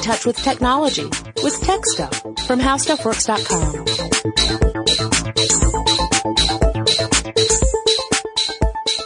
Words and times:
in 0.00 0.04
touch 0.04 0.24
with 0.24 0.36
technology 0.36 1.04
with 1.42 1.60
Tech 1.60 1.80
Stuff 1.84 2.22
from 2.46 2.58
HowStuffWorks.com. 2.58 3.84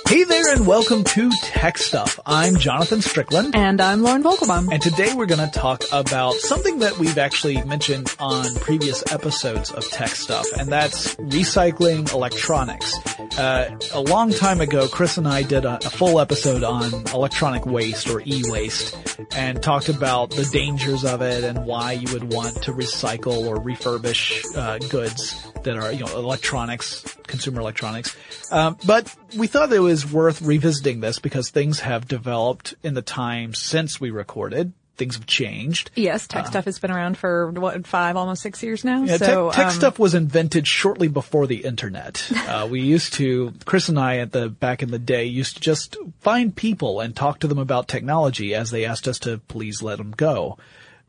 Hey 0.06 0.24
there 0.24 0.54
and 0.54 0.66
welcome 0.66 1.02
to 1.02 1.30
Tech 1.42 1.78
Stuff. 1.78 2.20
I'm 2.24 2.56
Jonathan 2.56 3.02
Strickland. 3.02 3.56
And 3.56 3.80
I'm 3.80 4.02
Lauren 4.02 4.22
Vogelbaum. 4.22 4.68
And 4.70 4.80
today 4.80 5.12
we're 5.14 5.26
going 5.26 5.50
to 5.50 5.58
talk 5.58 5.82
about 5.90 6.34
something 6.34 6.78
that 6.78 6.98
we've 6.98 7.18
actually 7.18 7.60
mentioned 7.64 8.14
on 8.20 8.54
previous 8.56 9.02
episodes 9.12 9.72
of 9.72 9.88
Tech 9.90 10.10
Stuff, 10.10 10.46
and 10.56 10.68
that's 10.68 11.16
recycling 11.16 12.12
electronics. 12.12 12.94
Uh, 13.36 13.76
a 13.92 14.00
long 14.00 14.30
time 14.30 14.60
ago, 14.60 14.86
Chris 14.86 15.18
and 15.18 15.26
I 15.26 15.42
did 15.42 15.64
a, 15.64 15.74
a 15.74 15.90
full 15.90 16.20
episode 16.20 16.62
on 16.62 16.92
electronic 17.12 17.66
waste 17.66 18.08
or 18.08 18.22
e-waste 18.24 18.96
and 19.34 19.60
talked 19.60 19.88
about 19.88 20.30
the 20.30 20.44
dangers 20.44 21.04
of 21.04 21.20
it 21.20 21.42
and 21.42 21.66
why 21.66 21.92
you 21.92 22.12
would 22.12 22.32
want 22.32 22.62
to 22.62 22.72
recycle 22.72 23.44
or 23.46 23.56
refurbish 23.56 24.44
uh, 24.56 24.78
goods 24.88 25.50
that 25.64 25.76
are, 25.76 25.90
you 25.92 26.04
know, 26.04 26.16
electronics, 26.16 27.02
consumer 27.26 27.60
electronics. 27.60 28.16
Um, 28.52 28.78
but 28.86 29.12
we 29.36 29.48
thought 29.48 29.72
it 29.72 29.80
was 29.80 30.10
worth 30.10 30.40
revisiting 30.40 31.00
this 31.00 31.18
because 31.18 31.50
things 31.50 31.80
have 31.80 32.06
developed 32.06 32.74
in 32.84 32.94
the 32.94 33.02
time 33.02 33.52
since 33.52 34.00
we 34.00 34.10
recorded. 34.12 34.72
Things 34.96 35.16
have 35.16 35.26
changed. 35.26 35.90
Yes, 35.94 36.26
tech 36.26 36.44
uh, 36.44 36.50
stuff 36.50 36.64
has 36.66 36.78
been 36.78 36.90
around 36.90 37.18
for 37.18 37.50
what 37.50 37.86
five, 37.86 38.16
almost 38.16 38.42
six 38.42 38.62
years 38.62 38.84
now. 38.84 39.02
Yeah, 39.02 39.16
so, 39.16 39.50
tech, 39.50 39.56
tech 39.56 39.66
um, 39.66 39.72
stuff 39.72 39.98
was 39.98 40.14
invented 40.14 40.66
shortly 40.66 41.08
before 41.08 41.46
the 41.46 41.64
internet. 41.64 42.30
uh, 42.48 42.68
we 42.70 42.80
used 42.80 43.14
to, 43.14 43.52
Chris 43.64 43.88
and 43.88 43.98
I 43.98 44.18
at 44.18 44.32
the 44.32 44.48
back 44.48 44.82
in 44.82 44.90
the 44.90 44.98
day 44.98 45.24
used 45.24 45.56
to 45.56 45.60
just 45.60 45.96
find 46.20 46.54
people 46.54 47.00
and 47.00 47.14
talk 47.14 47.40
to 47.40 47.48
them 47.48 47.58
about 47.58 47.88
technology 47.88 48.54
as 48.54 48.70
they 48.70 48.84
asked 48.84 49.08
us 49.08 49.18
to 49.20 49.38
please 49.38 49.82
let 49.82 49.98
them 49.98 50.12
go. 50.12 50.58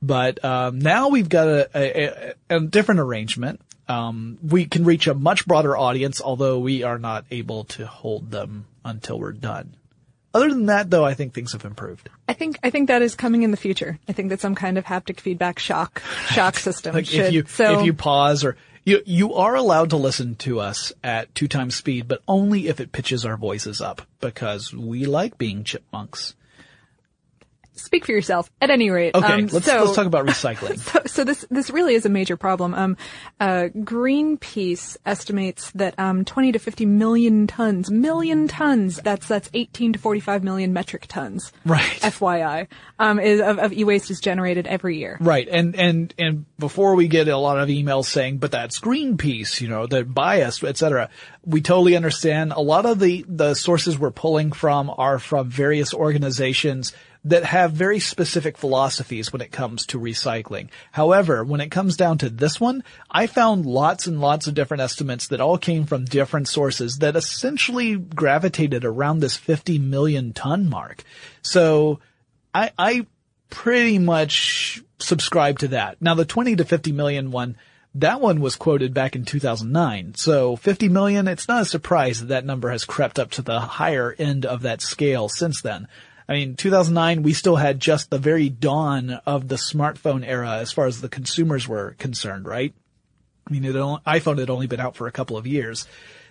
But 0.02 0.44
um, 0.44 0.80
now 0.80 1.09
we've 1.09 1.30
got 1.30 1.47
a, 1.47 1.69
a, 1.73 2.33
a, 2.50 2.59
different 2.59 3.00
arrangement 3.00 3.61
um, 3.88 4.38
we 4.41 4.66
can 4.66 4.83
reach 4.83 5.08
a 5.08 5.13
much 5.13 5.45
broader 5.45 5.78
audience, 5.78 6.22
although 6.22 6.59
we 6.59 6.83
are 6.83 6.97
not 6.97 7.25
able 7.31 7.66
to 7.66 7.86
hold 7.86 8.31
them 8.31 8.66
until 8.83 9.19
we're 9.19 9.31
done. 9.31 9.75
Other 10.36 10.50
than 10.50 10.66
that, 10.66 10.89
though, 10.89 11.05
I 11.05 11.14
think 11.14 11.33
things 11.33 11.53
have 11.53 11.64
improved. 11.64 12.09
I 12.28 12.33
think 12.33 12.59
I 12.61 12.69
think 12.69 12.89
that 12.89 13.02
is 13.02 13.16
coming 13.16 13.44
in 13.44 13.52
the 13.52 13.58
future. 13.58 13.97
I 14.09 14.11
think 14.11 14.30
that 14.30 14.41
some 14.41 14.53
kind 14.53 14.78
of 14.78 14.83
haptic 14.83 15.22
feedback 15.22 15.59
shock 15.59 16.03
shock 16.28 16.58
system 16.58 16.94
like 16.94 17.05
should. 17.05 17.28
If 17.28 17.33
you, 17.33 17.45
so 17.47 17.80
if 17.80 17.86
you 17.86 17.94
pause 17.94 18.44
or 18.44 18.58
you 18.83 19.02
you 19.06 19.36
are 19.36 19.56
allowed 19.56 19.91
to 19.91 19.95
listen 19.95 20.36
to 20.36 20.59
us 20.59 20.91
at 21.02 21.33
two 21.36 21.47
times 21.47 21.75
speed, 21.75 22.09
but 22.09 22.22
only 22.28 22.67
if 22.67 22.81
it 22.81 22.91
pitches 22.91 23.25
our 23.25 23.38
voices 23.38 23.80
up 23.80 24.02
because 24.19 24.73
we 24.73 25.06
like 25.06 25.38
being 25.38 25.63
chipmunks 25.63 26.36
speak 27.76 28.06
for 28.06 28.12
yourself. 28.12 28.50
At 28.62 28.70
any 28.70 28.90
rate, 28.90 29.16
okay. 29.16 29.34
Um, 29.34 29.48
let's 29.48 29.66
so, 29.66 29.84
let's 29.84 29.95
talk 29.95 30.06
about 30.06 30.26
recycling. 30.26 30.76
So, 30.86 31.02
so, 31.06 31.23
this 31.23 31.45
this 31.50 31.70
really 31.70 31.95
is 31.95 32.06
a 32.06 32.09
major 32.09 32.38
problem. 32.38 32.73
Um, 32.73 32.98
uh, 33.40 33.70
Greenpeace 33.76 34.98
estimates 35.06 35.72
that 35.72 35.98
um, 35.98 36.26
20 36.26 36.53
to 36.53 36.59
50 36.59 36.86
million 36.86 37.48
tons, 37.48 37.90
million 37.90 38.48
tons. 38.48 38.98
That's 38.98 39.28
that's 39.28 39.50
18 39.53 39.94
to 39.94 40.00
45 40.00 40.44
million 40.44 40.73
metric 40.73 41.06
tons. 41.08 41.52
Right. 41.66 41.81
FYI, 41.81 42.68
um, 43.00 43.20
is, 43.20 43.42
of, 43.42 43.59
of 43.59 43.73
e-waste 43.73 44.12
is 44.12 44.20
generated 44.20 44.68
every 44.68 44.98
year. 44.98 45.18
Right. 45.20 45.48
And 45.48 45.76
and 45.76 46.14
and 46.18 46.46
before 46.59 46.96
we 46.96 47.08
get 47.08 47.28
a 47.28 47.38
lot 47.38 47.59
of 47.59 47.70
emails 47.70 48.06
saying, 48.06 48.38
but 48.38 48.52
that's 48.52 48.80
Greenpeace, 48.80 49.62
you 49.62 49.68
know, 49.68 49.88
they're 49.88 50.06
biased, 50.06 50.64
etc. 50.64 51.09
We 51.46 51.62
totally 51.62 51.96
understand. 51.96 52.53
A 52.53 52.62
lot 52.62 52.86
of 52.86 53.00
the 53.00 53.26
the 53.28 53.53
sources 53.53 53.98
we're 53.98 54.12
pulling 54.12 54.52
from 54.52 54.92
are 54.96 55.20
from 55.20 55.50
various 55.50 55.94
organizations 55.94 56.94
that 57.26 57.44
have 57.44 57.72
very 57.72 58.00
specific 58.00 58.56
philosophies 58.56 59.34
when 59.34 59.42
it 59.42 59.52
comes 59.52 59.88
to 59.88 60.00
recycling. 60.00 60.70
However, 60.92 61.44
when 61.44 61.59
it 61.59 61.72
comes 61.72 61.98
down 61.98 62.20
to 62.20 62.30
this 62.30 62.62
one, 62.62 62.84
I 63.09 63.26
found 63.26 63.66
lots 63.66 64.06
and 64.06 64.22
lots 64.22 64.46
of 64.46 64.53
different 64.53 64.81
estimates 64.81 65.28
that 65.28 65.41
all 65.41 65.58
came 65.58 65.85
from 65.85 66.06
different 66.06 66.47
sources 66.47 67.00
that 67.00 67.16
essentially 67.16 67.96
gravitated 67.96 68.85
around 68.85 69.19
this 69.19 69.38
50 69.38 69.80
million 69.80 70.34
ton 70.34 70.69
mark. 70.69 71.03
So 71.41 72.00
I, 72.53 72.72
I 72.78 73.08
pretty 73.50 73.97
much 73.97 74.84
subscribe 75.00 75.59
to 75.59 75.69
that. 75.69 76.00
Now 76.00 76.14
the 76.14 76.25
20 76.25 76.58
to 76.58 76.64
50 76.64 76.91
million 76.91 77.31
one, 77.31 77.58
that 77.96 78.22
one 78.22 78.40
was 78.40 78.56
quoted 78.56 78.94
back 78.94 79.16
in 79.16 79.25
2009. 79.25 80.14
So 80.16 80.58
50 80.58 80.90
million, 80.90 81.28
it's 81.28 81.47
not 81.47 81.64
a 81.64 81.66
surprise 81.66 82.19
that 82.19 82.28
that 82.28 82.46
number 82.46 82.69
has 82.69 82.85
crept 82.85 83.18
up 83.18 83.31
to 83.31 83.41
the 83.41 83.59
higher 83.59 84.14
end 84.19 84.46
of 84.46 84.62
that 84.62 84.81
scale 84.81 85.28
since 85.28 85.64
then. 85.64 85.88
I 86.28 86.34
mean, 86.34 86.56
2009, 86.56 87.22
we 87.22 87.34
still 87.34 87.56
had 87.56 87.80
just 87.80 88.09
the 88.09 88.18
very 88.18 88.50
dawn 88.50 89.12
of 89.25 89.47
the 89.47 89.56
smartphone 89.56 90.25
era 90.25 90.58
as 90.58 90.72
far 90.72 90.88
as 90.88 91.00
the 91.00 91.09
consumers 91.09 91.68
were 91.68 91.96
concerned, 92.00 92.47
right? 92.47 92.74
I 93.47 93.53
mean, 93.53 93.63
it 93.63 93.75
only, 93.75 94.02
iPhone 94.08 94.40
had 94.40 94.50
only 94.50 94.66
been 94.66 94.80
out 94.80 94.96
for 94.96 95.06
a 95.08 95.12
couple 95.12 95.38
of 95.38 95.46
years. 95.46 95.88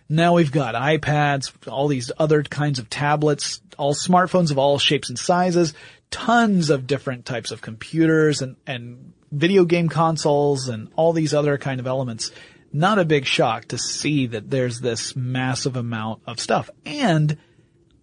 Now 0.09 0.34
we've 0.34 0.53
got 0.53 0.75
iPads, 0.75 1.53
all 1.69 1.88
these 1.88 2.10
other 2.19 2.43
kinds 2.43 2.78
of 2.78 2.91
tablets, 2.91 3.60
all 3.78 3.94
smartphones 3.94 4.50
of 4.50 4.59
all 4.59 4.78
shapes 4.78 5.09
and 5.09 5.19
sizes, 5.19 5.75
tons 6.10 6.71
of 6.71 6.87
different 6.87 7.25
types 7.25 7.53
of 7.53 7.62
computers 7.62 8.43
and, 8.43 8.56
and 8.66 9.12
video 9.31 9.65
game 9.65 9.88
consoles 9.88 10.69
and 10.69 10.91
all 10.97 11.12
these 11.12 11.33
other 11.34 11.56
kind 11.56 11.81
of 11.81 11.87
elements. 11.87 12.33
Not 12.72 12.99
a 12.99 13.04
big 13.04 13.25
shock 13.25 13.66
to 13.66 13.78
see 13.78 14.27
that 14.27 14.50
there's 14.50 14.81
this 14.81 15.15
massive 15.15 15.77
amount 15.77 16.22
of 16.27 16.41
stuff. 16.41 16.69
And 16.84 17.38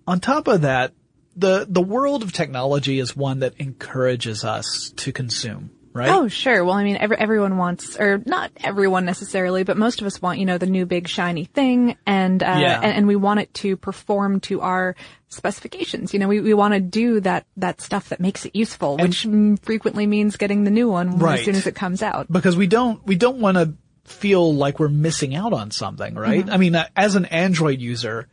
on 0.08 0.22
top 0.22 0.48
of 0.48 0.62
that, 0.62 0.94
the 1.42 1.66
the 1.68 1.82
world 1.82 2.24
of 2.24 2.32
technology 2.32 3.00
is 3.00 3.16
one 3.16 3.40
that 3.40 3.56
encourages 3.60 4.46
us 4.46 4.94
to 4.98 5.12
consume 5.12 5.72
right? 5.94 6.10
Oh, 6.10 6.28
sure. 6.28 6.64
Well, 6.64 6.76
I 6.76 6.84
mean, 6.84 6.98
every, 6.98 7.18
everyone 7.18 7.58
wants, 7.58 7.98
or 7.98 8.22
not 8.26 8.52
everyone 8.58 9.06
necessarily, 9.06 9.64
but 9.64 9.78
most 9.78 10.02
of 10.02 10.08
us 10.08 10.22
want, 10.22 10.40
you 10.40 10.46
know, 10.46 10.58
the 10.58 10.66
new 10.66 10.86
big 10.86 11.08
shiny 11.08 11.46
thing, 11.46 11.98
and 12.06 12.42
uh, 12.42 12.58
yeah. 12.60 12.80
and, 12.82 12.94
and, 12.94 13.08
we 13.08 13.16
want 13.16 13.40
it 13.40 13.54
to 13.56 13.78
perform 13.78 14.40
to 14.42 14.62
our 14.62 14.96
specifications. 15.30 16.14
You 16.14 16.20
know, 16.20 16.28
we 16.28 16.42
we 16.42 16.54
want 16.54 16.74
to 16.74 16.80
do 16.80 17.20
that 17.22 17.46
that 17.58 17.82
stuff 17.82 18.10
that 18.10 18.20
makes 18.20 18.46
it 18.46 18.56
useful, 18.56 18.98
and 19.00 19.10
which 19.10 19.28
frequently 19.64 20.08
means 20.08 20.38
getting 20.38 20.64
the 20.64 20.72
new 20.72 20.90
one 20.90 21.18
right. 21.18 21.40
as 21.40 21.46
soon 21.46 21.56
as 21.56 21.68
it 21.68 21.76
comes 21.76 22.02
out. 22.02 22.32
Because 22.32 22.56
we 22.56 22.68
don't 22.68 23.06
we 23.06 23.16
don't 23.16 23.40
want 23.40 23.58
to 23.58 23.74
feel 24.06 24.54
like 24.54 24.80
we're 24.80 24.90
missing 24.90 25.36
out 25.36 25.54
on 25.54 25.72
something, 25.72 26.16
right? 26.16 26.46
Mm-hmm. 26.46 26.54
I 26.54 26.58
mean, 26.58 26.76
as 26.96 27.16
an 27.16 27.26
Android 27.26 27.80
user 27.80 28.28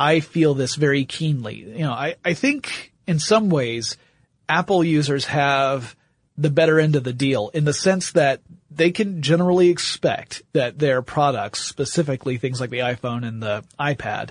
I 0.00 0.20
feel 0.20 0.54
this 0.54 0.76
very 0.76 1.04
keenly. 1.04 1.56
You 1.56 1.84
know, 1.84 1.92
I, 1.92 2.16
I 2.24 2.32
think 2.32 2.94
in 3.06 3.18
some 3.18 3.50
ways 3.50 3.98
Apple 4.48 4.82
users 4.82 5.26
have 5.26 5.94
the 6.38 6.50
better 6.50 6.80
end 6.80 6.96
of 6.96 7.04
the 7.04 7.12
deal 7.12 7.50
in 7.52 7.64
the 7.66 7.74
sense 7.74 8.12
that 8.12 8.40
they 8.70 8.92
can 8.92 9.20
generally 9.20 9.68
expect 9.68 10.42
that 10.54 10.78
their 10.78 11.02
products, 11.02 11.60
specifically 11.60 12.38
things 12.38 12.60
like 12.60 12.70
the 12.70 12.78
iPhone 12.78 13.28
and 13.28 13.42
the 13.42 13.62
iPad, 13.78 14.30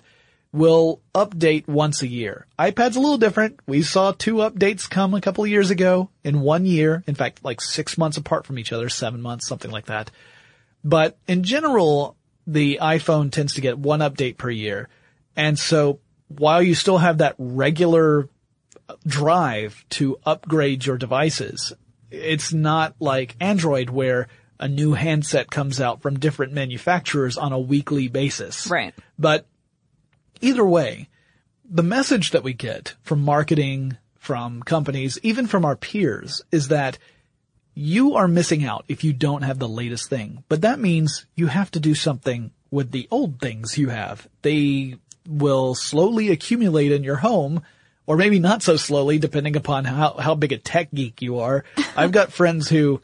will 0.52 1.02
update 1.13 1.68
once 1.68 2.01
a 2.01 2.07
year. 2.07 2.47
iPad's 2.57 2.96
a 2.96 3.00
little 3.00 3.19
different. 3.19 3.59
We 3.68 3.84
saw 3.84 4.12
two 4.12 4.36
updates 4.38 4.90
come 4.90 5.13
a 5.13 5.22
couple 5.22 5.44
of 5.44 5.51
years 5.51 5.69
ago 5.69 6.09
in 6.24 6.41
one 6.41 6.66
year. 6.66 7.03
In 7.06 7.13
fact, 7.13 7.46
like 7.46 7.62
six 7.62 7.96
months 7.96 8.18
apart 8.18 8.47
from 8.47 8.57
each 8.57 8.74
other, 8.74 8.90
seven 8.90 9.22
months, 9.22 9.47
something 9.47 9.69
like 9.69 9.86
that. 9.86 10.09
But 10.84 11.18
in 11.28 11.44
general, 11.44 12.16
the 12.47 12.80
iPhone 12.81 13.31
tends 13.31 13.53
to 13.53 13.62
get 13.62 13.78
one 13.78 14.00
update 14.00 14.38
per 14.38 14.50
year. 14.50 14.90
And 15.35 15.57
so 15.57 16.00
while 16.28 16.62
you 16.62 16.75
still 16.75 16.97
have 16.97 17.19
that 17.19 17.35
regular 17.38 18.28
drive 19.06 19.84
to 19.90 20.19
upgrade 20.25 20.85
your 20.85 20.97
devices, 20.97 21.73
it's 22.12 22.53
not 22.53 22.95
like 23.00 23.35
Android 23.39 23.89
where 23.89 24.28
a 24.59 24.68
new 24.68 24.94
handset 24.94 25.50
comes 25.50 25.79
out 25.79 26.01
from 26.01 26.19
different 26.19 26.53
manufacturers 26.53 27.38
on 27.38 27.53
a 27.53 27.59
weekly 27.59 28.07
basis. 28.07 28.68
Right. 28.68 28.94
But 29.18 29.45
either 30.41 30.66
way, 30.66 31.07
the 31.63 31.84
message 31.84 32.31
that 32.31 32.44
we 32.44 32.53
get 32.53 32.95
from 33.03 33.22
marketing, 33.22 33.98
from 34.18 34.62
companies, 34.62 35.18
even 35.24 35.48
from 35.48 35.63
our 35.63 35.75
peers 35.75 36.42
is 36.51 36.68
that 36.69 36.98
you 37.74 38.15
are 38.15 38.27
missing 38.27 38.65
out 38.65 38.83
if 38.88 39.03
you 39.03 39.13
don't 39.13 39.44
have 39.44 39.59
the 39.59 39.69
latest 39.69 40.09
thing. 40.09 40.44
But 40.50 40.62
that 40.62 40.80
means 40.80 41.25
you 41.36 41.48
have 41.48 41.71
to 41.71 41.80
do 41.80 41.95
something 41.95 42.51
with 42.71 42.92
the 42.92 43.07
old 43.09 43.39
things 43.39 43.77
you 43.77 43.89
have. 43.89 44.27
They 44.42 44.95
will 45.29 45.75
slowly 45.75 46.29
accumulate 46.29 46.91
in 46.91 47.03
your 47.03 47.17
home 47.17 47.61
or 48.07 48.17
maybe 48.17 48.39
not 48.39 48.63
so 48.63 48.75
slowly 48.75 49.19
depending 49.19 49.55
upon 49.55 49.85
how, 49.85 50.13
how 50.13 50.33
big 50.33 50.51
a 50.51 50.57
tech 50.57 50.89
geek 50.91 51.21
you 51.21 51.39
are. 51.39 51.63
I've 51.95 52.11
got 52.11 52.33
friends 52.33 52.67
who 52.67 53.01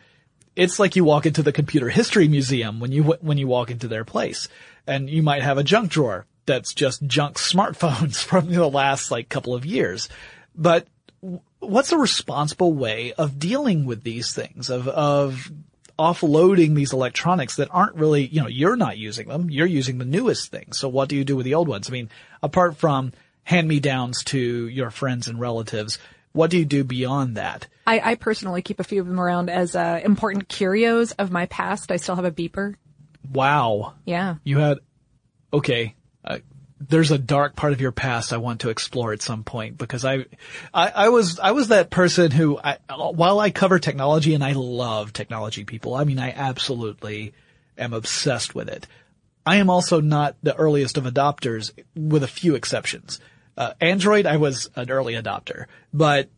it's 0.55 0.79
like 0.79 0.95
you 0.95 1.03
walk 1.03 1.25
into 1.25 1.43
the 1.43 1.51
computer 1.51 1.89
history 1.89 2.27
museum 2.27 2.79
when 2.79 2.91
you, 2.91 3.03
when 3.03 3.37
you 3.37 3.47
walk 3.47 3.69
into 3.69 3.87
their 3.87 4.03
place 4.03 4.47
and 4.87 5.09
you 5.09 5.21
might 5.21 5.43
have 5.43 5.57
a 5.57 5.63
junk 5.63 5.91
drawer 5.91 6.25
that's 6.45 6.73
just 6.73 7.05
junk 7.05 7.37
smartphones 7.37 8.15
from 8.23 8.51
the 8.51 8.67
last 8.67 9.11
like 9.11 9.29
couple 9.29 9.53
of 9.53 9.65
years. 9.65 10.09
But 10.55 10.87
what's 11.59 11.91
a 11.91 11.97
responsible 11.97 12.73
way 12.73 13.13
of 13.13 13.37
dealing 13.37 13.85
with 13.85 14.03
these 14.03 14.33
things 14.33 14.69
of, 14.69 14.87
of 14.87 15.51
offloading 15.97 16.75
these 16.75 16.93
electronics 16.93 17.55
that 17.55 17.69
aren't 17.71 17.95
really, 17.95 18.25
you 18.25 18.41
know, 18.41 18.47
you're 18.47 18.75
not 18.75 18.97
using 18.97 19.27
them. 19.27 19.49
You're 19.49 19.65
using 19.65 19.97
the 19.97 20.05
newest 20.05 20.51
things. 20.51 20.77
So 20.77 20.89
what 20.89 21.09
do 21.09 21.15
you 21.15 21.23
do 21.23 21.35
with 21.35 21.45
the 21.45 21.55
old 21.55 21.67
ones? 21.67 21.89
I 21.89 21.93
mean, 21.93 22.09
apart 22.43 22.77
from 22.77 23.13
hand-me-downs 23.43 24.23
to 24.25 24.67
your 24.67 24.89
friends 24.89 25.27
and 25.27 25.39
relatives, 25.39 25.99
What 26.35 26.51
do 26.51 26.57
you 26.57 26.65
do 26.65 26.83
beyond 26.83 27.37
that? 27.37 27.67
I, 27.87 28.11
I 28.11 28.15
personally 28.15 28.61
keep 28.61 28.81
a 28.81 28.83
few 28.83 28.99
of 28.99 29.07
them 29.07 29.21
around 29.21 29.49
as 29.49 29.73
uh, 29.73 30.01
important 30.03 30.49
curios 30.49 31.13
of 31.13 31.31
my 31.31 31.45
past. 31.45 31.93
I 31.93 31.95
still 31.95 32.17
have 32.17 32.25
a 32.25 32.31
beeper. 32.31 32.75
Wow. 33.31 33.93
Yeah. 34.03 34.35
You 34.43 34.57
had, 34.57 34.79
okay. 35.53 35.95
Uh, 36.25 36.39
there's 36.79 37.11
a 37.11 37.17
dark 37.17 37.55
part 37.55 37.73
of 37.73 37.81
your 37.81 37.91
past 37.91 38.33
I 38.33 38.37
want 38.37 38.61
to 38.61 38.69
explore 38.69 39.13
at 39.13 39.21
some 39.21 39.43
point 39.43 39.77
because 39.77 40.03
I, 40.03 40.25
I, 40.73 40.89
I 40.89 41.09
was, 41.09 41.39
I 41.39 41.51
was 41.51 41.69
that 41.69 41.89
person 41.89 42.31
who, 42.31 42.59
I, 42.61 42.77
while 42.89 43.39
I 43.39 43.49
cover 43.49 43.79
technology 43.79 44.33
and 44.33 44.43
I 44.43 44.51
love 44.53 45.13
technology 45.13 45.63
people, 45.63 45.95
I 45.95 46.03
mean, 46.03 46.19
I 46.19 46.31
absolutely 46.31 47.33
am 47.77 47.93
obsessed 47.93 48.53
with 48.53 48.67
it. 48.67 48.87
I 49.45 49.57
am 49.57 49.69
also 49.69 50.01
not 50.01 50.35
the 50.43 50.55
earliest 50.55 50.97
of 50.97 51.05
adopters 51.05 51.71
with 51.95 52.23
a 52.23 52.27
few 52.27 52.55
exceptions. 52.55 53.19
Uh, 53.57 53.73
Android, 53.79 54.25
I 54.25 54.37
was 54.37 54.69
an 54.75 54.89
early 54.89 55.13
adopter, 55.13 55.65
but 55.93 56.29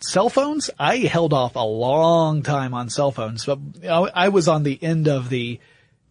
cell 0.00 0.28
phones, 0.28 0.70
I 0.78 0.96
held 0.96 1.32
off 1.32 1.54
a 1.54 1.60
long 1.60 2.42
time 2.42 2.74
on 2.74 2.90
cell 2.90 3.12
phones, 3.12 3.44
but 3.44 3.58
I 3.84 4.28
was 4.30 4.48
on 4.48 4.64
the 4.64 4.82
end 4.82 5.08
of 5.08 5.28
the, 5.28 5.60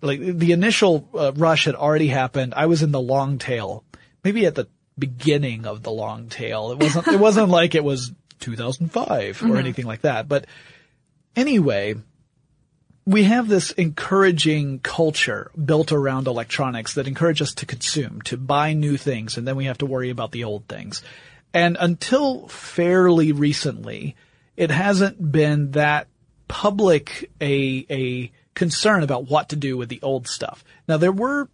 like 0.03 0.19
the 0.19 0.51
initial 0.51 1.07
uh, 1.13 1.31
rush 1.35 1.65
had 1.65 1.75
already 1.75 2.07
happened. 2.07 2.53
I 2.55 2.65
was 2.65 2.83
in 2.83 2.91
the 2.91 3.01
long 3.01 3.37
tail, 3.37 3.83
maybe 4.23 4.45
at 4.45 4.55
the 4.55 4.67
beginning 4.99 5.65
of 5.65 5.81
the 5.81 5.91
long 5.91 6.27
tail. 6.27 6.71
It 6.71 6.79
wasn't, 6.79 7.07
it 7.07 7.19
wasn't 7.19 7.49
like 7.49 7.73
it 7.73 7.83
was 7.83 8.11
2005 8.41 9.41
or 9.41 9.45
mm-hmm. 9.45 9.57
anything 9.57 9.85
like 9.85 10.01
that. 10.01 10.27
But 10.27 10.45
anyway, 11.35 11.95
we 13.05 13.23
have 13.23 13.47
this 13.47 13.71
encouraging 13.71 14.79
culture 14.79 15.51
built 15.63 15.91
around 15.91 16.27
electronics 16.27 16.95
that 16.95 17.07
encourage 17.07 17.41
us 17.41 17.53
to 17.55 17.65
consume, 17.65 18.21
to 18.23 18.37
buy 18.37 18.73
new 18.73 18.97
things, 18.97 19.37
and 19.37 19.47
then 19.47 19.55
we 19.55 19.65
have 19.65 19.79
to 19.79 19.85
worry 19.85 20.09
about 20.09 20.31
the 20.31 20.43
old 20.43 20.67
things. 20.67 21.01
And 21.53 21.77
until 21.79 22.47
fairly 22.47 23.31
recently, 23.31 24.15
it 24.57 24.71
hasn't 24.71 25.31
been 25.31 25.71
that 25.71 26.07
public 26.47 27.31
a, 27.41 27.85
a 27.89 28.31
concern 28.53 29.03
about 29.03 29.29
what 29.29 29.49
to 29.49 29.55
do 29.55 29.77
with 29.77 29.89
the 29.89 29.99
old 30.01 30.27
stuff. 30.27 30.63
Now 30.87 30.97
there 30.97 31.11
were 31.11 31.49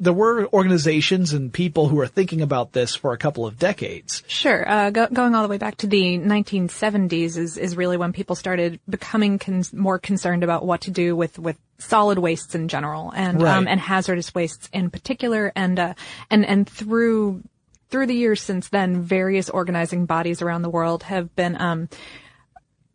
there 0.00 0.12
were 0.12 0.48
organizations 0.52 1.32
and 1.32 1.52
people 1.52 1.88
who 1.88 1.96
were 1.96 2.06
thinking 2.06 2.40
about 2.40 2.72
this 2.72 2.94
for 2.94 3.12
a 3.12 3.18
couple 3.18 3.46
of 3.46 3.58
decades. 3.58 4.22
Sure, 4.26 4.68
uh, 4.68 4.90
go, 4.90 5.08
going 5.08 5.34
all 5.34 5.42
the 5.42 5.48
way 5.48 5.58
back 5.58 5.76
to 5.78 5.86
the 5.86 6.18
1970s 6.18 7.36
is 7.36 7.56
is 7.56 7.76
really 7.76 7.96
when 7.96 8.12
people 8.12 8.36
started 8.36 8.80
becoming 8.88 9.38
con- 9.38 9.64
more 9.72 9.98
concerned 9.98 10.44
about 10.44 10.64
what 10.64 10.82
to 10.82 10.90
do 10.90 11.16
with 11.16 11.38
with 11.38 11.58
solid 11.78 12.18
wastes 12.18 12.54
in 12.54 12.68
general 12.68 13.12
and 13.14 13.42
right. 13.42 13.56
um, 13.56 13.68
and 13.68 13.80
hazardous 13.80 14.34
wastes 14.34 14.68
in 14.72 14.90
particular, 14.90 15.52
and 15.54 15.78
uh, 15.78 15.94
and 16.30 16.44
and 16.46 16.68
through 16.68 17.42
through 17.90 18.06
the 18.06 18.14
years 18.14 18.40
since 18.40 18.68
then, 18.68 19.02
various 19.02 19.48
organizing 19.48 20.06
bodies 20.06 20.42
around 20.42 20.62
the 20.62 20.70
world 20.70 21.02
have 21.04 21.34
been. 21.34 21.60
Um, 21.60 21.88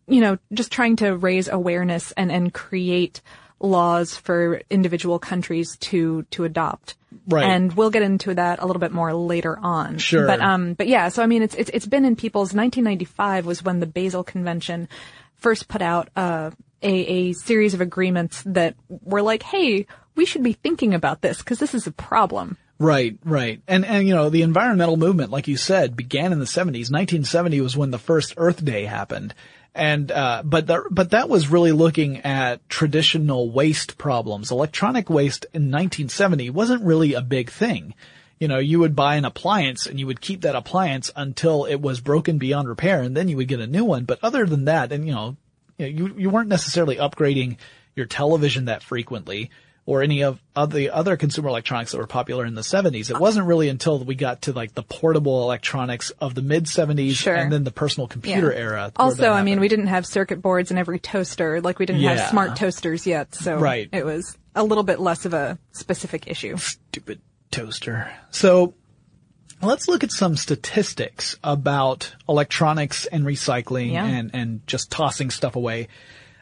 you 0.07 0.21
know, 0.21 0.38
just 0.53 0.71
trying 0.71 0.97
to 0.97 1.15
raise 1.15 1.47
awareness 1.47 2.11
and, 2.13 2.31
and 2.31 2.53
create 2.53 3.21
laws 3.59 4.15
for 4.15 4.61
individual 4.69 5.19
countries 5.19 5.77
to 5.77 6.23
to 6.31 6.44
adopt. 6.44 6.95
Right. 7.27 7.45
And 7.45 7.71
we'll 7.73 7.91
get 7.91 8.01
into 8.01 8.33
that 8.33 8.59
a 8.59 8.65
little 8.65 8.79
bit 8.79 8.91
more 8.91 9.13
later 9.13 9.57
on. 9.57 9.97
Sure. 9.97 10.27
But 10.27 10.41
um 10.41 10.73
but 10.73 10.88
yeah, 10.88 11.09
so 11.09 11.23
I 11.23 11.27
mean 11.27 11.41
it's 11.41 11.55
it's 11.55 11.69
it's 11.73 11.85
been 11.85 12.05
in 12.05 12.15
people's 12.15 12.53
1995 12.53 13.45
was 13.45 13.63
when 13.63 13.79
the 13.79 13.85
Basel 13.85 14.23
Convention 14.23 14.89
first 15.35 15.67
put 15.67 15.81
out 15.81 16.09
uh, 16.15 16.51
a 16.81 16.89
a 16.89 17.33
series 17.33 17.73
of 17.73 17.81
agreements 17.81 18.44
that 18.45 18.75
were 18.89 19.21
like, 19.21 19.44
"Hey, 19.44 19.88
we 20.15 20.25
should 20.25 20.44
be 20.44 20.53
thinking 20.53 20.94
about 20.94 21.21
this 21.21 21.38
because 21.38 21.59
this 21.59 21.73
is 21.73 21.88
a 21.88 21.91
problem." 21.91 22.57
Right, 22.79 23.17
right. 23.23 23.61
And, 23.67 23.85
and, 23.85 24.07
you 24.07 24.15
know, 24.15 24.29
the 24.29 24.41
environmental 24.41 24.97
movement, 24.97 25.31
like 25.31 25.47
you 25.47 25.56
said, 25.56 25.95
began 25.95 26.33
in 26.33 26.39
the 26.39 26.45
70s. 26.45 26.91
1970 26.91 27.61
was 27.61 27.77
when 27.77 27.91
the 27.91 27.99
first 27.99 28.33
Earth 28.35 28.65
Day 28.65 28.83
happened. 28.83 29.33
And, 29.75 30.11
uh, 30.11 30.43
but 30.45 30.67
the, 30.67 30.83
but 30.91 31.11
that 31.11 31.29
was 31.29 31.47
really 31.47 31.71
looking 31.71 32.17
at 32.19 32.67
traditional 32.69 33.49
waste 33.49 33.97
problems. 33.97 34.51
Electronic 34.51 35.09
waste 35.09 35.45
in 35.53 35.63
1970 35.63 36.51
wasn't 36.51 36.83
really 36.83 37.13
a 37.13 37.21
big 37.21 37.49
thing. 37.49 37.95
You 38.39 38.47
know, 38.47 38.59
you 38.59 38.79
would 38.79 38.95
buy 38.95 39.15
an 39.15 39.25
appliance 39.25 39.87
and 39.87 39.99
you 39.99 40.05
would 40.07 40.21
keep 40.21 40.41
that 40.41 40.55
appliance 40.55 41.11
until 41.15 41.65
it 41.65 41.81
was 41.81 42.01
broken 42.01 42.37
beyond 42.37 42.67
repair 42.67 43.01
and 43.01 43.17
then 43.17 43.29
you 43.29 43.37
would 43.37 43.47
get 43.47 43.61
a 43.61 43.67
new 43.67 43.85
one. 43.85 44.05
But 44.05 44.19
other 44.21 44.45
than 44.45 44.65
that, 44.65 44.91
and 44.91 45.07
you 45.07 45.13
know, 45.13 45.37
you, 45.77 46.13
you 46.17 46.29
weren't 46.29 46.49
necessarily 46.49 46.97
upgrading 46.97 47.57
your 47.95 48.05
television 48.05 48.65
that 48.65 48.83
frequently 48.83 49.49
or 49.85 50.01
any 50.01 50.24
of, 50.24 50.39
of 50.56 50.71
the 50.71 50.91
other 50.91 51.18
consumer 51.18 51.50
electronics 51.50 51.91
that 51.91 51.97
were 51.97 52.07
popular 52.07 52.45
in 52.45 52.56
the 52.56 52.62
70s. 52.62 53.09
It 53.09 53.19
wasn't 53.19 53.47
really 53.47 53.68
until 53.68 54.03
we 54.03 54.15
got 54.15 54.44
to 54.44 54.53
like 54.53 54.74
the 54.74 54.83
portable 54.83 55.44
electronics 55.44 56.12
of 56.21 56.35
the 56.35 56.41
mid 56.41 56.65
70s 56.65 57.15
sure. 57.15 57.35
and 57.35 57.51
then 57.51 57.63
the 57.63 57.71
personal 57.71 58.07
computer 58.07 58.51
yeah. 58.51 58.59
era. 58.59 58.91
Also, 58.95 59.31
I 59.31 59.44
mean, 59.44 59.59
we 59.59 59.68
didn't 59.68 59.88
have 59.88 60.06
circuit 60.06 60.41
boards 60.41 60.71
in 60.71 60.77
every 60.77 61.00
toaster, 61.00 61.59
like 61.59 61.80
we 61.80 61.85
didn't 61.85 62.01
yeah. 62.01 62.15
have 62.15 62.30
smart 62.30 62.56
toasters 62.56 63.06
yet, 63.06 63.35
so 63.35 63.57
right. 63.57 63.89
it 63.91 64.06
was 64.06 64.38
a 64.56 64.63
little 64.63 64.83
bit 64.83 65.00
less 65.00 65.25
of 65.25 65.33
a 65.33 65.57
specific 65.71 66.27
issue. 66.27 66.56
Stupid 66.57 67.21
toaster. 67.51 68.12
So, 68.31 68.74
Let's 69.62 69.88
look 69.88 70.03
at 70.03 70.12
some 70.12 70.35
statistics 70.35 71.38
about 71.41 72.13
electronics 72.27 73.06
and 73.06 73.24
recycling 73.24 73.94
yeah. 73.94 74.06
and, 74.06 74.31
and 74.33 74.68
just 74.68 74.91
tossing 74.91 75.30
stuff 75.30 75.56
away. 75.56 75.88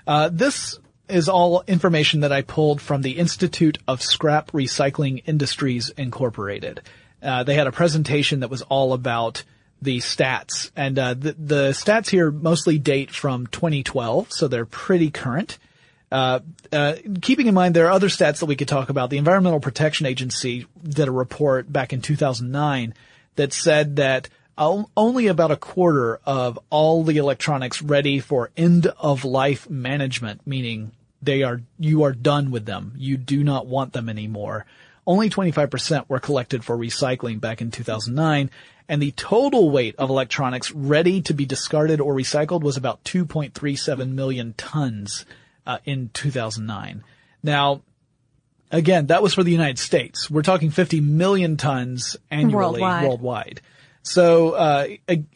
Uh, 0.07 0.29
this 0.33 0.79
is 1.11 1.29
all 1.29 1.63
information 1.67 2.21
that 2.21 2.31
I 2.31 2.41
pulled 2.41 2.81
from 2.81 3.01
the 3.01 3.17
Institute 3.17 3.77
of 3.87 4.01
Scrap 4.01 4.51
Recycling 4.51 5.23
Industries 5.25 5.89
Incorporated. 5.89 6.81
Uh, 7.21 7.43
they 7.43 7.53
had 7.53 7.67
a 7.67 7.71
presentation 7.71 8.39
that 8.39 8.49
was 8.49 8.61
all 8.63 8.93
about 8.93 9.43
the 9.81 9.97
stats, 9.97 10.71
and 10.75 10.97
uh, 10.97 11.13
the, 11.13 11.33
the, 11.33 11.69
stats 11.69 12.09
here 12.09 12.31
mostly 12.31 12.77
date 12.77 13.11
from 13.11 13.47
2012, 13.47 14.31
so 14.31 14.47
they're 14.47 14.65
pretty 14.65 15.09
current. 15.09 15.57
Uh, 16.11 16.39
uh, 16.71 16.95
keeping 17.21 17.47
in 17.47 17.53
mind 17.53 17.75
there 17.75 17.87
are 17.87 17.91
other 17.91 18.09
stats 18.09 18.39
that 18.39 18.45
we 18.45 18.55
could 18.55 18.67
talk 18.67 18.89
about. 18.89 19.09
The 19.09 19.17
Environmental 19.17 19.59
Protection 19.59 20.05
Agency 20.05 20.67
did 20.83 21.07
a 21.07 21.11
report 21.11 21.71
back 21.71 21.93
in 21.93 22.01
2009 22.01 22.93
that 23.35 23.53
said 23.53 23.95
that 23.95 24.29
only 24.57 25.27
about 25.27 25.51
a 25.51 25.57
quarter 25.57 26.19
of 26.25 26.59
all 26.69 27.03
the 27.03 27.17
electronics 27.17 27.81
ready 27.81 28.19
for 28.19 28.51
end 28.55 28.87
of 28.99 29.25
life 29.25 29.69
management, 29.69 30.45
meaning 30.45 30.91
they 31.21 31.43
are, 31.43 31.61
you 31.79 32.03
are 32.03 32.13
done 32.13 32.51
with 32.51 32.65
them. 32.65 32.93
You 32.97 33.17
do 33.17 33.43
not 33.43 33.67
want 33.67 33.93
them 33.93 34.09
anymore. 34.09 34.65
Only 35.05 35.29
25% 35.29 36.05
were 36.07 36.19
collected 36.19 36.63
for 36.63 36.77
recycling 36.77 37.39
back 37.39 37.61
in 37.61 37.71
2009, 37.71 38.49
and 38.87 39.01
the 39.01 39.11
total 39.11 39.69
weight 39.69 39.95
of 39.97 40.09
electronics 40.09 40.71
ready 40.71 41.21
to 41.23 41.33
be 41.33 41.45
discarded 41.45 41.99
or 41.99 42.13
recycled 42.13 42.61
was 42.61 42.77
about 42.77 43.03
2.37 43.03 44.11
million 44.11 44.53
tons 44.57 45.25
uh, 45.65 45.79
in 45.85 46.09
2009. 46.13 47.03
Now, 47.43 47.81
again, 48.71 49.07
that 49.07 49.23
was 49.23 49.33
for 49.33 49.43
the 49.43 49.51
United 49.51 49.79
States. 49.79 50.29
We're 50.29 50.41
talking 50.43 50.69
50 50.69 51.01
million 51.01 51.57
tons 51.57 52.17
annually 52.29 52.81
worldwide. 52.81 53.07
worldwide. 53.07 53.61
So, 54.03 54.51
uh, 54.51 54.87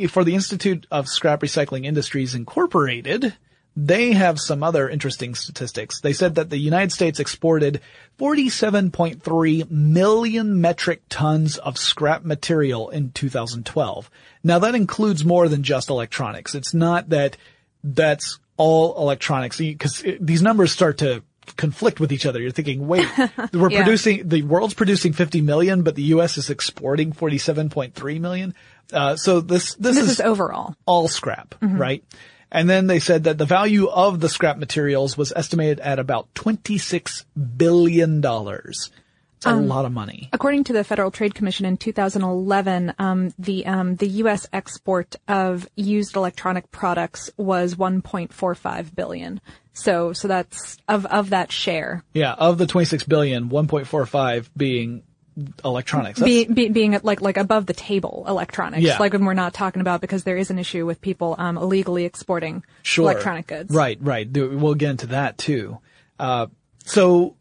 for 0.10 0.24
the 0.24 0.34
Institute 0.34 0.88
of 0.90 1.08
Scrap 1.08 1.42
Recycling 1.42 1.86
Industries 1.86 2.34
Incorporated, 2.34 3.36
they 3.76 4.14
have 4.14 4.40
some 4.40 4.64
other 4.64 4.88
interesting 4.88 5.36
statistics. 5.36 6.00
They 6.00 6.14
said 6.14 6.36
that 6.36 6.50
the 6.50 6.58
United 6.58 6.92
States 6.92 7.20
exported 7.20 7.82
47.3 8.18 9.70
million 9.70 10.62
metric 10.62 11.02
tons 11.10 11.58
of 11.58 11.78
scrap 11.78 12.24
material 12.24 12.90
in 12.90 13.12
2012. 13.12 14.10
Now 14.44 14.60
that 14.60 14.76
includes 14.76 15.26
more 15.26 15.50
than 15.50 15.64
just 15.64 15.90
electronics. 15.90 16.56
It's 16.56 16.74
not 16.74 17.10
that 17.10 17.36
that's 17.84 18.40
all 18.58 18.98
electronics 18.98 19.58
because 19.58 20.04
these 20.20 20.42
numbers 20.42 20.72
start 20.72 21.00
to 21.00 21.24
conflict 21.58 22.00
with 22.00 22.12
each 22.12 22.26
other. 22.26 22.42
You're 22.42 22.52
thinking, 22.52 22.88
wait, 22.88 23.08
we're 23.54 23.70
yeah. 23.70 23.84
producing, 23.84 24.28
the 24.28 24.44
world's 24.44 24.74
producing 24.74 25.14
50 25.14 25.42
million, 25.42 25.84
but 25.84 25.96
the 25.96 26.04
U.S. 26.04 26.38
is 26.38 26.50
exporting 26.50 27.12
47.3 27.12 28.20
million. 28.20 28.56
Uh, 28.92 29.16
so 29.16 29.42
this, 29.42 29.76
this, 29.76 29.96
this 29.96 30.04
is, 30.04 30.10
is, 30.12 30.22
overall 30.22 30.76
all 30.86 31.08
scrap, 31.08 31.56
mm-hmm. 31.62 31.78
right? 31.78 32.04
And 32.52 32.70
then 32.70 32.88
they 32.88 33.00
said 33.00 33.26
that 33.26 33.38
the 33.38 33.46
value 33.46 33.88
of 33.88 34.20
the 34.20 34.30
scrap 34.30 34.58
materials 34.58 35.18
was 35.18 35.34
estimated 35.36 35.80
at 35.80 36.00
about 36.00 36.34
$26 36.36 37.26
billion. 37.58 38.24
It's 39.46 39.46
a 39.46 39.50
um, 39.50 39.68
lot 39.68 39.86
of 39.86 39.92
money. 39.92 40.30
According 40.32 40.64
to 40.66 40.74
the 40.74 40.84
Federal 40.84 41.12
Trade 41.12 41.36
Commission 41.36 41.66
in 41.66 41.78
2011, 41.78 42.94
um, 42.98 43.34
the 43.38 43.66
um, 43.66 43.96
the 43.96 44.08
U.S. 44.08 44.48
export 44.54 45.16
of 45.28 45.68
used 45.76 46.16
electronic 46.16 46.72
products 46.72 47.30
was 47.38 47.76
1.45 47.76 48.96
billion. 48.96 49.42
So 49.74 50.14
so 50.14 50.28
that's 50.28 50.78
of 50.88 51.06
of 51.06 51.32
that 51.32 51.52
share. 51.52 52.04
Yeah, 52.14 52.34
of 52.34 52.58
the 52.58 52.66
26 52.66 53.04
billion, 53.04 53.50
1.45 53.50 54.50
being 54.56 55.04
electronics. 55.64 56.20
Be, 56.20 56.46
be, 56.46 56.70
being 56.70 56.98
like 57.04 57.22
like 57.22 57.38
above 57.38 57.66
the 57.66 57.74
table 57.74 58.26
electronics, 58.28 58.84
yeah. 58.84 58.98
like 59.00 59.14
when 59.14 59.26
we're 59.26 59.34
not 59.34 59.54
talking 59.54 59.82
about 59.82 60.02
because 60.02 60.24
there 60.24 60.38
is 60.38 60.50
an 60.50 60.60
issue 60.60 60.86
with 60.86 61.02
people 61.02 61.36
um, 61.38 61.58
illegally 61.58 62.06
exporting 62.06 62.64
sure. 62.84 63.12
electronic 63.12 63.48
goods. 63.48 63.74
Right, 63.74 63.98
right. 64.02 64.28
We'll 64.32 64.76
get 64.76 64.92
into 64.92 65.08
that 65.08 65.38
too. 65.38 65.80
Uh, 66.20 66.48
so 66.86 67.36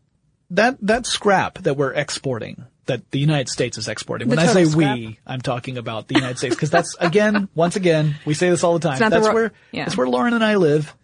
that 0.50 0.78
that 0.82 1.06
scrap 1.06 1.58
that 1.58 1.76
we're 1.76 1.92
exporting, 1.92 2.64
that 2.86 3.10
the 3.10 3.18
United 3.18 3.48
States 3.48 3.78
is 3.78 3.88
exporting. 3.88 4.28
The 4.28 4.36
When 4.36 4.44
I 4.44 4.52
say 4.52 4.64
scrap. 4.64 4.96
we, 4.96 5.18
I'm 5.26 5.40
talking 5.40 5.78
about 5.78 6.08
the 6.08 6.14
United 6.14 6.38
States 6.38 6.54
because 6.54 6.70
that's 6.70 6.96
again, 6.98 7.48
once 7.54 7.76
again, 7.76 8.16
we 8.24 8.34
say 8.34 8.50
this 8.50 8.64
all 8.64 8.74
the 8.78 8.88
time. 8.88 8.98
not 8.98 9.10
the 9.10 9.16
That's 9.16 9.28
ro- 9.28 9.34
where 9.34 9.52
yeah. 9.70 9.84
that's 9.84 9.96
where 9.96 10.08
Lauren 10.08 10.34
and 10.34 10.44
I 10.44 10.56
live. 10.56 10.94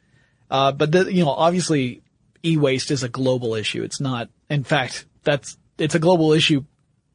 Uh, 0.51 0.73
but 0.73 0.91
the, 0.91 1.13
you 1.13 1.25
know, 1.25 1.31
obviously, 1.31 2.03
e-waste 2.45 2.91
is 2.91 3.05
a 3.05 3.09
global 3.09 3.55
issue. 3.55 3.85
It's 3.85 4.01
not. 4.01 4.29
In 4.49 4.65
fact, 4.65 5.07
that's 5.23 5.57
it's 5.79 5.95
a 5.95 5.99
global 5.99 6.33
issue 6.33 6.65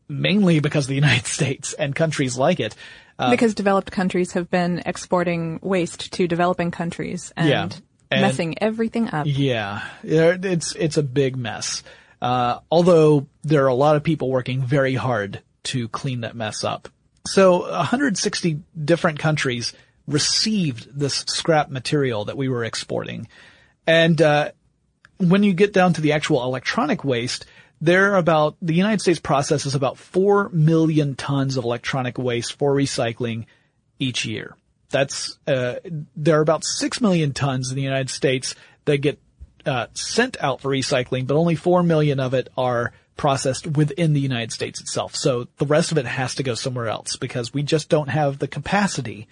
mainly 0.08 0.60
because 0.60 0.86
of 0.86 0.90
the 0.90 0.96
United 1.06 1.28
States 1.28 1.74
and 1.74 1.96
countries 1.96 2.38
like 2.38 2.60
it. 2.60 2.76
Uh, 3.18 3.32
because 3.32 3.56
developed 3.56 3.92
countries 3.92 4.34
have 4.34 4.50
been 4.50 4.82
exporting 4.86 5.60
waste 5.62 6.12
to 6.14 6.28
developing 6.28 6.72
countries 6.72 7.32
and, 7.38 7.50
Yeah. 7.50 7.70
And- 8.12 8.22
messing 8.22 8.62
everything 8.62 9.10
up. 9.10 9.26
Yeah, 9.28 9.82
Yeah, 10.04 10.38
it's 10.42 10.76
it's 10.76 10.98
a 10.98 11.04
big 11.04 11.36
mess. 11.38 11.82
Uh, 12.22 12.60
although 12.72 13.28
there 13.44 13.64
are 13.66 13.68
a 13.68 13.74
lot 13.74 13.96
of 13.96 14.04
people 14.04 14.30
working 14.30 14.62
very 14.64 14.94
hard 14.96 15.42
to 15.64 15.88
clean 15.90 16.22
that 16.22 16.36
mess 16.36 16.64
up. 16.64 16.88
So 17.28 17.68
160 17.68 18.62
different 18.84 19.20
countries 19.20 19.74
received 20.08 20.88
this 20.98 21.26
scrap 21.28 21.70
material 21.70 22.26
that 22.26 22.38
we 22.38 22.48
were 22.48 22.64
exporting, 22.64 23.28
and 23.88 24.22
uh, 24.22 24.52
when 25.18 25.44
you 25.44 25.54
get 25.54 25.74
down 25.74 25.94
to 25.94 26.02
the 26.02 26.12
actual 26.12 26.44
electronic 26.44 27.04
waste, 27.04 27.46
there 27.82 28.14
are 28.14 28.18
about 28.18 28.56
the 28.62 28.74
United 28.74 29.02
States 29.02 29.20
processes 29.20 29.76
about 29.76 29.98
four 29.98 30.50
million 30.50 31.16
tons 31.16 31.58
of 31.58 31.64
electronic 31.64 32.18
waste 32.18 32.54
for 32.58 32.74
recycling 32.74 33.46
each 34.00 34.26
year. 34.26 34.56
That's 34.90 35.38
uh, 35.48 35.76
there 36.16 36.38
are 36.38 36.42
about 36.42 36.64
six 36.64 37.02
million 37.02 37.34
tons 37.34 37.70
in 37.70 37.76
the 37.76 37.82
United 37.82 38.10
States 38.10 38.56
that 38.86 38.98
get 38.98 39.20
uh, 39.66 39.88
sent 39.94 40.38
out 40.42 40.62
for 40.62 40.70
recycling, 40.70 41.28
but 41.28 41.36
only 41.38 41.56
four 41.56 41.84
million 41.84 42.20
of 42.20 42.34
it 42.34 42.50
are 42.58 42.94
processed 43.18 43.66
within 43.66 44.14
the 44.14 44.20
United 44.20 44.52
States 44.52 44.80
itself. 44.82 45.16
So 45.16 45.48
the 45.58 45.66
rest 45.66 45.92
of 45.92 45.98
it 45.98 46.06
has 46.06 46.36
to 46.36 46.44
go 46.44 46.54
somewhere 46.54 46.88
else 46.90 47.16
because 47.16 47.54
we 47.54 47.64
just 47.64 47.90
don't 47.90 48.10
have 48.10 48.40
the 48.40 48.48
capacity 48.48 49.28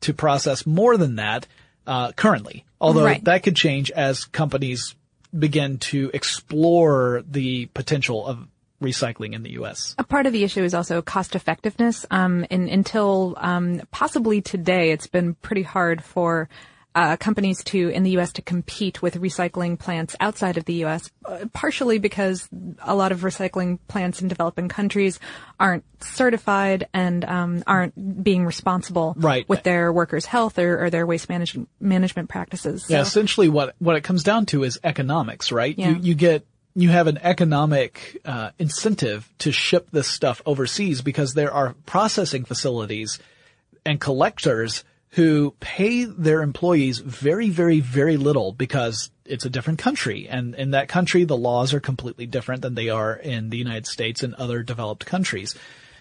to 0.00 0.14
process 0.14 0.66
more 0.66 0.96
than 0.96 1.16
that 1.16 1.46
uh, 1.86 2.12
currently. 2.12 2.64
Although 2.80 3.04
Right. 3.04 3.24
that 3.24 3.42
could 3.42 3.56
change 3.56 3.90
as 3.90 4.24
companies 4.24 4.94
begin 5.36 5.78
to 5.78 6.10
explore 6.14 7.22
the 7.28 7.66
potential 7.66 8.26
of 8.26 8.46
recycling 8.82 9.34
in 9.34 9.42
the 9.42 9.52
U.S. 9.52 9.94
A 9.98 10.04
part 10.04 10.26
of 10.26 10.32
the 10.32 10.44
issue 10.44 10.62
is 10.62 10.74
also 10.74 11.00
cost 11.02 11.34
effectiveness. 11.34 12.04
Um, 12.10 12.46
and 12.50 12.68
until 12.68 13.34
um, 13.38 13.82
possibly 13.90 14.42
today, 14.42 14.90
it's 14.90 15.06
been 15.06 15.34
pretty 15.34 15.62
hard 15.62 16.04
for 16.04 16.48
uh, 16.94 17.16
companies 17.16 17.62
to 17.64 17.88
in 17.88 18.04
the 18.04 18.10
U.S. 18.12 18.32
to 18.34 18.42
compete 18.42 19.02
with 19.02 19.20
recycling 19.20 19.78
plants 19.78 20.14
outside 20.20 20.56
of 20.56 20.64
the 20.64 20.74
U.S. 20.74 21.10
Uh, 21.24 21.46
partially 21.52 21.98
because 21.98 22.48
a 22.80 22.94
lot 22.94 23.10
of 23.10 23.20
recycling 23.22 23.78
plants 23.88 24.22
in 24.22 24.28
developing 24.28 24.68
countries 24.68 25.18
aren't 25.58 25.84
certified 26.00 26.86
and 26.94 27.24
um, 27.24 27.64
aren't 27.66 28.22
being 28.22 28.44
responsible 28.46 29.14
Right. 29.16 29.48
with 29.48 29.62
their 29.64 29.92
workers' 29.92 30.26
health 30.26 30.58
or, 30.58 30.84
or 30.84 30.90
their 30.90 31.06
waste 31.06 31.28
management 31.28 31.68
management 31.80 32.28
practices. 32.28 32.86
Yeah, 32.88 33.00
essentially 33.00 33.48
what, 33.48 33.74
what 33.78 33.96
it 33.96 34.02
comes 34.04 34.22
down 34.22 34.46
to 34.46 34.62
is 34.62 34.78
economics, 34.84 35.50
right? 35.50 35.76
Yeah. 35.76 35.90
You, 35.90 35.96
you 36.00 36.14
get, 36.14 36.46
you 36.76 36.90
have 36.90 37.06
an 37.06 37.18
economic, 37.22 38.20
uh, 38.24 38.50
incentive 38.58 39.28
to 39.38 39.50
ship 39.52 39.88
this 39.90 40.06
stuff 40.08 40.42
overseas 40.46 41.02
because 41.02 41.34
there 41.34 41.52
are 41.52 41.74
processing 41.86 42.44
facilities 42.44 43.18
and 43.86 44.00
collectors 44.00 44.84
who 45.14 45.54
pay 45.60 46.04
their 46.04 46.42
employees 46.42 46.98
very, 46.98 47.48
very, 47.48 47.78
very 47.78 48.16
little 48.16 48.50
because 48.52 49.10
it's 49.24 49.44
a 49.44 49.50
different 49.50 49.78
country. 49.78 50.28
And 50.28 50.56
in 50.56 50.72
that 50.72 50.88
country, 50.88 51.22
the 51.22 51.36
laws 51.36 51.72
are 51.72 51.78
completely 51.78 52.26
different 52.26 52.62
than 52.62 52.74
they 52.74 52.88
are 52.88 53.14
in 53.14 53.50
the 53.50 53.56
United 53.56 53.86
States 53.86 54.24
and 54.24 54.34
other 54.34 54.64
developed 54.64 55.06
countries. 55.06 55.54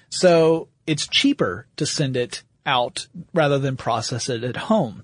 So 0.10 0.68
it's 0.88 1.08
cheaper 1.08 1.68
to 1.76 1.86
send 1.86 2.18
it 2.18 2.42
out 2.66 3.08
rather 3.34 3.60
than 3.60 3.78
process 3.78 4.30
it 4.30 4.44
at 4.44 4.58
home. 4.58 5.04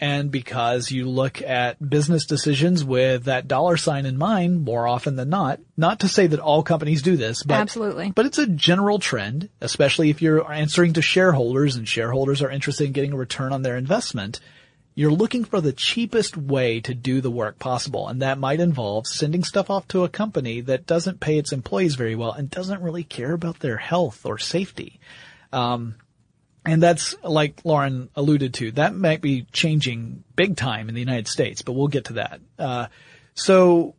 And 0.00 0.30
because 0.30 0.90
you 0.90 1.06
look 1.10 1.42
at 1.42 1.76
business 1.90 2.24
decisions 2.24 2.82
with 2.82 3.24
that 3.24 3.46
dollar 3.46 3.76
sign 3.76 4.06
in 4.06 4.16
mind 4.16 4.64
more 4.64 4.86
often 4.86 5.16
than 5.16 5.28
not, 5.28 5.60
not 5.76 6.00
to 6.00 6.08
say 6.08 6.26
that 6.26 6.40
all 6.40 6.62
companies 6.62 7.02
do 7.02 7.18
this, 7.18 7.42
but 7.42 7.58
Absolutely. 7.58 8.10
but 8.10 8.24
it's 8.24 8.38
a 8.38 8.46
general 8.46 8.98
trend, 8.98 9.50
especially 9.60 10.08
if 10.08 10.22
you're 10.22 10.50
answering 10.50 10.94
to 10.94 11.02
shareholders 11.02 11.76
and 11.76 11.86
shareholders 11.86 12.40
are 12.40 12.50
interested 12.50 12.86
in 12.86 12.92
getting 12.92 13.12
a 13.12 13.16
return 13.16 13.52
on 13.52 13.60
their 13.60 13.76
investment. 13.76 14.40
You're 14.94 15.12
looking 15.12 15.44
for 15.44 15.60
the 15.60 15.72
cheapest 15.72 16.34
way 16.34 16.80
to 16.80 16.94
do 16.94 17.20
the 17.20 17.30
work 17.30 17.58
possible. 17.58 18.08
And 18.08 18.22
that 18.22 18.38
might 18.38 18.58
involve 18.58 19.06
sending 19.06 19.44
stuff 19.44 19.68
off 19.68 19.86
to 19.88 20.04
a 20.04 20.08
company 20.08 20.62
that 20.62 20.86
doesn't 20.86 21.20
pay 21.20 21.38
its 21.38 21.52
employees 21.52 21.94
very 21.94 22.14
well 22.14 22.32
and 22.32 22.50
doesn't 22.50 22.82
really 22.82 23.04
care 23.04 23.32
about 23.32 23.60
their 23.60 23.76
health 23.76 24.24
or 24.24 24.38
safety. 24.38 24.98
Um, 25.52 25.96
and 26.64 26.82
that's 26.82 27.14
like 27.22 27.64
Lauren 27.64 28.10
alluded 28.14 28.54
to. 28.54 28.72
That 28.72 28.94
might 28.94 29.20
be 29.20 29.46
changing 29.52 30.24
big 30.36 30.56
time 30.56 30.88
in 30.88 30.94
the 30.94 31.00
United 31.00 31.28
States, 31.28 31.62
but 31.62 31.72
we'll 31.72 31.88
get 31.88 32.06
to 32.06 32.12
that. 32.14 32.40
Uh, 32.58 32.86
so 33.34 33.94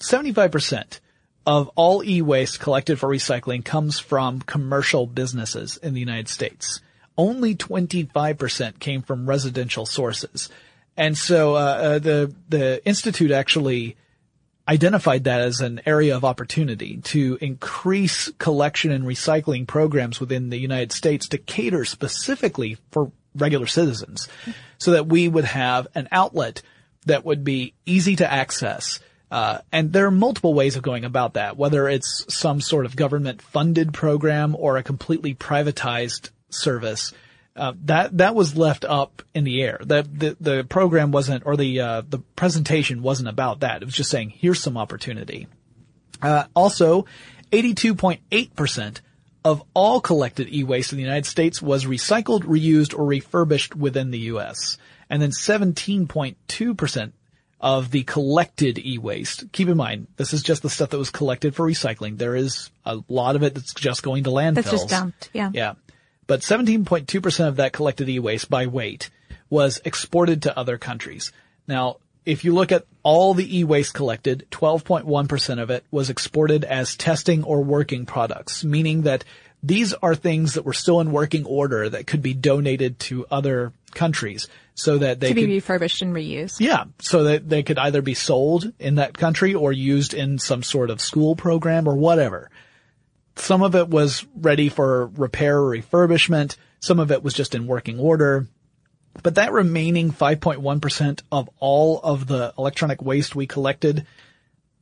75% 0.00 1.00
of 1.46 1.68
all 1.74 2.04
e-waste 2.04 2.60
collected 2.60 2.98
for 2.98 3.08
recycling 3.08 3.64
comes 3.64 3.98
from 3.98 4.40
commercial 4.40 5.06
businesses 5.06 5.76
in 5.78 5.94
the 5.94 6.00
United 6.00 6.28
States. 6.28 6.80
Only 7.16 7.54
25% 7.54 8.78
came 8.78 9.02
from 9.02 9.28
residential 9.28 9.86
sources. 9.86 10.48
And 10.96 11.16
so, 11.16 11.54
uh, 11.54 11.58
uh, 11.58 11.98
the, 11.98 12.34
the 12.48 12.86
Institute 12.86 13.30
actually 13.30 13.96
identified 14.68 15.24
that 15.24 15.40
as 15.40 15.60
an 15.60 15.80
area 15.86 16.16
of 16.16 16.24
opportunity 16.24 16.98
to 16.98 17.36
increase 17.40 18.30
collection 18.38 18.92
and 18.92 19.04
recycling 19.04 19.66
programs 19.66 20.20
within 20.20 20.50
the 20.50 20.58
United 20.58 20.92
States 20.92 21.28
to 21.28 21.38
cater 21.38 21.84
specifically 21.84 22.76
for 22.90 23.10
regular 23.34 23.66
citizens 23.66 24.28
so 24.78 24.92
that 24.92 25.06
we 25.06 25.26
would 25.28 25.44
have 25.44 25.88
an 25.94 26.08
outlet 26.12 26.62
that 27.06 27.24
would 27.24 27.42
be 27.42 27.74
easy 27.86 28.16
to 28.16 28.32
access. 28.32 29.00
Uh, 29.30 29.58
and 29.72 29.92
there 29.92 30.06
are 30.06 30.12
multiple 30.12 30.54
ways 30.54 30.76
of 30.76 30.82
going 30.82 31.04
about 31.04 31.34
that, 31.34 31.56
whether 31.56 31.88
it's 31.88 32.26
some 32.28 32.60
sort 32.60 32.84
of 32.84 32.94
government 32.94 33.40
funded 33.40 33.92
program 33.92 34.54
or 34.56 34.76
a 34.76 34.82
completely 34.82 35.34
privatized 35.34 36.30
service. 36.50 37.12
Uh, 37.54 37.74
that 37.84 38.16
that 38.16 38.34
was 38.34 38.56
left 38.56 38.84
up 38.84 39.22
in 39.34 39.44
the 39.44 39.62
air. 39.62 39.78
The 39.84 40.02
the, 40.02 40.36
the 40.40 40.64
program 40.64 41.12
wasn't, 41.12 41.44
or 41.44 41.56
the 41.56 41.80
uh, 41.80 42.02
the 42.08 42.18
presentation 42.18 43.02
wasn't 43.02 43.28
about 43.28 43.60
that. 43.60 43.82
It 43.82 43.84
was 43.84 43.94
just 43.94 44.10
saying, 44.10 44.30
here's 44.30 44.60
some 44.60 44.78
opportunity. 44.78 45.48
Uh, 46.22 46.44
also, 46.54 47.04
82.8% 47.50 49.00
of 49.44 49.62
all 49.74 50.00
collected 50.00 50.48
e-waste 50.52 50.92
in 50.92 50.96
the 50.96 51.04
United 51.04 51.26
States 51.26 51.60
was 51.60 51.84
recycled, 51.84 52.44
reused, 52.44 52.96
or 52.96 53.04
refurbished 53.04 53.74
within 53.74 54.10
the 54.10 54.18
U.S. 54.20 54.78
And 55.10 55.20
then 55.20 55.30
17.2% 55.30 57.12
of 57.60 57.90
the 57.90 58.02
collected 58.04 58.78
e-waste. 58.78 59.52
Keep 59.52 59.68
in 59.68 59.76
mind, 59.76 60.06
this 60.16 60.32
is 60.32 60.42
just 60.42 60.62
the 60.62 60.70
stuff 60.70 60.90
that 60.90 60.98
was 60.98 61.10
collected 61.10 61.54
for 61.54 61.66
recycling. 61.66 62.18
There 62.18 62.34
is 62.34 62.70
a 62.84 63.00
lot 63.08 63.36
of 63.36 63.42
it 63.42 63.54
that's 63.54 63.74
just 63.74 64.02
going 64.02 64.24
to 64.24 64.30
landfills. 64.30 64.54
That's 64.54 64.70
just 64.70 64.88
dumped. 64.88 65.30
Yeah. 65.32 65.50
Yeah. 65.52 65.74
But 66.26 66.40
17.2% 66.40 67.48
of 67.48 67.56
that 67.56 67.72
collected 67.72 68.08
e-waste 68.08 68.48
by 68.48 68.66
weight 68.66 69.10
was 69.50 69.80
exported 69.84 70.42
to 70.42 70.58
other 70.58 70.78
countries. 70.78 71.32
Now, 71.66 71.96
if 72.24 72.44
you 72.44 72.54
look 72.54 72.70
at 72.72 72.86
all 73.02 73.34
the 73.34 73.58
e-waste 73.58 73.94
collected, 73.94 74.46
12.1% 74.50 75.60
of 75.62 75.70
it 75.70 75.84
was 75.90 76.08
exported 76.10 76.64
as 76.64 76.96
testing 76.96 77.42
or 77.44 77.62
working 77.62 78.06
products, 78.06 78.64
meaning 78.64 79.02
that 79.02 79.24
these 79.62 79.92
are 79.94 80.14
things 80.14 80.54
that 80.54 80.64
were 80.64 80.72
still 80.72 81.00
in 81.00 81.12
working 81.12 81.44
order 81.44 81.88
that 81.88 82.06
could 82.06 82.22
be 82.22 82.34
donated 82.34 82.98
to 82.98 83.26
other 83.30 83.72
countries 83.94 84.48
so 84.74 84.98
that 84.98 85.20
they 85.20 85.28
To 85.28 85.34
be 85.34 85.42
could 85.42 85.50
refurbished 85.50 86.02
and 86.02 86.14
reused. 86.14 86.58
yeah, 86.60 86.84
so 87.00 87.24
that 87.24 87.48
they 87.48 87.62
could 87.62 87.78
either 87.78 88.02
be 88.02 88.14
sold 88.14 88.72
in 88.78 88.94
that 88.96 89.16
country 89.16 89.54
or 89.54 89.72
used 89.72 90.14
in 90.14 90.38
some 90.38 90.62
sort 90.62 90.90
of 90.90 91.00
school 91.00 91.36
program 91.36 91.86
or 91.88 91.94
whatever. 91.94 92.50
Some 93.36 93.62
of 93.62 93.74
it 93.74 93.88
was 93.88 94.26
ready 94.36 94.68
for 94.68 95.06
repair 95.06 95.58
or 95.58 95.70
refurbishment. 95.76 96.56
Some 96.80 97.00
of 97.00 97.10
it 97.10 97.22
was 97.22 97.34
just 97.34 97.54
in 97.54 97.66
working 97.66 97.98
order. 97.98 98.46
But 99.22 99.34
that 99.34 99.52
remaining 99.52 100.12
5.1% 100.12 101.22
of 101.30 101.50
all 101.58 102.00
of 102.00 102.26
the 102.26 102.54
electronic 102.56 103.02
waste 103.02 103.34
we 103.34 103.46
collected 103.46 104.06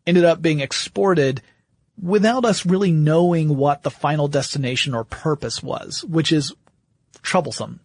ended 0.06 0.24
up 0.24 0.40
being 0.40 0.60
exported 0.60 1.42
without 2.00 2.44
us 2.44 2.64
really 2.64 2.92
knowing 2.92 3.56
what 3.56 3.82
the 3.82 3.90
final 3.90 4.28
destination 4.28 4.94
or 4.94 5.04
purpose 5.04 5.62
was, 5.62 6.04
which 6.04 6.32
is 6.32 6.54
troublesome. 7.22 7.80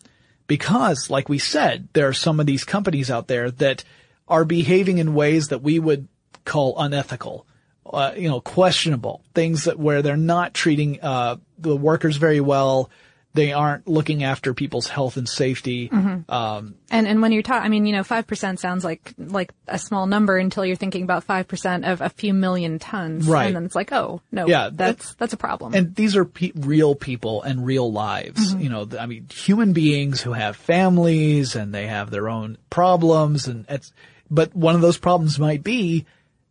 Because, 0.48 1.10
like 1.10 1.27
we 1.27 1.39
said, 1.39 1.89
there 1.93 2.07
are 2.07 2.13
some 2.13 2.39
of 2.39 2.45
these 2.45 2.63
companies 2.63 3.10
out 3.10 3.27
there 3.27 3.50
that 3.51 3.84
are 4.27 4.45
behaving 4.45 5.00
in 5.00 5.15
ways 5.15 5.48
that 5.50 5.63
we 5.63 5.79
would 5.79 6.07
call 6.45 6.79
unethical, 6.79 7.48
uh, 7.85 8.13
you 8.17 8.27
know, 8.29 8.41
questionable 8.41 9.21
things 9.33 9.65
that 9.65 9.77
where 9.79 10.01
they're 10.01 10.17
not 10.17 10.53
treating 10.53 10.99
uh, 11.01 11.37
the 11.59 11.75
workers 11.75 12.17
very 12.17 12.41
well, 12.41 12.89
They 13.35 13.51
aren't 13.51 13.85
looking 13.85 14.23
after 14.23 14.53
people's 14.53 14.87
health 14.87 15.17
and 15.17 15.27
safety. 15.27 15.89
Mm-hmm. 15.89 16.31
Um, 16.31 16.75
And 16.89 17.05
and 17.05 17.21
when 17.21 17.33
you're 17.33 17.43
talking, 17.43 17.65
I 17.65 17.69
mean, 17.69 17.85
you 17.85 17.91
know, 17.91 18.03
five 18.03 18.25
percent 18.25 18.61
sounds 18.61 18.85
like 18.85 19.13
like 19.17 19.51
a 19.67 19.77
small 19.77 20.07
number 20.07 20.37
until 20.37 20.65
you're 20.65 20.77
thinking 20.79 21.03
about 21.03 21.25
five 21.25 21.45
percent 21.45 21.83
of 21.83 21.99
a 21.99 22.07
few 22.07 22.33
million 22.33 22.79
tons, 22.79 23.27
Right. 23.27 23.47
And 23.47 23.55
then 23.55 23.65
it's 23.65 23.75
like, 23.75 23.91
oh 23.91 24.21
no, 24.31 24.47
Yeah, 24.47 24.69
that's 24.71 25.15
that's 25.15 25.33
a 25.33 25.37
problem. 25.37 25.73
and 25.75 25.93
these 25.95 26.15
are 26.15 26.23
pe- 26.23 26.53
real 26.55 26.95
people 26.95 27.43
and 27.43 27.65
real 27.65 27.91
lives. 27.91 28.53
You 28.55 28.69
know, 28.69 28.87
I 28.97 29.05
mean, 29.05 29.27
human 29.29 29.73
beings 29.73 30.21
who 30.21 30.31
have 30.31 30.55
families 30.55 31.55
and 31.57 31.73
they 31.73 31.87
have 31.87 32.11
their 32.11 32.29
own 32.29 32.57
problems 32.69 33.47
and 33.47 33.65
it's, 33.67 33.91
but 34.31 34.55
one 34.55 34.75
of 34.75 34.81
those 34.81 34.97
problems 34.97 35.37
might 35.39 35.61
be 35.63 36.05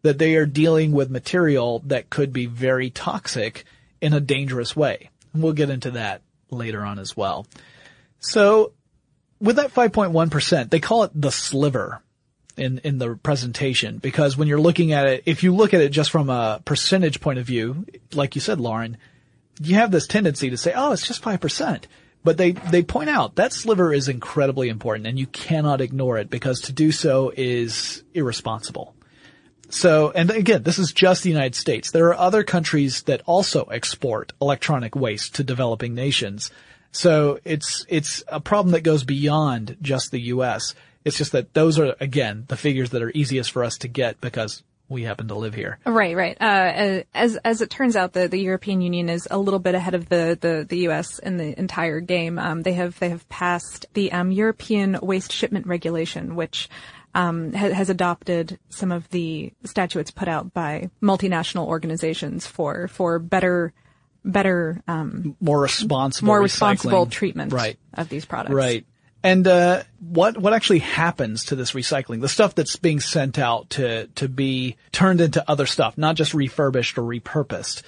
that 0.05 0.19
they 0.19 0.37
are 0.37 0.45
dealing 0.45 0.93
with 0.93 1.09
material 1.09 1.83
that 1.87 2.11
could 2.11 2.31
be 2.31 2.45
very 2.45 2.91
toxic 2.91 3.65
in 4.03 4.13
a 4.13 4.21
dangerous 4.21 4.77
way. 4.77 5.09
And 5.33 5.43
we'll 5.43 5.55
get 5.55 5.71
into 5.71 5.93
that 5.93 6.21
later 6.51 6.83
on 6.83 6.99
as 6.99 7.17
well. 7.17 7.47
So 8.21 8.73
with 9.41 9.57
that 9.57 9.73
5.1%, 9.73 10.69
they 10.69 10.79
call 10.79 11.05
it 11.05 11.11
the 11.15 11.33
sliver 11.33 12.03
in, 12.59 12.83
in 12.85 12.99
the 12.99 13.17
presentation 13.17 13.97
because 13.97 14.37
when 14.37 14.47
you're 14.47 14.61
looking 14.61 14.93
at 14.93 15.07
it, 15.07 15.23
if 15.25 15.43
you 15.43 15.55
look 15.55 15.73
at 15.73 15.81
it 15.81 15.89
just 15.89 16.11
from 16.11 16.29
a 16.29 16.61
percentage 16.67 17.23
point 17.23 17.39
of 17.39 17.47
view, 17.47 17.87
like 18.13 18.35
you 18.35 18.43
said, 18.43 18.61
Lauren, 18.61 18.99
you 19.59 19.77
have 19.77 19.91
this 19.91 20.07
tendency 20.07 20.51
to 20.51 20.59
say, 20.59 20.75
oh, 20.77 20.93
it's 20.93 21.07
just 21.07 21.23
5%. 21.23 21.85
But 22.23 22.37
they, 22.37 22.53
they 22.53 22.83
point 22.83 23.09
out 23.09 23.37
that 23.37 23.55
sliver 23.55 23.91
is 23.91 24.09
incredibly 24.09 24.69
important 24.69 25.07
and 25.07 25.19
you 25.19 25.27
cannot 25.27 25.81
ignore 25.81 26.19
it 26.19 26.29
because 26.29 26.61
to 26.63 26.73
do 26.75 26.93
so 26.93 27.33
is 27.35 28.03
irresponsible. 28.13 28.94
So, 29.71 30.11
and 30.11 30.31
again, 30.31 30.63
this 30.63 30.79
is 30.79 30.93
just 30.93 31.23
the 31.23 31.31
United 31.31 31.55
States. 31.55 31.91
There 31.91 32.09
are 32.09 32.15
other 32.15 32.45
countries 32.45 33.03
that 33.03 33.23
also 33.27 33.65
export 33.65 34.33
electronic 34.41 34.95
waste 34.95 35.37
to 35.37 35.45
developing 35.45 35.95
nations. 35.95 36.51
So 36.93 37.41
it's, 37.45 37.85
it's 37.89 38.23
a 38.29 38.41
problem 38.41 38.73
that 38.73 38.83
goes 38.83 39.05
beyond 39.05 39.77
just 39.83 40.11
the 40.11 40.21
U.S. 40.21 40.75
It's 41.05 41.19
just 41.19 41.33
that 41.33 41.55
those 41.55 41.79
are, 41.79 41.97
again, 42.01 42.45
the 42.49 42.57
figures 42.57 42.91
that 42.91 43.03
are 43.03 43.11
easiest 43.11 43.51
for 43.51 43.65
us 43.65 43.79
to 43.79 43.89
get 43.89 44.21
because 44.21 44.63
we 44.89 45.03
happen 45.03 45.29
to 45.29 45.35
live 45.35 45.55
here. 45.55 45.79
Right, 45.85 46.15
right. 46.15 46.37
Uh, 46.41 47.03
as 47.15 47.37
as 47.37 47.61
it 47.63 47.71
turns 47.71 47.97
out, 47.97 48.13
the, 48.13 48.29
the 48.29 48.39
European 48.39 48.81
Union 48.81 49.09
is 49.09 49.27
a 49.31 49.39
little 49.39 49.59
bit 49.59 49.75
ahead 49.75 49.95
of 49.95 50.09
the, 50.09 50.39
the, 50.41 50.67
the 50.69 50.79
U.S. 50.79 51.19
in 51.19 51.37
the 51.37 51.59
entire 51.59 52.01
game. 52.01 52.39
Um, 52.39 52.63
they 52.63 52.75
have 52.75 52.99
they 52.99 53.09
have 53.09 53.29
passed 53.29 53.87
the 53.95 54.13
um, 54.13 54.31
European 54.31 54.99
Waste 55.01 55.33
Shipment 55.33 55.67
Regulation, 55.67 56.37
which 56.37 56.69
um, 57.15 57.53
ha- 57.53 57.71
has 57.73 57.91
adopted 57.91 58.59
some 58.71 58.91
of 58.93 59.09
the 59.11 59.53
statutes 59.65 60.11
put 60.11 60.29
out 60.29 60.53
by 60.53 60.91
multinational 61.03 61.67
organizations 61.67 62.47
for 62.47 62.89
for 62.89 63.19
better 63.19 63.73
better 64.25 64.83
um, 64.89 65.37
More 65.41 65.61
responsible, 65.61 66.27
more 66.27 66.41
responsible 66.41 67.07
recycling. 67.07 67.11
treatment 67.11 67.53
Right. 67.53 67.79
of 67.93 68.09
these 68.09 68.25
products. 68.25 68.55
Right. 68.55 68.87
And 69.23 69.47
uh, 69.47 69.83
what 70.01 70.37
what 70.37 70.53
actually 70.53 70.81
happens 70.81 71.47
to 71.47 71.57
this 71.57 71.73
recycling? 71.73 72.21
The 72.21 72.29
stuff 72.29 72.55
that's 72.55 72.77
being 72.77 73.01
sent 73.01 73.39
out 73.39 73.71
to 73.71 74.07
to 74.17 74.29
be 74.29 74.77
turned 74.93 75.21
into 75.23 75.43
other 75.51 75.65
stuff, 75.67 75.97
not 75.97 76.17
just 76.17 76.35
refurbished 76.35 76.99
or 76.99 77.03
repurposed. 77.03 77.83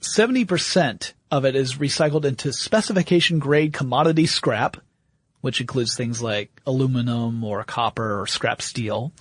Seventy 0.00 0.44
percent 0.44 1.14
of 1.30 1.44
it 1.44 1.54
is 1.54 1.74
recycled 1.76 2.24
into 2.24 2.52
specification 2.52 3.38
grade 3.38 3.72
commodity 3.72 4.26
scrap, 4.26 4.78
which 5.40 5.60
includes 5.60 5.96
things 5.96 6.22
like 6.22 6.60
aluminum 6.66 7.42
or 7.44 7.64
copper 7.64 8.20
or 8.20 8.26
scrap 8.26 8.62
steel. 8.62 9.12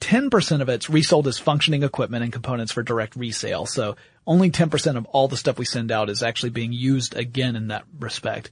10% 0.00 0.62
of 0.62 0.68
it's 0.68 0.88
resold 0.88 1.28
as 1.28 1.38
functioning 1.38 1.82
equipment 1.82 2.24
and 2.24 2.32
components 2.32 2.72
for 2.72 2.82
direct 2.82 3.16
resale. 3.16 3.66
So 3.66 3.96
only 4.26 4.50
10% 4.50 4.96
of 4.96 5.04
all 5.06 5.28
the 5.28 5.36
stuff 5.36 5.58
we 5.58 5.64
send 5.64 5.92
out 5.92 6.08
is 6.08 6.22
actually 6.22 6.50
being 6.50 6.72
used 6.72 7.14
again 7.14 7.54
in 7.54 7.68
that 7.68 7.84
respect. 7.98 8.50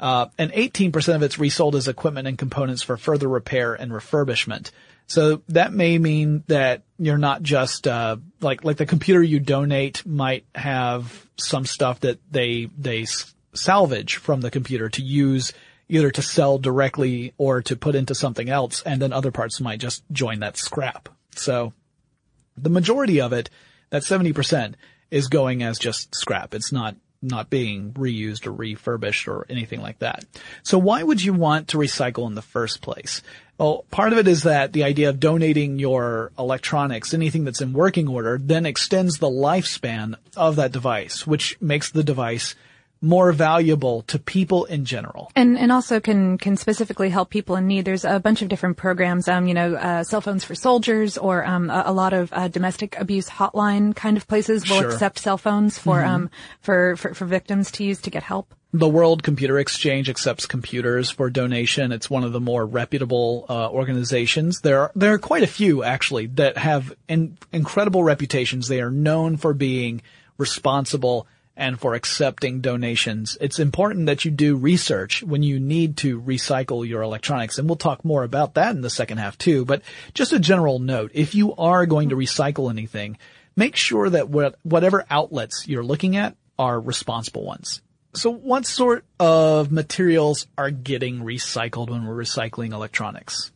Uh, 0.00 0.26
and 0.38 0.52
18% 0.52 1.14
of 1.14 1.22
it's 1.22 1.38
resold 1.38 1.74
as 1.74 1.88
equipment 1.88 2.28
and 2.28 2.38
components 2.38 2.82
for 2.82 2.96
further 2.96 3.28
repair 3.28 3.74
and 3.74 3.90
refurbishment. 3.90 4.70
So 5.06 5.42
that 5.48 5.72
may 5.72 5.98
mean 5.98 6.44
that 6.48 6.82
you're 6.98 7.18
not 7.18 7.42
just, 7.42 7.88
uh, 7.88 8.16
like, 8.40 8.62
like 8.62 8.76
the 8.76 8.86
computer 8.86 9.22
you 9.22 9.40
donate 9.40 10.04
might 10.06 10.44
have 10.54 11.26
some 11.36 11.64
stuff 11.64 12.00
that 12.00 12.20
they, 12.30 12.68
they 12.76 13.06
salvage 13.54 14.16
from 14.16 14.40
the 14.40 14.50
computer 14.50 14.88
to 14.90 15.02
use 15.02 15.52
either 15.88 16.10
to 16.10 16.22
sell 16.22 16.58
directly 16.58 17.32
or 17.38 17.62
to 17.62 17.76
put 17.76 17.94
into 17.94 18.14
something 18.14 18.48
else. 18.48 18.82
And 18.82 19.00
then 19.00 19.12
other 19.12 19.30
parts 19.30 19.60
might 19.60 19.80
just 19.80 20.02
join 20.12 20.40
that 20.40 20.56
scrap. 20.56 21.08
So 21.34 21.72
the 22.56 22.70
majority 22.70 23.20
of 23.20 23.32
it, 23.32 23.50
that 23.90 24.02
70% 24.02 24.74
is 25.10 25.28
going 25.28 25.62
as 25.62 25.78
just 25.78 26.14
scrap. 26.14 26.54
It's 26.54 26.72
not, 26.72 26.96
not 27.22 27.48
being 27.50 27.92
reused 27.94 28.46
or 28.46 28.52
refurbished 28.52 29.26
or 29.28 29.46
anything 29.48 29.80
like 29.80 30.00
that. 30.00 30.24
So 30.62 30.78
why 30.78 31.02
would 31.02 31.22
you 31.22 31.32
want 31.32 31.68
to 31.68 31.78
recycle 31.78 32.26
in 32.26 32.34
the 32.34 32.42
first 32.42 32.82
place? 32.82 33.22
Well, 33.56 33.84
part 33.90 34.12
of 34.12 34.18
it 34.18 34.28
is 34.28 34.44
that 34.44 34.72
the 34.72 34.84
idea 34.84 35.08
of 35.08 35.18
donating 35.18 35.80
your 35.80 36.30
electronics, 36.38 37.12
anything 37.12 37.44
that's 37.44 37.60
in 37.60 37.72
working 37.72 38.06
order, 38.06 38.38
then 38.40 38.66
extends 38.66 39.18
the 39.18 39.30
lifespan 39.30 40.14
of 40.36 40.56
that 40.56 40.70
device, 40.70 41.26
which 41.26 41.60
makes 41.60 41.90
the 41.90 42.04
device 42.04 42.54
more 43.00 43.32
valuable 43.32 44.02
to 44.02 44.18
people 44.18 44.64
in 44.64 44.84
general. 44.84 45.30
And 45.36 45.58
and 45.58 45.70
also 45.70 46.00
can 46.00 46.38
can 46.38 46.56
specifically 46.56 47.10
help 47.10 47.30
people 47.30 47.56
in 47.56 47.66
need. 47.66 47.84
There's 47.84 48.04
a 48.04 48.18
bunch 48.18 48.42
of 48.42 48.48
different 48.48 48.76
programs. 48.76 49.28
Um, 49.28 49.46
you 49.46 49.54
know, 49.54 49.74
uh, 49.74 50.04
cell 50.04 50.20
phones 50.20 50.44
for 50.44 50.54
soldiers, 50.54 51.16
or 51.16 51.46
um, 51.46 51.70
a, 51.70 51.84
a 51.86 51.92
lot 51.92 52.12
of 52.12 52.32
uh, 52.32 52.48
domestic 52.48 52.98
abuse 52.98 53.28
hotline 53.28 53.94
kind 53.94 54.16
of 54.16 54.26
places 54.26 54.68
will 54.68 54.80
Sure. 54.80 54.90
accept 54.90 55.18
cell 55.18 55.38
phones 55.38 55.78
for 55.78 56.04
um 56.04 56.30
for, 56.60 56.96
for 56.96 57.14
for 57.14 57.24
victims 57.24 57.70
to 57.72 57.84
use 57.84 58.00
to 58.02 58.10
get 58.10 58.22
help. 58.22 58.54
The 58.72 58.88
World 58.88 59.22
Computer 59.22 59.58
Exchange 59.58 60.10
accepts 60.10 60.44
computers 60.44 61.10
for 61.10 61.30
donation. 61.30 61.90
It's 61.90 62.10
one 62.10 62.22
of 62.22 62.32
the 62.32 62.40
more 62.40 62.66
reputable 62.66 63.46
uh, 63.48 63.70
organizations. 63.70 64.60
There 64.60 64.80
are 64.80 64.92
there 64.94 65.14
are 65.14 65.18
quite 65.18 65.42
a 65.42 65.46
few 65.46 65.82
actually 65.82 66.26
that 66.26 66.58
have 66.58 66.92
in, 67.08 67.38
incredible 67.50 68.02
reputations. 68.02 68.68
They 68.68 68.82
are 68.82 68.90
known 68.90 69.38
for 69.38 69.54
being 69.54 70.02
responsible 70.36 71.26
and 71.58 71.78
for 71.78 71.94
accepting 71.94 72.60
donations. 72.60 73.36
It's 73.40 73.58
important 73.58 74.06
that 74.06 74.24
you 74.24 74.30
do 74.30 74.56
research 74.56 75.22
when 75.22 75.42
you 75.42 75.60
need 75.60 75.98
to 75.98 76.22
recycle 76.22 76.88
your 76.88 77.02
electronics, 77.02 77.58
and 77.58 77.68
we'll 77.68 77.76
talk 77.76 78.04
more 78.04 78.22
about 78.22 78.54
that 78.54 78.74
in 78.74 78.80
the 78.80 78.88
second 78.88 79.18
half 79.18 79.36
too. 79.36 79.64
But 79.64 79.82
just 80.14 80.32
a 80.32 80.38
general 80.38 80.78
note: 80.78 81.10
if 81.12 81.34
you 81.34 81.54
are 81.56 81.84
going 81.84 82.10
to 82.10 82.16
recycle 82.16 82.70
anything, 82.70 83.18
make 83.56 83.76
sure 83.76 84.08
that 84.08 84.30
what, 84.30 84.54
whatever 84.62 85.04
outlets 85.10 85.66
you're 85.66 85.84
looking 85.84 86.16
at 86.16 86.36
are 86.58 86.80
responsible 86.80 87.44
ones. 87.44 87.82
So 88.14 88.30
what 88.30 88.64
sort 88.64 89.04
of 89.20 89.70
materials 89.70 90.46
are 90.56 90.70
getting 90.70 91.20
recycled 91.20 91.90
when 91.90 92.06
we're 92.06 92.16
recycling 92.16 92.72
electronics? 92.72 93.52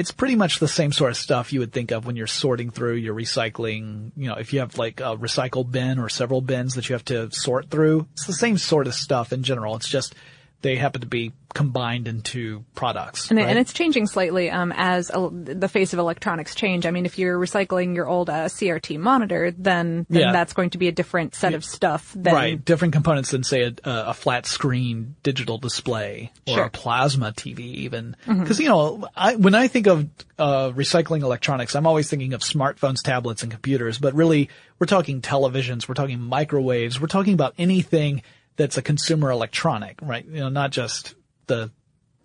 It's 0.00 0.12
pretty 0.12 0.34
much 0.34 0.60
the 0.60 0.66
same 0.66 0.92
sort 0.92 1.10
of 1.10 1.18
stuff 1.18 1.52
you 1.52 1.60
would 1.60 1.74
think 1.74 1.90
of 1.90 2.06
when 2.06 2.16
you're 2.16 2.26
sorting 2.26 2.70
through 2.70 2.94
your 2.94 3.14
recycling, 3.14 4.12
you 4.16 4.28
know, 4.28 4.36
if 4.36 4.54
you 4.54 4.60
have 4.60 4.78
like 4.78 5.00
a 5.00 5.14
recycle 5.14 5.70
bin 5.70 5.98
or 5.98 6.08
several 6.08 6.40
bins 6.40 6.74
that 6.76 6.88
you 6.88 6.94
have 6.94 7.04
to 7.04 7.30
sort 7.32 7.68
through. 7.68 8.06
It's 8.12 8.26
the 8.26 8.32
same 8.32 8.56
sort 8.56 8.86
of 8.86 8.94
stuff 8.94 9.30
in 9.30 9.42
general. 9.42 9.76
It's 9.76 9.88
just 9.88 10.14
they 10.62 10.76
happen 10.76 11.00
to 11.00 11.06
be 11.06 11.32
combined 11.52 12.06
into 12.06 12.64
products. 12.76 13.28
And, 13.30 13.38
right? 13.38 13.48
and 13.48 13.58
it's 13.58 13.72
changing 13.72 14.06
slightly 14.06 14.50
um, 14.50 14.72
as 14.76 15.08
the 15.08 15.68
face 15.68 15.92
of 15.92 15.98
electronics 15.98 16.54
change. 16.54 16.86
I 16.86 16.92
mean, 16.92 17.06
if 17.06 17.18
you're 17.18 17.36
recycling 17.38 17.96
your 17.96 18.06
old 18.08 18.30
uh, 18.30 18.44
CRT 18.46 18.98
monitor, 19.00 19.50
then, 19.50 20.06
then 20.08 20.20
Yeah. 20.20 20.32
that's 20.32 20.52
going 20.52 20.70
to 20.70 20.78
be 20.78 20.86
a 20.86 20.92
different 20.92 21.34
set 21.34 21.54
of 21.54 21.64
stuff. 21.64 22.12
Than, 22.14 22.34
right, 22.34 22.64
different 22.64 22.94
components 22.94 23.32
than 23.32 23.42
say 23.42 23.62
a, 23.62 23.74
a 23.84 24.14
flat 24.14 24.46
screen 24.46 25.16
digital 25.24 25.58
display 25.58 26.30
or 26.46 26.54
Sure. 26.54 26.64
a 26.66 26.70
plasma 26.70 27.32
TV 27.32 27.58
even. 27.60 28.14
Because 28.28 28.60
you 28.60 28.68
know, 28.68 29.08
I, 29.16 29.34
when 29.34 29.56
I 29.56 29.66
think 29.66 29.88
of 29.88 30.08
uh, 30.38 30.70
recycling 30.70 31.22
electronics, 31.22 31.74
I'm 31.74 31.86
always 31.86 32.08
thinking 32.08 32.32
of 32.32 32.42
smartphones, 32.42 33.02
tablets, 33.02 33.42
and 33.42 33.50
computers. 33.50 33.98
But 33.98 34.14
really, 34.14 34.50
we're 34.78 34.86
talking 34.86 35.20
televisions, 35.20 35.88
we're 35.88 35.94
talking 35.94 36.20
microwaves, 36.20 37.00
we're 37.00 37.08
talking 37.08 37.34
about 37.34 37.54
anything 37.58 38.22
that's 38.60 38.76
a 38.76 38.82
consumer 38.82 39.30
electronic, 39.30 39.98
right? 40.02 40.22
You 40.24 40.40
know, 40.40 40.48
not 40.50 40.70
just 40.70 41.14
the 41.46 41.70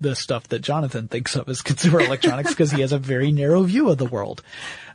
the 0.01 0.13
stuff 0.13 0.49
that 0.49 0.59
Jonathan 0.59 1.07
thinks 1.07 1.37
of 1.37 1.47
as 1.47 1.61
consumer 1.61 2.01
electronics 2.01 2.49
because 2.49 2.71
he 2.71 2.81
has 2.81 2.91
a 2.91 2.99
very 2.99 3.31
narrow 3.31 3.63
view 3.63 3.89
of 3.89 3.97
the 3.97 4.05
world. 4.05 4.43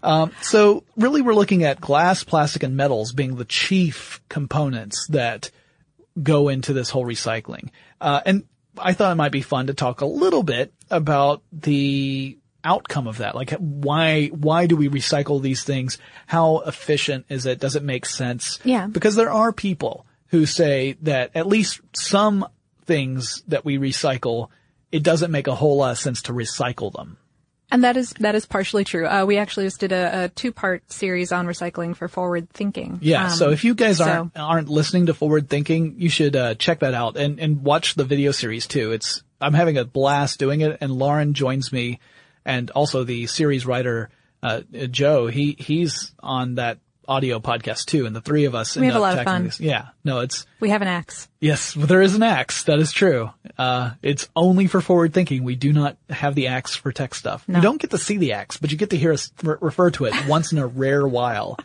Um, 0.02 0.32
so 0.42 0.84
really 0.96 1.22
we're 1.22 1.34
looking 1.34 1.64
at 1.64 1.80
glass, 1.80 2.22
plastic, 2.24 2.62
and 2.62 2.76
metals 2.76 3.12
being 3.12 3.36
the 3.36 3.46
chief 3.46 4.20
components 4.28 5.06
that 5.08 5.50
go 6.22 6.50
into 6.50 6.74
this 6.74 6.90
whole 6.90 7.06
recycling. 7.06 7.70
Uh, 8.02 8.20
and 8.26 8.44
I 8.76 8.92
thought 8.92 9.12
it 9.12 9.16
might 9.16 9.32
be 9.32 9.40
fun 9.40 9.68
to 9.68 9.74
talk 9.74 10.02
a 10.02 10.06
little 10.06 10.42
bit 10.42 10.74
about 10.90 11.42
the 11.50 12.36
outcome 12.62 13.06
of 13.06 13.18
that. 13.18 13.34
Like 13.34 13.52
why, 13.52 14.26
why 14.26 14.66
do 14.66 14.76
we 14.76 14.90
recycle 14.90 15.40
these 15.40 15.64
things? 15.64 15.96
How 16.26 16.58
efficient 16.58 17.24
is 17.30 17.46
it? 17.46 17.58
Does 17.58 17.76
it 17.76 17.82
make 17.82 18.04
sense? 18.04 18.58
Yeah. 18.64 18.86
Because 18.86 19.16
there 19.16 19.32
are 19.32 19.52
people 19.52 20.04
who 20.30 20.46
say 20.46 20.96
that 21.02 21.32
at 21.34 21.46
least 21.46 21.80
some 21.94 22.46
things 22.84 23.42
that 23.48 23.64
we 23.64 23.78
recycle, 23.78 24.48
it 24.90 25.02
doesn't 25.02 25.30
make 25.30 25.46
a 25.46 25.54
whole 25.54 25.76
lot 25.76 25.92
of 25.92 25.98
sense 25.98 26.22
to 26.22 26.32
recycle 26.32 26.92
them. 26.92 27.18
And 27.72 27.84
that 27.84 27.96
is 27.96 28.10
that 28.18 28.34
is 28.34 28.46
partially 28.46 28.84
true. 28.84 29.06
Uh, 29.06 29.24
we 29.24 29.38
actually 29.38 29.66
just 29.66 29.78
did 29.78 29.92
a, 29.92 30.24
a 30.24 30.28
two 30.28 30.50
part 30.50 30.90
series 30.90 31.30
on 31.30 31.46
recycling 31.46 31.94
for 31.94 32.08
forward 32.08 32.50
thinking. 32.50 32.98
Yeah. 33.00 33.26
Um, 33.26 33.30
so 33.30 33.50
if 33.50 33.62
you 33.62 33.76
guys 33.76 34.00
aren't 34.00 34.36
aren't 34.36 34.68
listening 34.68 35.06
to 35.06 35.14
Forward 35.14 35.48
Thinking, 35.48 35.94
you 35.98 36.08
should 36.08 36.34
uh, 36.34 36.54
check 36.56 36.80
that 36.80 36.94
out 36.94 37.16
and 37.16 37.38
and 37.38 37.62
watch 37.62 37.94
the 37.94 38.02
video 38.02 38.32
series 38.32 38.66
too. 38.66 38.90
It's 38.90 39.22
I'm 39.40 39.54
having 39.54 39.78
a 39.78 39.84
blast 39.84 40.40
doing 40.40 40.62
it, 40.62 40.78
and 40.80 40.90
Lauren 40.90 41.32
joins 41.32 41.72
me, 41.72 42.00
and 42.44 42.70
also 42.70 43.04
the 43.04 43.28
series 43.28 43.64
writer 43.64 44.10
uh, 44.42 44.62
Joe. 44.90 45.28
He 45.28 45.54
he's 45.56 46.12
on 46.18 46.56
that 46.56 46.78
audio 47.10 47.40
podcast 47.40 47.86
too, 47.86 48.06
and 48.06 48.14
the 48.14 48.20
three 48.20 48.44
of 48.44 48.54
us. 48.54 48.76
We 48.76 48.86
have 48.86 48.94
a 48.94 49.00
lot 49.00 49.18
of 49.18 49.24
fun. 49.24 49.44
This. 49.44 49.60
Yeah. 49.60 49.88
No, 50.04 50.20
it's 50.20 50.46
we 50.60 50.70
have 50.70 50.80
an 50.80 50.88
axe. 50.88 51.28
yes. 51.40 51.74
There 51.74 52.00
is 52.00 52.14
an 52.14 52.22
axe. 52.22 52.64
That 52.64 52.78
is 52.78 52.92
true. 52.92 53.30
Uh, 53.58 53.90
it's 54.00 54.28
only 54.36 54.66
for 54.68 54.80
Forward 54.80 55.12
Thinking. 55.12 55.42
We 55.42 55.56
do 55.56 55.72
not 55.72 55.96
have 56.08 56.34
the 56.34 56.46
axe 56.46 56.76
for 56.76 56.92
tech 56.92 57.14
stuff. 57.14 57.44
You 57.48 57.60
don't 57.60 57.80
get 57.80 57.90
to 57.90 57.98
see 57.98 58.16
the 58.16 58.34
axe, 58.34 58.56
but 58.56 58.70
you 58.70 58.78
get 58.78 58.90
to 58.90 58.96
hear 58.96 59.12
us 59.12 59.32
re- 59.42 59.56
refer 59.60 59.90
to 59.90 60.04
it 60.06 60.14
once 60.28 60.52
in 60.52 60.58
a 60.58 60.66
rare 60.66 61.06
while. 61.06 61.58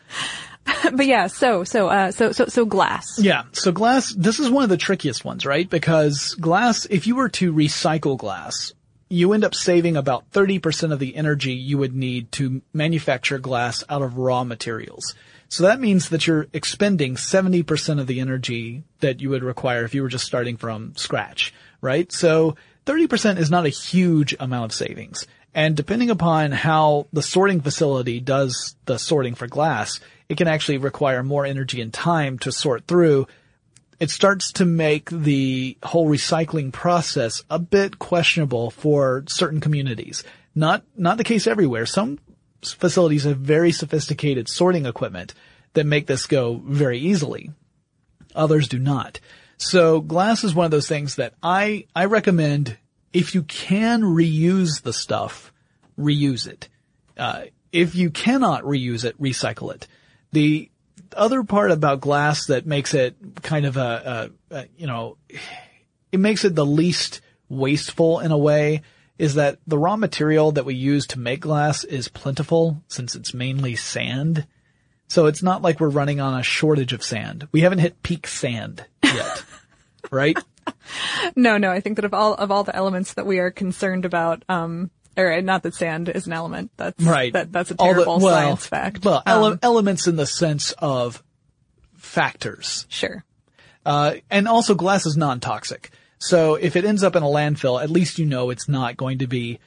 but 0.93 1.05
yeah, 1.05 1.27
so 1.27 1.63
so 1.63 1.87
uh, 1.87 2.11
so 2.11 2.31
so 2.31 2.45
so 2.47 2.65
glass. 2.65 3.19
Yeah. 3.19 3.43
So 3.51 3.71
glass, 3.71 4.13
this 4.13 4.39
is 4.39 4.49
one 4.49 4.63
of 4.63 4.69
the 4.69 4.77
trickiest 4.77 5.23
ones, 5.23 5.45
right? 5.45 5.69
Because 5.69 6.35
glass, 6.35 6.85
if 6.89 7.05
you 7.05 7.15
were 7.15 7.29
to 7.29 7.53
recycle 7.53 8.17
glass, 8.17 8.73
you 9.09 9.33
end 9.33 9.43
up 9.43 9.53
saving 9.53 9.97
about 9.97 10.29
30% 10.31 10.91
of 10.91 10.99
the 10.99 11.15
energy 11.15 11.53
you 11.53 11.77
would 11.77 11.95
need 11.95 12.31
to 12.33 12.61
manufacture 12.73 13.37
glass 13.37 13.83
out 13.87 14.01
of 14.01 14.17
raw 14.17 14.43
materials. 14.43 15.13
So 15.49 15.63
that 15.63 15.79
means 15.79 16.09
that 16.09 16.27
you're 16.27 16.47
expending 16.53 17.15
70% 17.15 17.99
of 17.99 18.07
the 18.07 18.19
energy 18.19 18.83
that 18.99 19.21
you 19.21 19.29
would 19.29 19.43
require 19.43 19.83
if 19.83 19.93
you 19.93 20.01
were 20.01 20.09
just 20.09 20.25
starting 20.25 20.57
from 20.57 20.95
scratch, 20.95 21.53
right? 21.81 22.11
So 22.11 22.55
30% 22.85 23.37
is 23.37 23.51
not 23.51 23.65
a 23.65 23.69
huge 23.69 24.35
amount 24.39 24.65
of 24.65 24.73
savings. 24.73 25.25
And 25.53 25.77
depending 25.77 26.09
upon 26.09 26.51
how 26.51 27.07
the 27.13 27.21
sorting 27.21 27.61
facility 27.61 28.19
does 28.19 28.75
the 28.85 28.99
sorting 28.99 29.35
for 29.35 29.47
glass, 29.47 30.01
it 30.27 30.37
can 30.37 30.49
actually 30.49 30.79
require 30.79 31.23
more 31.23 31.45
energy 31.45 31.79
and 31.79 31.93
time 31.93 32.37
to 32.39 32.51
sort 32.51 32.87
through. 32.87 33.27
It 33.99 34.09
starts 34.09 34.51
to 34.53 34.65
make 34.65 35.09
the 35.09 35.77
whole 35.81 36.09
recycling 36.09 36.73
process 36.73 37.43
a 37.49 37.59
bit 37.59 37.99
questionable 37.99 38.69
for 38.69 39.23
certain 39.27 39.61
communities. 39.61 40.25
Not, 40.53 40.83
not 40.97 41.17
the 41.17 41.23
case 41.23 41.47
everywhere. 41.47 41.85
Some 41.85 42.19
facilities 42.73 43.23
have 43.23 43.37
very 43.37 43.71
sophisticated 43.71 44.47
sorting 44.47 44.85
equipment 44.85 45.33
that 45.73 45.85
make 45.85 46.07
this 46.07 46.25
go 46.25 46.61
very 46.65 46.99
easily. 46.99 47.51
Others 48.33 48.67
do 48.67 48.79
not. 48.79 49.19
So 49.57 50.01
glass 50.01 50.43
is 50.43 50.53
one 50.53 50.65
of 50.65 50.71
those 50.71 50.87
things 50.87 51.15
that 51.15 51.33
I, 51.41 51.85
I 51.95 52.05
recommend 52.05 52.77
if 53.13 53.33
you 53.33 53.43
can 53.43 54.01
reuse 54.01 54.81
the 54.81 54.91
stuff, 54.91 55.53
reuse 55.97 56.47
it. 56.47 56.67
Uh, 57.17 57.45
if 57.71 57.95
you 57.95 58.09
cannot 58.09 58.63
reuse 58.63 59.05
it, 59.05 59.19
recycle 59.21 59.73
it. 59.73 59.87
The 60.33 60.69
other 61.15 61.43
part 61.43 61.71
about 61.71 62.01
glass 62.01 62.47
that 62.47 62.65
makes 62.65 62.93
it 62.93 63.15
kind 63.41 63.65
of 63.65 63.77
a, 63.77 64.31
a, 64.51 64.55
a 64.55 64.65
you 64.77 64.87
know, 64.87 65.17
it 66.11 66.19
makes 66.19 66.43
it 66.43 66.55
the 66.55 66.65
least 66.65 67.21
wasteful 67.47 68.19
in 68.19 68.31
a 68.31 68.37
way 68.37 68.81
is 69.17 69.35
that 69.35 69.59
the 69.65 69.77
raw 69.77 69.95
material 69.95 70.51
that 70.53 70.65
we 70.65 70.75
use 70.75 71.07
to 71.07 71.19
make 71.19 71.39
glass 71.41 71.83
is 71.83 72.07
plentiful 72.09 72.83
since 72.87 73.15
it's 73.15 73.33
mainly 73.33 73.75
sand. 73.75 74.45
So 75.07 75.27
it's 75.27 75.43
not 75.43 75.61
like 75.61 75.79
we're 75.79 75.89
running 75.89 76.19
on 76.19 76.37
a 76.39 76.43
shortage 76.43 76.91
of 76.93 77.03
sand. 77.03 77.47
We 77.51 77.61
haven't 77.61 77.79
hit 77.79 78.01
peak 78.03 78.27
sand 78.27 78.85
yet, 79.03 79.43
right? 80.11 80.37
No, 81.35 81.57
no, 81.57 81.69
I 81.71 81.79
think 81.79 81.95
that 81.97 82.05
of 82.05 82.13
all 82.13 82.33
of 82.33 82.51
all 82.51 82.63
the 82.63 82.75
elements 82.75 83.13
that 83.13 83.25
we 83.25 83.37
are 83.39 83.51
concerned 83.51 84.03
about, 84.03 84.43
um, 84.49 84.89
or 85.15 85.39
not 85.41 85.63
that 85.63 85.75
sand 85.75 86.09
is 86.09 86.25
an 86.27 86.33
element. 86.33 86.71
That's 86.75 87.01
Right. 87.03 87.31
That, 87.31 87.51
that's 87.51 87.71
a 87.71 87.75
All 87.75 87.87
the- 87.89 87.93
terrible 88.03 88.19
well, 88.19 88.33
science 88.35 88.65
fact. 88.65 89.05
Well, 89.05 89.21
ele- 89.25 89.45
Um, 89.45 89.59
elements 89.61 90.07
in 90.07 90.15
the 90.15 90.25
sense 90.25 90.71
of 90.79 91.23
factors. 91.95 92.85
sure. 92.89 93.23
Uh, 93.85 94.15
and 94.31 94.47
also 94.47 94.73
glass 94.73 95.05
is 95.05 95.15
non-toxic. 95.15 95.91
So 96.19 96.55
if 96.55 96.75
it 96.75 96.85
ends 96.85 97.03
up 97.03 97.15
in 97.15 97.23
a 97.23 97.27
landfill, 97.27 97.81
at 97.81 97.89
least 97.89 98.19
you 98.19 98.25
know 98.25 98.49
it's 98.49 98.69
not 98.69 98.97
going 98.97 99.19
to 99.19 99.27
be, 99.27 99.59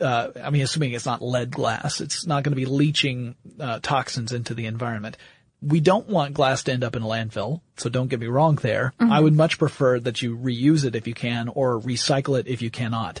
uh, 0.00 0.28
I 0.42 0.50
mean, 0.50 0.62
assuming 0.62 0.92
it's 0.92 1.06
not 1.06 1.22
lead 1.22 1.50
glass, 1.50 2.00
it's 2.00 2.26
not 2.26 2.44
going 2.44 2.52
to 2.52 2.56
be 2.56 2.66
leaching, 2.66 3.34
uh, 3.58 3.80
toxins 3.82 4.32
into 4.32 4.54
the 4.54 4.66
environment. 4.66 5.16
We 5.60 5.80
don't 5.80 6.08
want 6.08 6.34
glass 6.34 6.62
to 6.64 6.72
end 6.72 6.84
up 6.84 6.94
in 6.94 7.02
a 7.02 7.06
landfill, 7.06 7.62
so 7.76 7.90
don't 7.90 8.06
get 8.06 8.20
me 8.20 8.28
wrong 8.28 8.56
there. 8.56 8.94
I 9.00 9.18
would 9.18 9.34
much 9.34 9.58
prefer 9.58 9.98
that 9.98 10.22
you 10.22 10.36
reuse 10.36 10.84
it 10.84 10.94
if 10.94 11.08
you 11.08 11.14
can 11.14 11.48
or 11.48 11.80
recycle 11.80 12.38
it 12.38 12.46
if 12.46 12.62
you 12.62 12.70
cannot. 12.70 13.20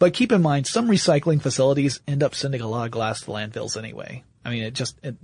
But 0.00 0.12
keep 0.12 0.32
in 0.32 0.42
mind, 0.42 0.66
some 0.66 0.88
recycling 0.88 1.40
facilities 1.40 2.00
end 2.08 2.24
up 2.24 2.34
sending 2.34 2.60
a 2.60 2.66
lot 2.66 2.86
of 2.86 2.90
glass 2.90 3.20
to 3.20 3.30
landfills 3.30 3.78
anyway. 3.78 4.24
I 4.44 4.50
mean, 4.50 4.64
it 4.64 4.74
just, 4.74 4.98
it, 5.04 5.14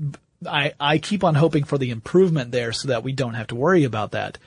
I, 0.47 0.73
I 0.79 0.99
keep 0.99 1.25
on 1.25 1.35
hoping 1.35 1.65
for 1.65 1.79
the 1.79 1.91
improvement 1.91 2.53
there 2.53 2.73
so 2.73 2.89
that 2.89 3.03
we 3.03 3.13
don't 3.13 3.35
have 3.35 3.49
to 3.49 3.57
worry 3.57 3.83
about 3.83 4.13
that 4.13 4.39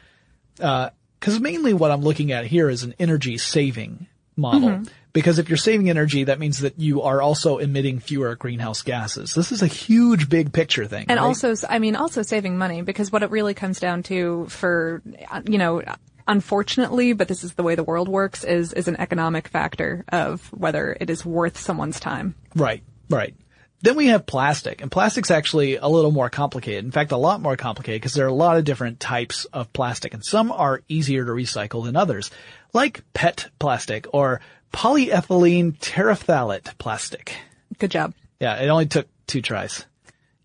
because 1.26 1.40
mainly 1.40 1.74
what 1.74 1.90
I'm 1.90 2.02
looking 2.02 2.32
at 2.32 2.46
here 2.46 2.70
is 2.70 2.84
an 2.84 2.94
energy 3.00 3.40
saving 3.40 4.06
model. 4.36 4.70
Mm-hmm. 4.70 4.84
Because 5.12 5.40
if 5.40 5.50
you're 5.50 5.58
saving 5.58 5.90
energy, 5.90 6.26
that 6.26 6.38
means 6.38 6.60
that 6.60 6.80
you 6.80 7.02
are 7.02 7.20
also 7.20 7.58
emitting 7.58 8.00
fewer 8.00 8.36
greenhouse 8.36 8.84
gases. 8.84 9.34
This 9.34 9.52
is 9.52 9.64
a 9.64 9.68
huge, 9.68 10.30
big 10.30 10.54
picture 10.54 10.86
thing. 10.86 11.06
And 11.10 11.20
right? 11.20 11.26
also, 11.26 11.56
I 11.68 11.80
mean, 11.80 11.96
also 11.96 12.22
saving 12.22 12.60
money 12.60 12.84
because 12.84 13.12
what 13.12 13.24
it 13.24 13.32
really 13.32 13.56
comes 13.56 13.80
down 13.80 14.04
to 14.04 14.46
for, 14.50 15.02
uh, 15.32 15.42
you 15.50 15.58
know, 15.58 15.82
unfortunately, 16.28 17.14
but 17.14 17.28
this 17.28 17.44
is 17.44 17.56
the 17.56 17.64
way 17.64 17.74
the 17.74 17.84
world 17.84 18.08
works 18.08 18.44
is, 18.44 18.72
is 18.74 18.88
an 18.88 18.98
economic 19.00 19.48
factor 19.48 20.06
of 20.10 20.48
whether 20.54 20.96
it 21.02 21.10
is 21.10 21.26
worth 21.26 21.58
someone's 21.58 22.00
time. 22.00 22.36
Right, 22.56 22.84
right. 23.10 23.34
Then 23.82 23.96
we 23.96 24.08
have 24.08 24.26
plastic, 24.26 24.82
and 24.82 24.92
plastic's 24.92 25.30
actually 25.30 25.76
a 25.76 25.88
little 25.88 26.12
more 26.12 26.30
complicated. 26.30 26.86
In 26.86 26.92
fact, 26.92 27.12
a 27.12 27.18
lot 27.18 27.42
more 27.42 27.56
complicated 27.56 28.02
because 28.02 28.14
there 28.14 28.26
are 28.26 28.30
a 28.30 28.34
lot 28.34 28.58
of 28.58 28.64
different 28.64 29.00
types 29.00 29.46
of 29.46 29.72
plastic, 29.74 30.14
and 30.14 30.26
some 30.26 30.52
are 30.52 30.82
easier 30.88 31.26
to 31.26 31.32
recycle 31.32 31.84
than 31.84 31.96
others, 31.96 32.32
like 32.74 33.04
PET 33.14 33.50
plastic 33.60 34.08
or 34.14 34.42
polyethylene 34.74 35.78
terephthalate 35.78 36.78
plastic. 36.78 37.36
Good 37.78 37.92
job. 37.92 38.14
Yeah, 38.40 38.56
it 38.56 38.70
only 38.70 38.88
took 38.88 39.08
two 39.28 39.42
tries. 39.42 39.86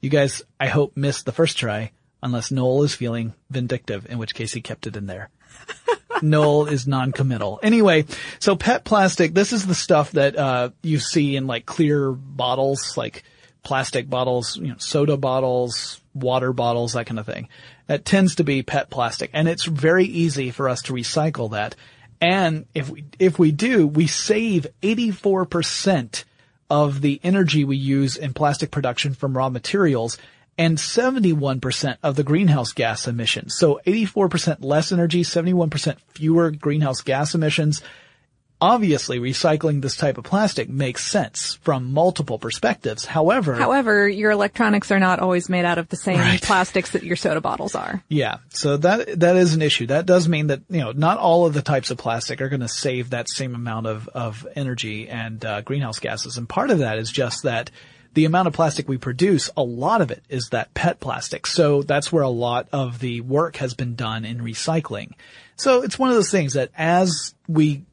You 0.01 0.11
guys, 0.11 0.43
I 0.59 0.67
hope, 0.67 0.97
missed 0.97 1.25
the 1.25 1.33
first 1.33 1.59
try, 1.59 1.93
unless 2.23 2.51
Noel 2.51 2.83
is 2.83 2.95
feeling 2.95 3.35
vindictive, 3.51 4.07
in 4.11 4.19
which 4.19 4.35
case 4.35 4.53
he 4.53 4.61
kept 4.61 4.87
it 4.87 4.97
in 4.97 5.07
there. 5.07 5.31
Noel 6.23 6.67
is 6.67 6.87
non-committal. 6.87 7.61
Anyway, 7.63 8.05
so 8.39 8.57
PET 8.57 8.85
plastic, 8.85 9.35
this 9.35 9.53
is 9.53 9.67
the 9.67 9.75
stuff 9.75 10.13
that, 10.13 10.37
uh, 10.37 10.71
you 10.83 10.99
see 10.99 11.37
in 11.37 11.47
like 11.47 11.67
clear 11.67 12.13
bottles, 12.13 12.97
like 12.97 13.25
plastic 13.63 14.09
bottles, 14.09 14.57
you 14.57 14.69
know, 14.69 14.79
soda 14.79 15.17
bottles, 15.17 16.01
water 16.15 16.53
bottles, 16.53 16.95
that 16.95 17.07
kind 17.07 17.19
of 17.19 17.27
thing. 17.27 17.49
That 17.87 18.05
tends 18.05 18.37
to 18.37 18.45
be 18.45 18.63
PET 18.63 18.91
plastic 18.91 19.31
and 19.33 19.49
it's 19.49 19.65
very 19.65 20.05
easy 20.05 20.51
for 20.51 20.69
us 20.69 20.83
to 20.83 20.93
recycle 20.93 21.51
that. 21.53 21.75
And 22.21 22.67
if 22.75 22.91
we, 22.91 23.05
if 23.19 23.39
we 23.39 23.51
do, 23.51 23.87
we 23.87 24.07
save 24.07 24.67
84% 24.83 26.25
of 26.69 27.01
the 27.01 27.21
energy 27.25 27.65
we 27.65 27.77
use 27.77 28.17
in 28.17 28.33
plastic 28.33 28.71
production 28.71 29.15
from 29.15 29.37
raw 29.37 29.49
materials 29.49 30.19
and 30.61 30.77
71% 30.77 31.97
of 32.03 32.17
the 32.17 32.23
greenhouse 32.23 32.73
gas 32.73 33.09
emissions. 33.09 33.57
So 33.57 33.81
84% 33.87 34.59
less 34.61 34.93
energy, 34.93 35.23
71% 35.23 35.97
fewer 36.11 36.51
greenhouse 36.51 37.01
gas 37.01 37.35
emissions. 37.35 37.81
Obviously, 38.61 39.19
recycling 39.19 39.81
this 39.81 39.97
type 39.97 40.19
of 40.19 40.25
plastic 40.25 40.69
makes 40.69 41.03
sense 41.07 41.55
from 41.63 41.95
multiple 41.95 42.39
perspectives. 42.39 43.07
However, 43.07 43.55
However, 43.55 44.07
your 44.07 44.33
electronics 44.33 44.91
are 44.91 44.99
not 45.01 45.19
always 45.19 45.49
made 45.49 45.65
out 45.65 45.79
of 45.79 45.89
the 45.89 45.97
same 45.97 46.19
Right. 46.19 46.43
plastics 46.43 46.91
that 46.91 47.05
your 47.05 47.17
soda 47.17 47.41
bottles 47.41 47.75
are. 47.75 48.05
Yeah. 48.11 48.37
So 48.51 48.77
that, 48.77 49.19
that 49.21 49.37
is 49.37 49.55
an 49.55 49.63
issue. 49.63 49.87
That 49.87 50.05
does 50.05 50.29
mean 50.29 50.49
that, 50.49 50.61
you 50.69 50.81
know, 50.81 50.93
not 50.93 51.17
all 51.17 51.47
of 51.47 51.55
the 51.55 51.63
types 51.63 51.91
of 51.91 51.97
plastic 51.97 52.43
are 52.43 52.51
going 52.51 52.61
to 52.61 52.69
save 52.69 53.11
that 53.11 53.31
same 53.31 53.55
amount 53.55 53.87
of, 53.87 54.09
of 54.09 54.47
energy 54.55 55.09
and, 55.09 55.43
uh, 55.43 55.63
greenhouse 55.63 56.01
gases. 56.01 56.37
And 56.37 56.47
part 56.47 56.71
of 56.71 56.81
that 56.81 56.99
is 56.99 57.11
just 57.11 57.45
that 57.45 57.71
the 58.15 58.25
amount 58.25 58.49
of 58.49 58.55
plastic 58.55 58.89
we 58.89 58.99
produce, 58.99 59.51
a 59.57 59.63
lot 59.63 60.01
of 60.01 60.11
it 60.11 60.25
is 60.29 60.49
that 60.51 60.75
PET 60.75 61.01
plastic. 61.01 61.47
So 61.47 61.83
that's 61.83 62.13
where 62.13 62.23
a 62.23 62.29
lot 62.29 62.69
of 62.73 62.99
the 62.99 63.21
work 63.21 63.57
has 63.57 63.75
been 63.75 63.95
done 63.95 64.25
in 64.25 64.41
recycling. 64.41 65.13
So 65.57 65.83
it's 65.83 65.99
one 65.99 66.11
of 66.11 66.17
those 66.17 66.31
things 66.31 66.55
that 66.55 66.71
as 66.77 67.35
we 67.47 67.85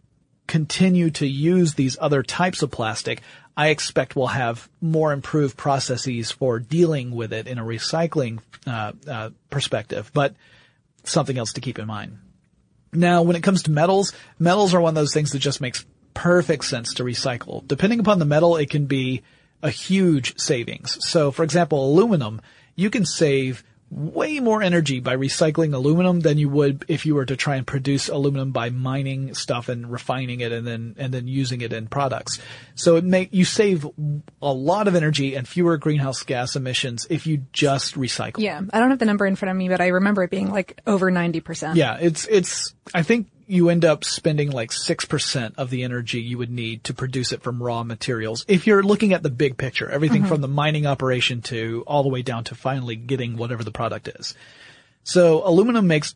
continue 0.48 1.12
to 1.12 1.28
use 1.28 1.74
these 1.74 1.98
other 2.00 2.24
types 2.24 2.62
of 2.64 2.72
plastic, 2.72 3.22
I 3.56 3.70
expect 3.70 4.16
we'll 4.16 4.28
have 4.28 4.70
more 4.82 5.12
improved 5.14 5.58
processes 5.58 6.32
for 6.32 6.60
dealing 6.60 7.12
with 7.12 7.34
it 7.34 7.48
in 7.48 7.58
a 7.58 7.64
recycling 7.64 8.40
uh, 8.66 8.94
uh, 9.08 9.30
perspective. 9.50 10.10
But 10.14 10.36
something 11.04 11.38
else 11.38 11.54
to 11.54 11.62
keep 11.62 11.80
in 11.80 11.88
mind. 11.88 12.18
Now, 12.94 13.22
when 13.22 13.36
it 13.36 13.44
comes 13.44 13.64
to 13.64 13.72
metals, 13.72 14.14
metals 14.40 14.74
are 14.74 14.82
one 14.82 14.92
of 14.92 14.96
those 14.96 15.14
things 15.14 15.32
that 15.32 15.40
just 15.40 15.62
makes 15.62 15.86
perfect 16.14 16.66
sense 16.66 16.96
to 16.96 17.04
recycle. 17.04 17.68
Depending 17.68 18.00
upon 18.00 18.20
the 18.20 18.26
metal, 18.26 18.58
it 18.58 18.70
can 18.70 18.86
be 18.86 19.22
a 19.62 19.70
huge 19.70 20.40
savings. 20.40 20.98
So, 21.08 21.32
for 21.32 21.44
example, 21.44 21.86
aluminum, 21.86 22.42
you 22.76 22.90
can 22.90 23.06
save 23.06 23.64
way 23.90 24.40
more 24.42 24.62
energy 24.62 25.00
by 25.00 25.16
recycling 25.16 25.74
aluminum 25.74 26.20
than 26.20 26.38
you 26.38 26.50
would 26.50 26.84
if 26.90 27.06
you 27.06 27.16
were 27.16 27.26
to 27.26 27.38
try 27.38 27.56
and 27.56 27.66
produce 27.66 28.10
aluminum 28.10 28.52
by 28.52 28.70
mining 28.70 29.34
stuff 29.34 29.70
and 29.70 29.90
refining 29.90 30.42
it 30.42 30.52
and 30.52 30.68
then 30.68 30.96
and 30.98 31.14
then 31.14 31.28
using 31.28 31.62
it 31.62 31.72
in 31.72 31.88
products. 31.88 32.40
So 32.76 32.98
it 32.98 33.06
make 33.06 33.30
you 33.34 33.46
save 33.46 33.88
a 34.42 34.54
lot 34.54 34.90
of 34.90 34.96
energy 34.96 35.36
and 35.36 35.48
fewer 35.48 35.78
greenhouse 35.78 36.24
gas 36.24 36.56
emissions 36.56 37.08
if 37.10 37.28
you 37.28 37.46
just 37.54 37.96
recycle. 37.96 38.40
Yeah, 38.40 38.62
I 38.74 38.80
don't 38.80 38.90
have 38.90 39.00
the 39.00 39.06
number 39.06 39.26
in 39.26 39.38
front 39.38 39.52
of 39.52 39.58
me, 39.58 39.70
but 39.70 39.80
I 39.80 39.88
remember 39.88 40.24
it 40.24 40.32
being 40.32 40.52
like 40.52 40.82
over 40.86 41.10
90%. 41.10 41.76
Yeah, 41.76 41.98
it's 42.00 42.28
it's 42.28 42.74
I 42.94 43.04
think 43.04 43.30
you 43.48 43.70
end 43.70 43.86
up 43.86 44.04
spending 44.04 44.52
like 44.52 44.72
6% 44.72 45.54
of 45.58 45.70
the 45.70 45.84
energy 45.84 46.22
you 46.22 46.38
would 46.38 46.52
need 46.52 46.84
to 46.84 46.94
produce 46.94 47.32
it 47.32 47.42
from 47.42 47.64
raw 47.64 47.84
materials. 47.84 48.46
If 48.48 48.68
you're 48.68 48.84
looking 48.84 49.14
at 49.14 49.24
the 49.24 49.30
big 49.30 49.58
picture, 49.58 49.90
everything 49.90 50.26
from 50.26 50.42
the 50.42 50.50
mining 50.50 50.86
operation 50.86 51.42
to 51.44 51.84
all 51.88 52.04
the 52.04 52.10
way 52.10 52.22
down 52.22 52.44
to 52.46 52.56
finally 52.56 52.98
getting 52.98 53.38
whatever 53.38 53.64
the 53.64 53.72
product 53.72 54.10
is. 54.10 54.36
So 55.04 55.48
aluminum 55.48 55.88
makes 55.88 56.14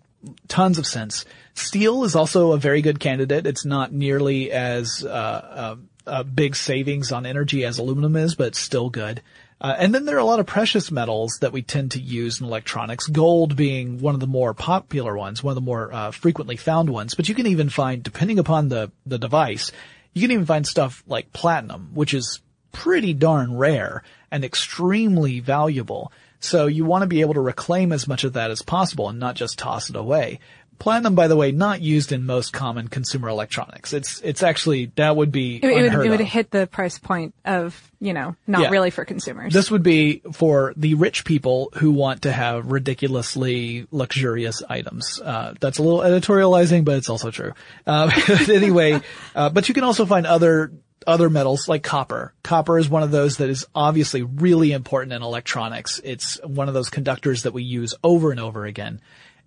tons 0.49 0.77
of 0.77 0.85
sense. 0.85 1.25
Steel 1.53 2.03
is 2.03 2.15
also 2.15 2.51
a 2.51 2.57
very 2.57 2.81
good 2.81 2.99
candidate. 2.99 3.47
It's 3.47 3.65
not 3.65 3.93
nearly 3.93 4.51
as, 4.51 5.05
uh, 5.05 5.07
uh, 5.09 5.75
uh, 6.05 6.23
big 6.23 6.55
savings 6.55 7.11
on 7.11 7.25
energy 7.25 7.63
as 7.63 7.79
aluminum 7.79 8.15
is, 8.17 8.35
but 8.35 8.55
still 8.55 8.89
good. 8.89 9.21
Uh, 9.61 9.75
and 9.77 9.93
then 9.93 10.05
there 10.05 10.15
are 10.15 10.19
a 10.19 10.25
lot 10.25 10.39
of 10.39 10.47
precious 10.47 10.89
metals 10.89 11.37
that 11.41 11.51
we 11.51 11.61
tend 11.61 11.91
to 11.91 12.01
use 12.01 12.41
in 12.41 12.47
electronics, 12.47 13.05
gold 13.05 13.55
being 13.55 14.01
one 14.01 14.15
of 14.15 14.19
the 14.19 14.25
more 14.25 14.55
popular 14.55 15.15
ones, 15.15 15.43
one 15.43 15.51
of 15.51 15.55
the 15.55 15.61
more 15.61 15.93
uh, 15.93 16.09
frequently 16.09 16.57
found 16.57 16.89
ones. 16.89 17.13
But 17.13 17.29
you 17.29 17.35
can 17.35 17.45
even 17.45 17.69
find, 17.69 18.01
depending 18.01 18.39
upon 18.39 18.69
the, 18.69 18.91
the 19.05 19.19
device, 19.19 19.71
you 20.13 20.21
can 20.23 20.31
even 20.31 20.47
find 20.47 20.65
stuff 20.65 21.03
like 21.05 21.31
platinum, 21.31 21.91
which 21.93 22.15
is 22.15 22.39
pretty 22.71 23.13
darn 23.13 23.55
rare 23.55 24.01
and 24.31 24.43
extremely 24.43 25.41
valuable. 25.41 26.11
So 26.39 26.65
you 26.65 26.85
want 26.85 27.03
to 27.03 27.07
be 27.07 27.21
able 27.21 27.35
to 27.35 27.41
reclaim 27.41 27.91
as 27.91 28.07
much 28.07 28.23
of 28.23 28.33
that 28.33 28.49
as 28.49 28.63
possible 28.63 29.09
and 29.09 29.19
not 29.19 29.35
just 29.35 29.59
toss 29.59 29.91
it 29.91 29.95
away. 29.95 30.39
Platinum, 30.81 31.13
by 31.13 31.27
the 31.27 31.35
way, 31.35 31.51
not 31.51 31.79
used 31.79 32.11
in 32.11 32.25
most 32.25 32.53
common 32.53 32.87
consumer 32.87 33.29
electronics. 33.29 33.93
It's 33.93 34.19
it's 34.21 34.41
actually 34.41 34.91
that 34.95 35.15
would 35.15 35.31
be 35.31 35.57
It, 35.57 35.65
it 35.65 35.95
would, 35.95 36.05
it 36.07 36.09
would 36.09 36.19
hit 36.21 36.49
the 36.49 36.65
price 36.65 36.97
point 36.97 37.35
of, 37.45 37.79
you 37.99 38.13
know, 38.13 38.35
not 38.47 38.63
Yeah. 38.63 38.69
really 38.69 38.89
for 38.89 39.05
consumers. 39.05 39.53
This 39.53 39.69
would 39.69 39.83
be 39.83 40.23
for 40.33 40.73
the 40.75 40.95
rich 40.95 41.23
people 41.23 41.69
who 41.75 41.91
want 41.91 42.23
to 42.23 42.31
have 42.31 42.71
ridiculously 42.71 43.85
luxurious 43.91 44.63
items. 44.67 45.21
Uh, 45.23 45.53
that's 45.59 45.77
a 45.77 45.83
little 45.83 45.99
editorializing, 45.99 46.83
but 46.83 46.97
it's 46.97 47.09
also 47.09 47.29
true. 47.29 47.53
Uh, 47.85 48.09
anyway, 48.49 48.99
uh, 49.35 49.49
but 49.49 49.67
you 49.69 49.75
can 49.75 49.83
also 49.83 50.07
find 50.07 50.25
other 50.25 50.71
other 51.05 51.29
metals 51.29 51.67
like 51.67 51.83
copper. 51.83 52.33
Copper 52.43 52.79
is 52.79 52.89
one 52.89 53.03
of 53.03 53.11
those 53.11 53.37
that 53.37 53.49
is 53.49 53.67
obviously 53.75 54.23
really 54.23 54.71
important 54.71 55.13
in 55.13 55.21
electronics. 55.21 56.01
It's 56.03 56.39
one 56.43 56.67
of 56.67 56.73
those 56.73 56.89
conductors 56.89 57.43
that 57.43 57.53
we 57.53 57.61
use 57.63 57.93
over 58.03 58.31
and 58.31 58.39
over 58.39 58.65
again. 58.65 58.99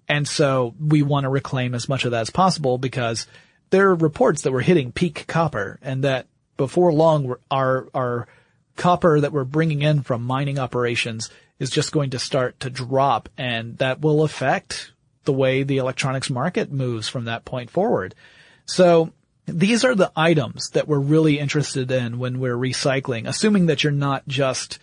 And 0.08 0.26
so 0.28 0.74
we 0.78 1.02
want 1.02 1.24
to 1.24 1.30
reclaim 1.30 1.74
as 1.74 1.88
much 1.88 2.04
of 2.04 2.10
that 2.10 2.22
as 2.22 2.30
possible 2.30 2.78
because 2.78 3.26
there 3.70 3.88
are 3.88 3.94
reports 3.94 4.42
that 4.42 4.52
we're 4.52 4.60
hitting 4.60 4.92
peak 4.92 5.26
copper 5.26 5.78
and 5.82 6.04
that 6.04 6.26
before 6.56 6.92
long 6.92 7.34
our, 7.50 7.88
our 7.94 8.28
copper 8.76 9.20
that 9.20 9.32
we're 9.32 9.44
bringing 9.44 9.82
in 9.82 10.02
from 10.02 10.22
mining 10.22 10.58
operations 10.58 11.30
is 11.58 11.70
just 11.70 11.92
going 11.92 12.10
to 12.10 12.18
start 12.18 12.60
to 12.60 12.70
drop 12.70 13.28
and 13.38 13.78
that 13.78 14.00
will 14.00 14.22
affect 14.22 14.92
the 15.24 15.32
way 15.32 15.62
the 15.62 15.78
electronics 15.78 16.30
market 16.30 16.70
moves 16.70 17.08
from 17.08 17.24
that 17.24 17.44
point 17.44 17.70
forward. 17.70 18.14
So 18.66 19.12
these 19.46 19.84
are 19.84 19.94
the 19.94 20.12
items 20.16 20.70
that 20.70 20.88
we're 20.88 20.98
really 20.98 21.38
interested 21.38 21.90
in 21.90 22.18
when 22.18 22.40
we're 22.40 22.56
recycling, 22.56 23.26
assuming 23.26 23.66
that 23.66 23.82
you're 23.82 23.92
not 23.92 24.26
just 24.26 24.78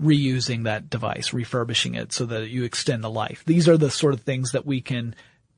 reusing 0.00 0.64
that 0.64 0.88
device, 0.88 1.32
refurbishing 1.32 1.94
it 1.94 2.12
so 2.12 2.26
that 2.26 2.48
you 2.48 2.64
extend 2.64 3.04
the 3.04 3.10
life. 3.10 3.42
These 3.46 3.68
are 3.68 3.76
the 3.76 3.90
sort 3.90 4.14
of 4.14 4.20
things 4.20 4.52
that 4.52 4.66
we 4.66 4.80
can 4.80 5.14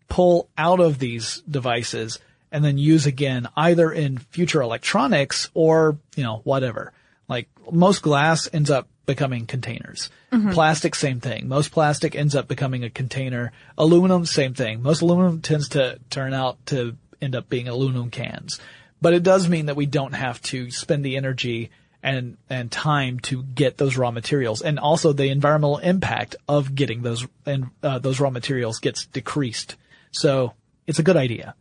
pull 0.09 0.49
out 0.59 0.81
of 0.81 0.99
these 0.99 1.43
devices 1.49 2.19
and 2.51 2.65
then 2.65 2.77
use 2.77 3.07
again 3.07 3.49
either 3.57 3.91
in 3.91 4.19
future 4.19 4.61
electronics 4.61 5.49
or, 5.55 5.99
you 6.17 6.23
know, 6.23 6.41
whatever. 6.45 6.93
Like 7.29 7.49
most 7.71 8.03
glass 8.03 8.49
ends 8.53 8.71
up 8.71 8.89
becoming 9.07 9.47
containers. 9.47 10.11
Mm-hmm. 10.31 10.51
Plastic, 10.51 10.95
same 10.95 11.21
thing. 11.21 11.49
Most 11.49 11.73
plastic 11.73 12.15
ends 12.15 12.37
up 12.37 12.49
becoming 12.49 12.85
a 12.85 12.91
container. 12.91 13.53
Aluminum, 13.79 14.27
same 14.27 14.55
thing. 14.55 14.83
Most 14.83 15.01
aluminum 15.01 15.41
tends 15.41 15.71
to 15.71 15.99
turn 16.11 16.35
out 16.35 16.65
to 16.67 16.97
end 17.21 17.35
up 17.35 17.49
being 17.49 17.69
aluminum 17.69 18.11
cans. 18.11 18.61
But 19.01 19.15
it 19.15 19.23
does 19.23 19.49
mean 19.49 19.67
that 19.67 19.77
we 19.77 19.87
don't 19.87 20.13
have 20.15 20.41
to 20.43 20.71
spend 20.71 21.05
the 21.05 21.17
energy 21.17 21.71
and, 22.03 22.37
and 22.51 22.71
time 22.71 23.21
to 23.21 23.43
get 23.43 23.79
those 23.79 23.97
raw 23.97 24.11
materials. 24.11 24.62
And 24.62 24.79
also 24.79 25.12
the 25.12 25.29
environmental 25.29 25.79
impact 25.79 26.37
of 26.49 26.75
getting 26.75 27.03
those, 27.03 27.27
and, 27.47 27.71
uh, 27.83 27.99
those 27.99 28.21
raw 28.21 28.31
materials 28.31 28.81
gets 28.81 29.07
decreased. 29.07 29.77
So 30.11 30.55
it's 30.87 30.99
a 30.99 31.03
good 31.03 31.17
idea. 31.17 31.55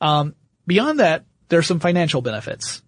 Um, 0.00 0.34
beyond 0.66 1.00
that, 1.00 1.24
there 1.48 1.58
are 1.58 1.62
some 1.62 1.80
financial 1.80 2.20
benefits, 2.20 2.82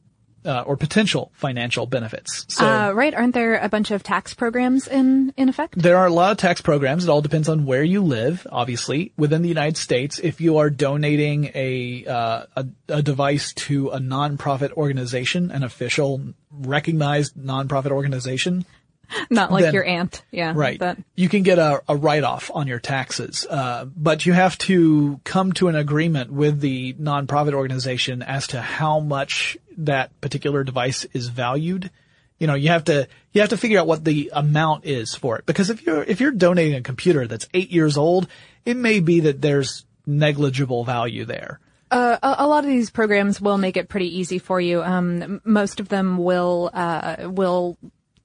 uh, 0.45 0.63
or 0.63 0.77
potential 0.77 1.33
financial 1.35 1.87
benefits. 1.87 2.47
So 2.49 2.67
uh, 2.67 2.93
right? 2.93 3.15
Aren't 3.15 3.35
there 3.35 3.57
a 3.57 3.69
bunch 3.69 3.91
of 3.91 4.03
tax 4.03 4.35
programs 4.35 4.87
in, 4.87 5.33
in 5.37 5.49
effect? 5.49 5.77
there 5.77 5.97
are 5.99 6.07
a 6.07 6.13
lot 6.13 6.33
of 6.33 6.39
tax 6.39 6.61
programs. 6.61 7.05
It 7.05 7.11
all 7.11 7.23
depends 7.23 7.49
on 7.49 7.67
where 7.67 7.83
you 7.83 8.03
live, 8.03 8.47
obviously. 8.51 9.13
Within 9.17 9.43
the 9.43 9.49
United 9.49 9.77
States, 9.77 10.19
if 10.19 10.41
you 10.41 10.59
are 10.59 10.71
donating 10.71 11.51
a, 11.55 12.05
uh, 12.07 12.47
a, 12.57 12.67
a 12.89 13.03
device 13.03 13.53
to 13.55 13.91
a 13.91 13.99
nonprofit 13.99 14.73
organization, 14.73 15.51
an 15.51 15.63
official 15.63 16.21
recognized 16.51 17.35
nonprofit 17.37 17.91
organization, 17.91 18.65
Not 19.31 19.51
like 19.53 19.65
Then- 19.65 19.75
your 19.75 19.85
aunt. 19.85 20.23
Yeah. 20.31 20.53
Right. 20.55 20.79
But 20.79 20.99
You 21.15 21.29
can 21.29 21.43
get 21.43 21.59
a, 21.59 21.83
a 21.89 21.97
write-off 21.97 22.51
on 22.55 22.67
your 22.67 22.79
taxes, 22.79 23.47
uh, 23.49 23.85
but 23.85 24.27
you 24.27 24.33
have 24.33 24.57
to 24.59 25.21
come 25.25 25.53
to 25.55 25.69
an 25.69 25.77
agreement 25.77 26.33
with 26.33 26.61
the 26.61 26.95
nonprofit 26.95 27.53
organization 27.55 28.23
as 28.23 28.47
to 28.49 28.61
how 28.61 29.01
much 29.01 29.57
that 29.79 30.19
particular 30.21 30.65
device 30.65 31.05
is 31.13 31.29
valued. 31.29 31.91
You 32.39 32.47
know, 32.47 32.55
you 32.55 32.69
have 32.69 32.85
to 32.85 33.07
you 33.33 33.41
have 33.43 33.51
to 33.51 33.57
figure 33.59 33.79
out 33.79 33.87
what 33.87 34.05
the 34.05 34.31
amount 34.33 34.87
is 34.87 35.15
for 35.15 35.37
it 35.39 35.45
because 35.45 35.69
if 35.69 35.85
you're 35.85 36.03
if 36.03 36.21
you're 36.21 36.31
donating 36.31 36.75
a 36.75 36.81
computer 36.83 37.27
that's 37.27 37.47
eight 37.53 37.71
years 37.71 37.99
old, 37.99 38.29
it 38.65 38.77
may 38.79 39.01
be 39.01 39.21
that 39.21 39.43
there's 39.43 39.85
negligible 40.07 40.85
value 40.85 41.25
there. 41.27 41.61
a, 41.91 42.19
a 42.23 42.47
lot 42.47 42.65
of 42.65 42.71
these 42.71 42.89
programs 42.91 43.41
will 43.41 43.59
make 43.59 43.77
it 43.77 43.89
pretty 43.91 44.19
easy 44.19 44.39
for 44.39 44.59
you. 44.61 44.83
Um, 44.83 45.41
most 45.45 45.81
of 45.81 45.89
them 45.91 46.17
will 46.17 46.71
uh, 46.73 47.17
will 47.29 47.77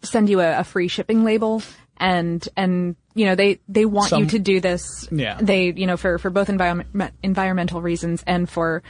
send 0.06 0.30
you 0.30 0.40
a, 0.40 0.60
a 0.60 0.64
free 0.64 0.88
shipping 0.88 1.24
label, 1.24 1.62
and 1.98 2.48
and 2.56 2.96
you 3.14 3.26
know 3.26 3.36
they 3.36 3.60
they 3.68 3.86
want 3.86 4.12
you 4.12 4.26
to 4.28 4.40
do 4.40 4.60
this. 4.60 5.08
Yeah. 5.12 5.38
They 5.42 5.72
you 5.72 5.88
know 5.88 5.98
for 5.98 6.18
for 6.18 6.30
both 6.30 6.50
environment 6.50 7.14
environmental 7.24 7.82
reasons 7.82 8.24
and 8.26 8.50
for 8.50 8.84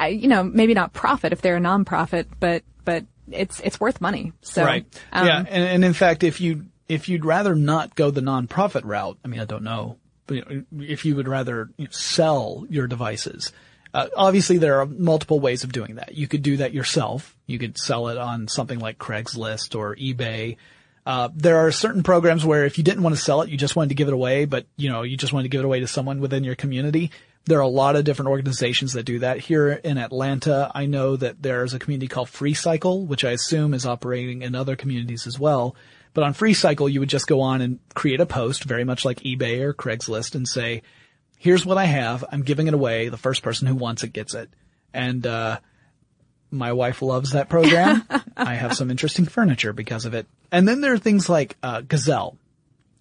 uh, 0.00 0.06
you 0.06 0.28
know 0.28 0.42
maybe 0.42 0.74
not 0.74 0.92
profit 0.92 1.32
if 1.32 1.40
they're 1.40 1.56
a 1.56 1.60
nonprofit, 1.60 2.26
but 2.40 2.62
but 2.84 3.04
it's 3.30 3.60
it's 3.60 3.80
worth 3.80 4.00
money. 4.00 4.32
So 4.42 4.64
right. 4.64 4.86
um, 5.12 5.26
yeah. 5.26 5.38
And, 5.38 5.64
and 5.64 5.84
in 5.84 5.92
fact, 5.92 6.22
if 6.22 6.40
you, 6.40 6.66
if 6.88 7.08
you'd 7.08 7.24
rather 7.24 7.54
not 7.54 7.94
go 7.94 8.10
the 8.10 8.20
nonprofit 8.20 8.82
route, 8.84 9.18
I 9.24 9.28
mean, 9.28 9.40
I 9.40 9.44
don't 9.44 9.64
know, 9.64 9.98
but 10.26 10.36
you 10.36 10.44
know, 10.44 10.84
if 10.84 11.04
you 11.04 11.16
would 11.16 11.28
rather 11.28 11.70
you 11.76 11.86
know, 11.86 11.90
sell 11.90 12.66
your 12.68 12.86
devices, 12.86 13.52
uh, 13.94 14.08
obviously 14.16 14.58
there 14.58 14.80
are 14.80 14.86
multiple 14.86 15.40
ways 15.40 15.64
of 15.64 15.72
doing 15.72 15.96
that. 15.96 16.14
You 16.14 16.26
could 16.26 16.42
do 16.42 16.58
that 16.58 16.72
yourself. 16.72 17.36
You 17.52 17.58
could 17.58 17.78
sell 17.78 18.08
it 18.08 18.18
on 18.18 18.48
something 18.48 18.78
like 18.78 18.98
Craigslist 18.98 19.78
or 19.78 19.94
eBay. 19.96 20.56
Uh, 21.04 21.28
there 21.34 21.58
are 21.58 21.72
certain 21.72 22.02
programs 22.02 22.44
where 22.44 22.64
if 22.64 22.78
you 22.78 22.84
didn't 22.84 23.02
want 23.02 23.14
to 23.14 23.20
sell 23.20 23.42
it, 23.42 23.50
you 23.50 23.56
just 23.56 23.74
wanted 23.74 23.88
to 23.88 23.94
give 23.94 24.08
it 24.08 24.14
away, 24.14 24.44
but 24.44 24.66
you 24.76 24.88
know, 24.88 25.02
you 25.02 25.16
just 25.16 25.32
wanted 25.32 25.44
to 25.44 25.48
give 25.48 25.60
it 25.60 25.64
away 25.64 25.80
to 25.80 25.86
someone 25.86 26.20
within 26.20 26.44
your 26.44 26.54
community. 26.54 27.10
There 27.44 27.58
are 27.58 27.62
a 27.62 27.68
lot 27.68 27.96
of 27.96 28.04
different 28.04 28.30
organizations 28.30 28.92
that 28.92 29.02
do 29.02 29.18
that. 29.18 29.40
Here 29.40 29.72
in 29.72 29.98
Atlanta, 29.98 30.70
I 30.74 30.86
know 30.86 31.16
that 31.16 31.42
there's 31.42 31.74
a 31.74 31.80
community 31.80 32.06
called 32.06 32.28
FreeCycle, 32.28 33.06
which 33.06 33.24
I 33.24 33.32
assume 33.32 33.74
is 33.74 33.84
operating 33.84 34.42
in 34.42 34.54
other 34.54 34.76
communities 34.76 35.26
as 35.26 35.40
well. 35.40 35.74
But 36.14 36.22
on 36.22 36.34
FreeCycle, 36.34 36.92
you 36.92 37.00
would 37.00 37.08
just 37.08 37.26
go 37.26 37.40
on 37.40 37.60
and 37.60 37.80
create 37.94 38.20
a 38.20 38.26
post, 38.26 38.62
very 38.62 38.84
much 38.84 39.04
like 39.04 39.20
eBay 39.20 39.60
or 39.60 39.74
Craigslist, 39.74 40.36
and 40.36 40.46
say, 40.46 40.82
here's 41.36 41.66
what 41.66 41.78
I 41.78 41.86
have. 41.86 42.24
I'm 42.30 42.42
giving 42.42 42.68
it 42.68 42.74
away. 42.74 43.08
The 43.08 43.16
first 43.16 43.42
person 43.42 43.66
who 43.66 43.74
wants 43.74 44.04
it 44.04 44.12
gets 44.12 44.34
it. 44.34 44.50
And, 44.94 45.26
uh, 45.26 45.58
my 46.52 46.72
wife 46.72 47.02
loves 47.02 47.32
that 47.32 47.48
program. 47.48 48.04
I 48.36 48.54
have 48.54 48.74
some 48.74 48.90
interesting 48.90 49.24
furniture 49.24 49.72
because 49.72 50.04
of 50.04 50.14
it. 50.14 50.26
And 50.50 50.68
then 50.68 50.80
there 50.80 50.92
are 50.92 50.98
things 50.98 51.28
like, 51.28 51.56
uh, 51.62 51.80
Gazelle. 51.80 52.36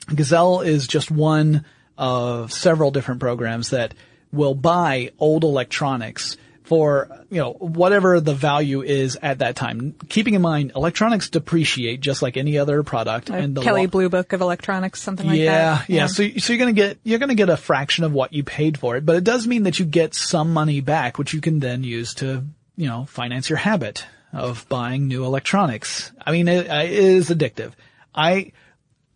Gazelle 0.07 0.61
is 0.61 0.87
just 0.87 1.11
one 1.11 1.65
of 1.97 2.51
several 2.51 2.91
different 2.91 3.19
programs 3.19 3.71
that 3.71 3.93
will 4.31 4.55
buy 4.55 5.11
old 5.19 5.43
electronics 5.43 6.37
for, 6.63 7.09
you 7.29 7.37
know, 7.37 7.51
whatever 7.51 8.21
the 8.21 8.33
value 8.33 8.81
is 8.81 9.17
at 9.21 9.39
that 9.39 9.57
time. 9.57 9.93
Keeping 10.07 10.35
in 10.35 10.41
mind, 10.41 10.71
electronics 10.73 11.29
depreciate 11.29 11.99
just 11.99 12.21
like 12.21 12.37
any 12.37 12.57
other 12.57 12.81
product. 12.81 13.29
and 13.29 13.55
the 13.55 13.61
Kelly 13.61 13.81
lo- 13.81 13.87
Blue 13.87 14.09
Book 14.09 14.31
of 14.31 14.39
Electronics, 14.39 15.01
something 15.01 15.27
like 15.27 15.37
yeah, 15.37 15.51
that. 15.51 15.89
Yeah, 15.89 15.95
yeah. 15.97 16.07
So, 16.07 16.29
so 16.37 16.53
you're 16.53 16.59
gonna 16.59 16.71
get 16.71 16.97
you're 17.03 17.19
gonna 17.19 17.35
get 17.35 17.49
a 17.49 17.57
fraction 17.57 18.05
of 18.05 18.13
what 18.13 18.31
you 18.31 18.45
paid 18.45 18.79
for 18.79 18.95
it, 18.95 19.05
but 19.05 19.17
it 19.17 19.25
does 19.25 19.45
mean 19.45 19.63
that 19.63 19.79
you 19.79 19.85
get 19.85 20.13
some 20.13 20.53
money 20.53 20.79
back, 20.79 21.17
which 21.17 21.33
you 21.33 21.41
can 21.41 21.59
then 21.59 21.83
use 21.83 22.13
to 22.15 22.45
you 22.81 22.87
know 22.87 23.05
finance 23.05 23.47
your 23.47 23.59
habit 23.59 24.05
of 24.33 24.67
buying 24.67 25.07
new 25.07 25.23
electronics. 25.23 26.11
I 26.25 26.31
mean, 26.31 26.47
it, 26.47 26.65
it 26.65 26.91
is 26.91 27.29
addictive. 27.29 27.73
I 28.13 28.53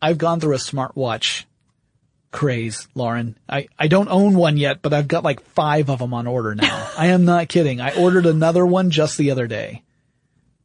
I've 0.01 0.19
gone 0.19 0.39
through 0.39 0.53
a 0.53 0.59
smartwatch 0.59 1.45
craze, 2.31 2.87
Lauren. 2.93 3.37
I, 3.49 3.69
I 3.79 3.87
don't 3.87 4.09
own 4.09 4.35
one 4.35 4.57
yet, 4.57 4.81
but 4.81 4.93
I've 4.93 5.07
got 5.07 5.23
like 5.23 5.39
five 5.39 5.89
of 5.89 5.99
them 5.99 6.13
on 6.13 6.27
order 6.27 6.53
now. 6.53 6.91
I 6.97 7.07
am 7.07 7.25
not 7.25 7.47
kidding. 7.47 7.81
I 7.81 7.95
ordered 7.95 8.25
another 8.25 8.65
one 8.65 8.91
just 8.91 9.17
the 9.17 9.31
other 9.31 9.47
day. 9.47 9.83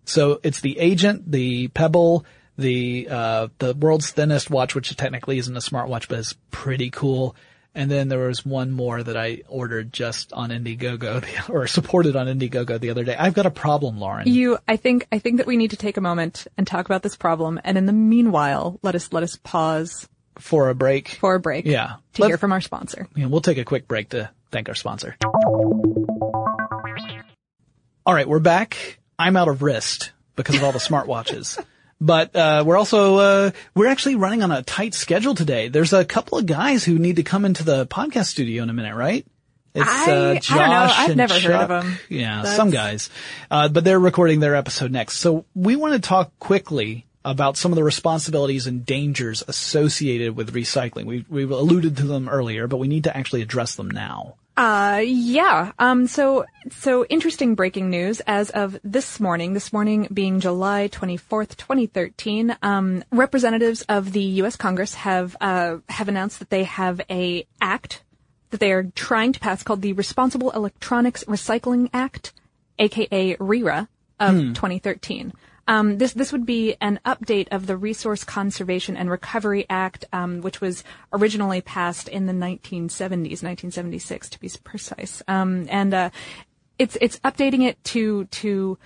So 0.04 0.40
it's 0.42 0.60
the 0.60 0.78
Agent, 0.78 1.30
the 1.30 1.68
Pebble, 1.68 2.26
the, 2.58 3.06
uh, 3.08 3.48
the 3.58 3.74
world's 3.74 4.10
thinnest 4.10 4.50
watch, 4.50 4.74
which 4.74 4.94
technically 4.96 5.38
isn't 5.38 5.56
a 5.56 5.60
smartwatch, 5.60 6.08
but 6.08 6.18
is 6.18 6.34
pretty 6.50 6.90
cool. 6.90 7.36
And 7.74 7.90
then 7.90 8.08
there 8.08 8.26
was 8.26 8.44
one 8.44 8.72
more 8.72 9.00
that 9.00 9.16
I 9.16 9.42
ordered 9.48 9.92
just 9.92 10.32
on 10.32 10.50
Indiegogo 10.50 11.48
or 11.50 11.66
supported 11.66 12.16
on 12.16 12.26
Indiegogo 12.26 12.80
the 12.80 12.90
other 12.90 13.04
day. 13.04 13.14
I've 13.16 13.34
got 13.34 13.46
a 13.46 13.50
problem, 13.50 13.98
Lauren. 14.00 14.26
You, 14.28 14.58
I 14.66 14.76
think, 14.76 15.06
I 15.12 15.20
think 15.20 15.36
that 15.36 15.46
we 15.46 15.56
need 15.56 15.70
to 15.70 15.76
take 15.76 15.96
a 15.96 16.00
moment 16.00 16.48
and 16.56 16.66
talk 16.66 16.86
about 16.86 17.02
this 17.02 17.16
problem. 17.16 17.60
And 17.62 17.78
in 17.78 17.86
the 17.86 17.92
meanwhile, 17.92 18.78
let 18.82 18.94
us, 18.94 19.12
let 19.12 19.22
us 19.22 19.36
pause 19.36 20.08
for 20.38 20.68
a 20.68 20.74
break. 20.74 21.10
for 21.10 21.34
a 21.34 21.40
break. 21.40 21.64
Yeah. 21.66 21.96
To 22.14 22.22
Let- 22.22 22.28
hear 22.28 22.38
from 22.38 22.52
our 22.52 22.60
sponsor. 22.60 23.06
Yeah, 23.14 23.26
we'll 23.26 23.40
take 23.40 23.58
a 23.58 23.64
quick 23.64 23.86
break 23.86 24.10
to 24.10 24.30
thank 24.50 24.68
our 24.68 24.74
sponsor. 24.74 25.16
All 28.06 28.14
right, 28.14 28.28
we're 28.28 28.40
back. 28.40 28.98
I'm 29.18 29.36
out 29.36 29.48
of 29.48 29.62
wrist 29.62 30.12
because 30.34 30.56
of 30.56 30.64
all 30.64 30.72
the 30.72 30.78
smartwatches. 30.78 31.62
But 32.00 32.34
uh, 32.34 32.64
we're 32.66 32.78
also 32.78 33.16
uh, 33.16 33.50
we're 33.74 33.88
actually 33.88 34.14
running 34.14 34.42
on 34.42 34.50
a 34.50 34.62
tight 34.62 34.94
schedule 34.94 35.34
today. 35.34 35.68
There's 35.68 35.92
a 35.92 36.04
couple 36.04 36.38
of 36.38 36.46
guys 36.46 36.82
who 36.84 36.98
need 36.98 37.16
to 37.16 37.22
come 37.22 37.44
into 37.44 37.62
the 37.62 37.86
podcast 37.86 38.26
studio 38.26 38.62
in 38.62 38.70
a 38.70 38.72
minute, 38.72 38.94
right? 38.94 39.26
It's 39.74 39.86
I- 39.88 40.10
uh, 40.10 40.30
I 40.30 40.34
don't 40.34 40.70
know. 40.70 40.88
I've 40.92 41.16
never 41.16 41.34
heard 41.38 41.52
of 41.52 41.68
them. 41.68 41.98
Yeah, 42.08 42.36
That's- 42.36 42.56
some 42.56 42.70
guys. 42.70 43.10
Uh, 43.50 43.68
but 43.68 43.84
they're 43.84 44.00
recording 44.00 44.40
their 44.40 44.54
episode 44.54 44.90
next. 44.90 45.18
So 45.18 45.44
we 45.54 45.76
want 45.76 45.92
to 45.94 46.00
talk 46.00 46.36
quickly 46.38 47.06
about 47.24 47.58
some 47.58 47.70
of 47.70 47.76
the 47.76 47.84
responsibilities 47.84 48.66
and 48.66 48.84
dangers 48.86 49.44
associated 49.46 50.34
with 50.34 50.54
recycling. 50.54 51.04
We've, 51.04 51.28
we've 51.28 51.50
alluded 51.50 51.98
to 51.98 52.04
them 52.04 52.30
earlier, 52.30 52.66
but 52.66 52.78
we 52.78 52.88
need 52.88 53.04
to 53.04 53.14
actually 53.14 53.42
address 53.42 53.74
them 53.74 53.90
now. 53.90 54.36
Uh, 54.56 55.00
yeah. 55.04 55.72
Um, 55.78 56.06
so, 56.06 56.44
so 56.70 57.04
interesting 57.06 57.54
breaking 57.54 57.88
news 57.88 58.20
as 58.26 58.50
of 58.50 58.78
this 58.84 59.18
morning, 59.18 59.54
this 59.54 59.72
morning 59.72 60.08
being 60.12 60.40
July 60.40 60.88
24th, 60.88 61.56
2013, 61.56 62.56
um, 62.62 63.02
representatives 63.10 63.82
of 63.82 64.12
the 64.12 64.20
U.S. 64.20 64.56
Congress 64.56 64.94
have, 64.94 65.36
uh, 65.40 65.78
have 65.88 66.08
announced 66.08 66.40
that 66.40 66.50
they 66.50 66.64
have 66.64 67.00
a 67.08 67.46
act 67.60 68.02
that 68.50 68.60
they 68.60 68.72
are 68.72 68.84
trying 68.94 69.32
to 69.32 69.40
pass 69.40 69.62
called 69.62 69.80
the 69.80 69.92
Responsible 69.92 70.50
Electronics 70.50 71.24
Recycling 71.24 71.88
Act, 71.94 72.32
aka 72.78 73.36
RERA 73.38 73.88
of 74.18 74.34
2013. 74.54 75.32
Um, 75.70 75.98
this 75.98 76.14
this 76.14 76.32
would 76.32 76.44
be 76.44 76.74
an 76.80 76.98
update 77.06 77.46
of 77.52 77.68
the 77.68 77.76
Resource 77.76 78.24
Conservation 78.24 78.96
and 78.96 79.08
Recovery 79.08 79.66
Act, 79.70 80.04
um, 80.12 80.40
which 80.40 80.60
was 80.60 80.82
originally 81.12 81.60
passed 81.60 82.08
in 82.08 82.26
the 82.26 82.32
1970s, 82.32 83.40
1976 83.40 84.30
to 84.30 84.40
be 84.40 84.50
precise. 84.64 85.22
Um, 85.28 85.68
and 85.70 85.94
uh, 85.94 86.10
it's 86.76 86.98
it's 87.00 87.20
updating 87.20 87.68
it 87.68 87.82
to 87.84 88.24
to 88.24 88.78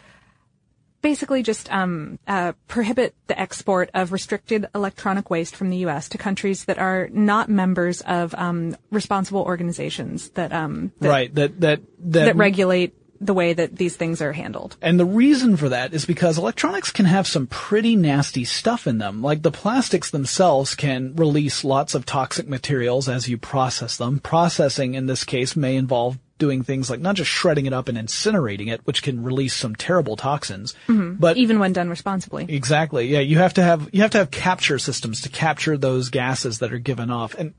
basically 1.01 1.43
just 1.43 1.73
um, 1.73 2.19
uh, 2.29 2.53
prohibit 2.69 3.15
the 3.29 3.41
export 3.41 3.89
of 3.95 4.13
restricted 4.13 4.67
electronic 4.75 5.31
waste 5.31 5.57
from 5.57 5.71
the 5.71 5.79
U.S. 5.79 6.11
to 6.11 6.19
countries 6.19 6.67
that 6.67 6.79
are 6.79 7.09
not 7.11 7.49
members 7.49 8.03
of 8.03 8.35
um, 8.35 8.77
responsible 8.91 9.41
organizations 9.41 10.29
that 10.31 10.53
um, 10.53 10.93
that, 11.01 11.09
right. 11.09 11.35
That, 11.35 11.61
that, 11.63 11.81
that, 12.01 12.25
that 12.27 12.37
regulate 12.37 12.95
the 13.27 13.35
way 13.35 13.53
that 13.53 13.77
these 13.77 13.97
things 13.97 14.21
are 14.21 14.33
handled. 14.33 14.77
And 14.83 14.99
the 14.99 15.05
reason 15.05 15.57
for 15.57 15.69
that 15.69 15.95
is 15.95 16.05
because 16.05 16.39
electronics 16.39 16.91
can 16.91 17.07
have 17.07 17.27
some 17.27 17.47
pretty 17.47 17.97
nasty 17.97 18.45
stuff 18.45 18.87
in 18.87 18.99
them. 18.99 19.23
Like 19.23 19.43
the 19.43 19.51
plastics 19.51 20.11
themselves 20.11 20.75
can 20.75 21.15
release 21.17 21.65
lots 21.65 21.95
of 21.95 22.07
toxic 22.07 22.49
materials 22.49 23.09
as 23.09 23.29
you 23.29 23.39
process 23.39 23.97
them. 23.97 24.21
Processing 24.21 24.95
in 24.95 25.07
this 25.07 25.25
case 25.25 25.57
may 25.57 25.77
involve 25.77 26.19
doing 26.39 26.63
things 26.63 26.91
like 26.91 27.01
not 27.01 27.15
just 27.15 27.31
shredding 27.31 27.67
it 27.67 27.73
up 27.73 27.89
and 27.89 27.97
incinerating 27.97 28.71
it, 28.73 28.81
which 28.85 29.03
can 29.03 29.23
release 29.23 29.55
some 29.55 29.75
terrible 29.75 30.17
toxins, 30.17 30.75
mm-hmm. 30.89 31.15
but 31.15 31.37
even 31.37 31.59
when 31.59 31.73
done 31.73 31.89
responsibly. 31.89 32.45
Exactly. 32.49 33.07
Yeah, 33.07 33.21
you 33.21 33.39
have 33.39 33.55
to 33.55 33.63
have 33.63 33.89
you 33.93 34.03
have 34.03 34.11
to 34.13 34.19
have 34.19 34.31
capture 34.31 34.79
systems 34.79 35.23
to 35.23 35.29
capture 35.29 35.77
those 35.77 36.11
gases 36.11 36.59
that 36.59 36.73
are 36.73 36.79
given 36.79 37.11
off. 37.11 37.35
And 37.35 37.55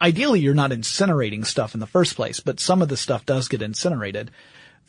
ideally 0.00 0.40
you're 0.40 0.54
not 0.54 0.70
incinerating 0.70 1.46
stuff 1.46 1.74
in 1.74 1.80
the 1.80 1.86
first 1.86 2.16
place, 2.16 2.40
but 2.40 2.60
some 2.60 2.82
of 2.82 2.88
the 2.88 2.96
stuff 2.96 3.26
does 3.26 3.48
get 3.48 3.62
incinerated. 3.62 4.30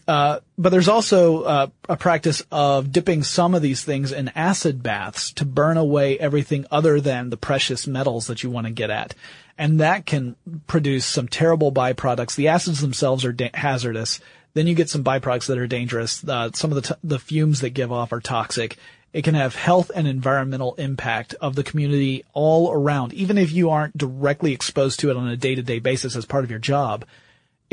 Uh, 0.08 0.40
but 0.58 0.70
there's 0.70 0.90
also 0.90 1.44
uh, 1.44 1.68
a 1.88 1.96
practice 1.96 2.44
of 2.52 2.92
dipping 2.92 3.24
some 3.24 3.56
of 3.56 3.62
these 3.62 3.84
things 3.84 4.12
in 4.12 4.30
acid 4.30 4.84
baths 4.84 5.32
to 5.34 5.46
burn 5.46 5.78
away 5.78 6.20
everything 6.20 6.66
other 6.72 7.00
than 7.00 7.30
the 7.30 7.38
precious 7.38 7.88
metals 7.88 8.28
that 8.28 8.44
you 8.44 8.50
want 8.50 8.68
to 8.68 8.74
get 8.74 8.90
at. 8.90 9.16
And 9.58 9.80
that 9.80 10.06
can 10.06 10.36
produce 10.68 11.06
some 11.06 11.28
terrible 11.28 11.72
byproducts. 11.72 12.36
The 12.36 12.50
acids 12.50 12.82
themselves 12.82 13.24
are 13.24 13.32
da- 13.32 13.52
hazardous. 13.54 14.20
Then 14.56 14.68
you 14.68 14.76
get 14.76 14.90
some 14.90 15.04
byproducts 15.04 15.48
that 15.48 15.58
are 15.58 15.68
dangerous. 15.68 16.28
Uh, 16.28 16.50
some 16.54 16.72
of 16.72 16.76
the, 16.76 16.94
t- 16.94 17.00
the 17.04 17.20
fumes 17.20 17.62
that 17.62 17.70
give 17.70 17.92
off 17.92 18.12
are 18.12 18.20
toxic. 18.20 18.78
It 19.14 19.24
can 19.24 19.36
have 19.36 19.56
health 19.56 19.92
and 19.94 20.08
environmental 20.08 20.74
impact 20.76 21.36
of 21.40 21.56
the 21.56 21.64
community 21.64 22.26
all 22.34 22.72
around, 22.72 23.14
even 23.14 23.38
if 23.38 23.52
you 23.52 23.70
aren't 23.70 23.98
directly 23.98 24.54
exposed 24.54 25.00
to 25.02 25.12
it 25.12 25.18
on 25.18 25.28
a 25.28 25.38
day-to-day 25.38 25.80
basis 25.80 26.16
as 26.16 26.26
part 26.26 26.44
of 26.44 26.50
your 26.50 26.60
job 26.60 27.06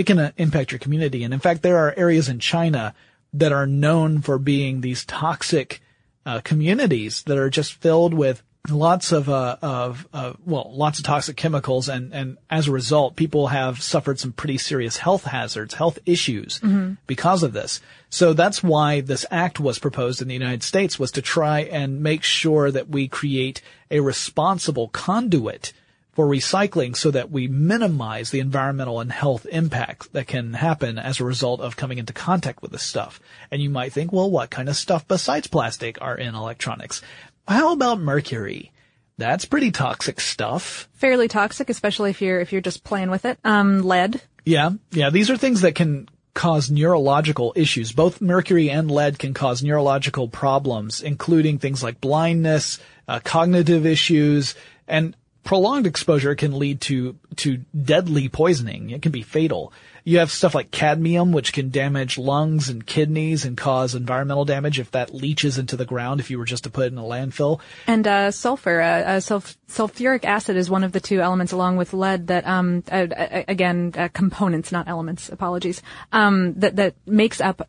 it 0.01 0.07
can 0.07 0.19
uh, 0.19 0.33
impact 0.39 0.73
your 0.73 0.79
community. 0.79 1.25
And 1.25 1.35
in 1.35 1.41
fact, 1.41 1.61
there 1.61 1.77
are 1.77 1.93
areas 1.95 2.31
in 2.31 2.39
China 2.39 2.95
that 3.35 3.53
are 3.53 3.67
known 3.67 4.23
for 4.23 4.39
being 4.39 4.81
these 4.81 5.05
toxic 5.05 5.83
uh, 6.25 6.41
communities 6.41 7.23
that 7.25 7.37
are 7.37 7.51
just 7.51 7.75
filled 7.75 8.15
with 8.15 8.43
lots 8.71 9.13
of 9.13 9.29
uh, 9.29 9.59
of 9.61 10.09
uh, 10.15 10.33
well, 10.47 10.73
lots 10.75 10.99
of 10.99 11.05
toxic 11.05 11.37
chemicals, 11.37 11.91
and 11.91 12.15
and 12.15 12.39
as 12.49 12.67
a 12.67 12.73
result, 12.73 13.15
people 13.15 13.49
have 13.49 13.83
suffered 13.83 14.19
some 14.19 14.33
pretty 14.33 14.57
serious 14.57 14.97
health 14.97 15.25
hazards, 15.25 15.75
health 15.75 15.99
issues 16.07 16.61
because 17.07 17.43
of 17.43 17.53
this. 17.53 17.83
So 18.09 18.33
that's 18.33 18.63
why 18.63 19.03
this 19.03 19.27
act 19.31 19.61
was 19.61 19.79
proposed 19.79 20.23
in 20.23 20.29
the 20.29 20.35
United 20.35 20.63
States 20.63 20.99
was 20.99 21.11
to 21.13 21.23
try 21.23 21.61
and 21.61 22.03
make 22.03 22.23
sure 22.23 22.71
that 22.71 22.89
we 22.89 23.07
create 23.07 23.61
a 23.91 24.01
responsible 24.01 24.89
conduit 24.89 25.75
for 26.21 26.27
recycling 26.27 26.95
so 26.95 27.11
that 27.11 27.31
we 27.31 27.49
minimize 27.49 28.29
the 28.29 28.41
environmental 28.41 29.01
and 29.01 29.11
health 29.11 29.47
impact 29.51 30.13
that 30.13 30.27
can 30.27 30.53
happen 30.53 30.99
as 30.99 31.19
a 31.19 31.25
result 31.25 31.63
of 31.63 31.79
coming 31.79 31.97
into 31.97 32.13
contact 32.13 32.61
with 32.61 32.71
this 32.73 32.83
stuff. 32.83 33.19
And 33.51 33.63
you 33.63 33.71
might 33.71 33.95
think, 33.95 34.13
well, 34.13 34.31
what 34.31 34.51
kind 34.51 34.69
of 34.69 34.77
stuff 34.77 35.09
besides 35.09 35.47
plastic 35.47 35.97
are 36.03 36.15
in 36.15 36.35
electronics? 36.35 37.01
How 37.49 37.73
about 37.73 38.03
mercury? 38.03 38.71
That's 39.17 39.47
pretty 39.47 39.71
toxic 39.71 40.21
stuff. 40.21 40.91
Fairly 40.93 41.27
toxic, 41.27 41.71
especially 41.71 42.11
if 42.11 42.21
you're 42.21 42.39
if 42.39 42.53
you're 42.53 42.61
just 42.61 42.85
playing 42.85 43.09
with 43.09 43.25
it. 43.25 43.39
Um, 43.43 43.81
lead. 43.81 44.21
Yeah, 44.45 44.73
yeah, 44.91 45.09
these 45.09 45.31
are 45.31 45.39
things 45.39 45.63
that 45.63 45.75
can 45.75 46.07
cause 46.35 46.71
neurological 46.71 47.55
issues. 47.57 47.93
Both 47.93 48.21
mercury 48.21 48.69
and 48.69 48.91
lead 48.91 49.19
can 49.19 49.33
cause 49.33 49.63
neurological 49.63 50.29
problems, 50.29 51.01
including 51.01 51.59
things 51.59 51.83
like 51.83 51.99
blindness, 51.99 52.79
uh, 53.09 53.21
cognitive 53.25 53.87
issues, 53.87 54.55
and 54.87 55.17
prolonged 55.45 55.87
exposure 55.87 56.35
can 56.35 56.59
lead 56.59 56.81
to, 56.83 57.17
to 57.37 57.59
deadly 57.83 58.29
poisoning. 58.29 58.91
It 58.91 59.03
can 59.03 59.13
be 59.13 59.23
fatal. 59.23 59.73
You 60.05 60.19
have 60.19 60.31
stuff 60.31 60.55
like 60.55 60.71
cadmium, 60.71 61.33
which 61.33 61.53
can 61.53 61.71
damage 61.71 62.17
lungs 62.17 62.69
and 62.69 62.87
kidneys 62.87 63.45
and 63.45 63.57
cause 63.57 63.95
environmental 63.95 64.45
damage 64.45 64.79
if 64.79 64.91
that 64.93 65.15
leaches 65.15 65.59
into 65.59 65.77
the 65.77 65.85
ground 65.85 66.21
if 66.21 66.31
you 66.31 66.39
were 66.39 66.45
just 66.45 66.65
to 66.65 66.71
put 66.71 66.87
it 66.87 66.93
in 66.93 66.99
a 66.99 67.03
landfill. 67.03 67.61
And 67.87 68.07
uh, 68.07 68.31
sulfur, 68.31 68.81
uh, 68.81 69.01
uh, 69.01 69.17
sulf- 69.19 69.57
sulfuric 69.69 70.25
acid 70.25 70.57
is 70.57 70.71
one 70.71 70.85
of 70.85 70.93
the 70.93 71.01
two 71.01 71.21
elements, 71.21 71.53
along 71.53 71.77
with 71.77 71.93
lead, 71.93 72.29
that 72.29 72.47
um, 72.47 72.83
uh, 72.91 73.07
uh, 73.15 73.43
again 73.47 73.93
uh, 73.97 74.09
components, 74.13 74.73
not 74.73 74.89
elements. 74.89 75.29
Apologies. 75.29 75.83
Um, 76.13 76.55
that 76.55 76.77
that 76.77 76.95
makes 77.07 77.41
up 77.41 77.69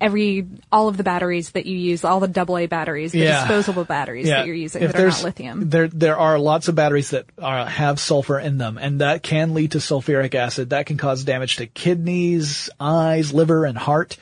every 0.00 0.46
all 0.70 0.88
of 0.88 0.96
the 0.96 1.02
batteries 1.02 1.50
that 1.52 1.66
you 1.66 1.76
use, 1.76 2.04
all 2.04 2.20
the 2.20 2.28
AA 2.40 2.66
batteries, 2.66 3.12
the 3.12 3.20
Yeah. 3.20 3.40
disposable 3.40 3.84
batteries 3.84 4.26
that 4.26 4.46
you're 4.46 4.54
using 4.54 4.82
If 4.82 4.92
that 4.92 5.00
are 5.00 5.08
not 5.08 5.22
lithium. 5.22 5.70
There, 5.70 5.88
there 5.88 6.18
are 6.18 6.38
lots 6.38 6.68
of 6.68 6.74
batteries 6.74 7.10
that 7.10 7.26
are, 7.40 7.64
have 7.66 7.98
sulfur 7.98 8.38
in 8.38 8.58
them, 8.58 8.78
and 8.78 9.00
that 9.00 9.22
can 9.22 9.54
lead 9.54 9.72
to 9.72 9.78
sulfuric 9.78 10.34
acid. 10.34 10.70
That 10.70 10.86
can 10.86 10.98
cause 10.98 11.24
damage 11.24 11.56
to 11.56 11.66
kidneys, 11.66 12.68
eyes, 12.78 13.32
liver, 13.32 13.64
and 13.64 13.78
heart. 13.78 14.18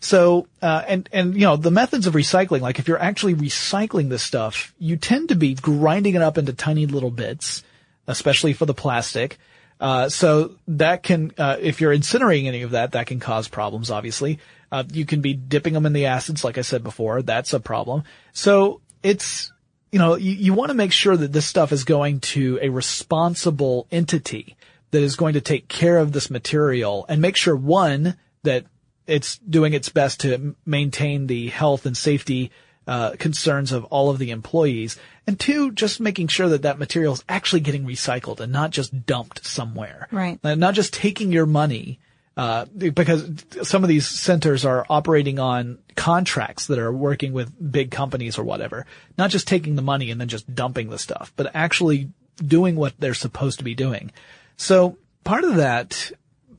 So, 0.00 0.46
uh, 0.60 0.82
and, 0.86 1.08
and, 1.12 1.32
you 1.32 1.46
know, 1.46 1.56
the 1.56 1.70
methods 1.70 2.06
of 2.06 2.12
recycling, 2.12 2.60
like 2.60 2.78
if 2.78 2.88
you're 2.88 3.00
actually 3.00 3.34
recycling 3.34 4.10
this 4.10 4.22
stuff, 4.22 4.74
you 4.78 4.98
tend 4.98 5.30
to 5.30 5.34
be 5.34 5.54
grinding 5.54 6.14
it 6.14 6.20
up 6.20 6.36
into 6.36 6.52
tiny 6.52 6.84
little 6.84 7.10
bits, 7.10 7.62
especially 8.06 8.52
for 8.52 8.66
the 8.66 8.74
plastic. 8.74 9.38
Uh, 9.80 10.10
so 10.10 10.52
that 10.68 11.02
can, 11.02 11.32
uh, 11.38 11.56
if 11.58 11.80
you're 11.80 11.96
incinerating 11.96 12.46
any 12.46 12.60
of 12.62 12.72
that, 12.72 12.92
that 12.92 13.06
can 13.06 13.18
cause 13.18 13.48
problems, 13.48 13.90
obviously. 13.90 14.38
Uh, 14.74 14.82
you 14.92 15.06
can 15.06 15.20
be 15.20 15.34
dipping 15.34 15.72
them 15.72 15.86
in 15.86 15.92
the 15.92 16.06
acids, 16.06 16.42
like 16.42 16.58
I 16.58 16.62
said 16.62 16.82
before. 16.82 17.22
That's 17.22 17.52
a 17.52 17.60
problem. 17.60 18.02
So 18.32 18.80
it's, 19.04 19.52
you 19.92 20.00
know, 20.00 20.16
you, 20.16 20.32
you 20.32 20.52
want 20.52 20.70
to 20.70 20.74
make 20.74 20.90
sure 20.90 21.16
that 21.16 21.32
this 21.32 21.46
stuff 21.46 21.70
is 21.70 21.84
going 21.84 22.18
to 22.34 22.58
a 22.60 22.70
responsible 22.70 23.86
entity 23.92 24.56
that 24.90 25.00
is 25.00 25.14
going 25.14 25.34
to 25.34 25.40
take 25.40 25.68
care 25.68 25.98
of 25.98 26.10
this 26.10 26.28
material 26.28 27.06
and 27.08 27.22
make 27.22 27.36
sure 27.36 27.54
one, 27.54 28.16
that 28.42 28.64
it's 29.06 29.38
doing 29.38 29.74
its 29.74 29.90
best 29.90 30.22
to 30.22 30.56
maintain 30.66 31.28
the 31.28 31.50
health 31.50 31.86
and 31.86 31.96
safety 31.96 32.50
uh, 32.88 33.12
concerns 33.16 33.70
of 33.70 33.84
all 33.84 34.10
of 34.10 34.18
the 34.18 34.32
employees. 34.32 34.98
And 35.24 35.38
two, 35.38 35.70
just 35.70 36.00
making 36.00 36.28
sure 36.28 36.48
that 36.48 36.62
that 36.62 36.80
material 36.80 37.14
is 37.14 37.22
actually 37.28 37.60
getting 37.60 37.86
recycled 37.86 38.40
and 38.40 38.52
not 38.52 38.72
just 38.72 39.06
dumped 39.06 39.46
somewhere. 39.46 40.08
Right. 40.10 40.40
And 40.42 40.58
not 40.58 40.74
just 40.74 40.92
taking 40.92 41.30
your 41.30 41.46
money, 41.46 42.00
uh, 42.36 42.64
because 42.64 43.32
some 43.62 43.84
of 43.84 43.88
these 43.88 44.08
centers 44.08 44.64
are 44.64 44.84
operating 44.90 45.38
on 45.38 45.78
contracts 45.94 46.66
that 46.66 46.78
are 46.78 46.92
working 46.92 47.32
with 47.32 47.52
big 47.70 47.90
companies 47.90 48.38
or 48.38 48.44
whatever. 48.44 48.86
Not 49.16 49.30
just 49.30 49.46
taking 49.46 49.76
the 49.76 49.82
money 49.82 50.10
and 50.10 50.20
then 50.20 50.28
just 50.28 50.52
dumping 50.52 50.90
the 50.90 50.98
stuff, 50.98 51.32
but 51.36 51.54
actually 51.54 52.10
doing 52.36 52.74
what 52.74 52.94
they're 52.98 53.14
supposed 53.14 53.58
to 53.58 53.64
be 53.64 53.74
doing. 53.74 54.10
So 54.56 54.98
part 55.22 55.44
of 55.44 55.56
that 55.56 56.10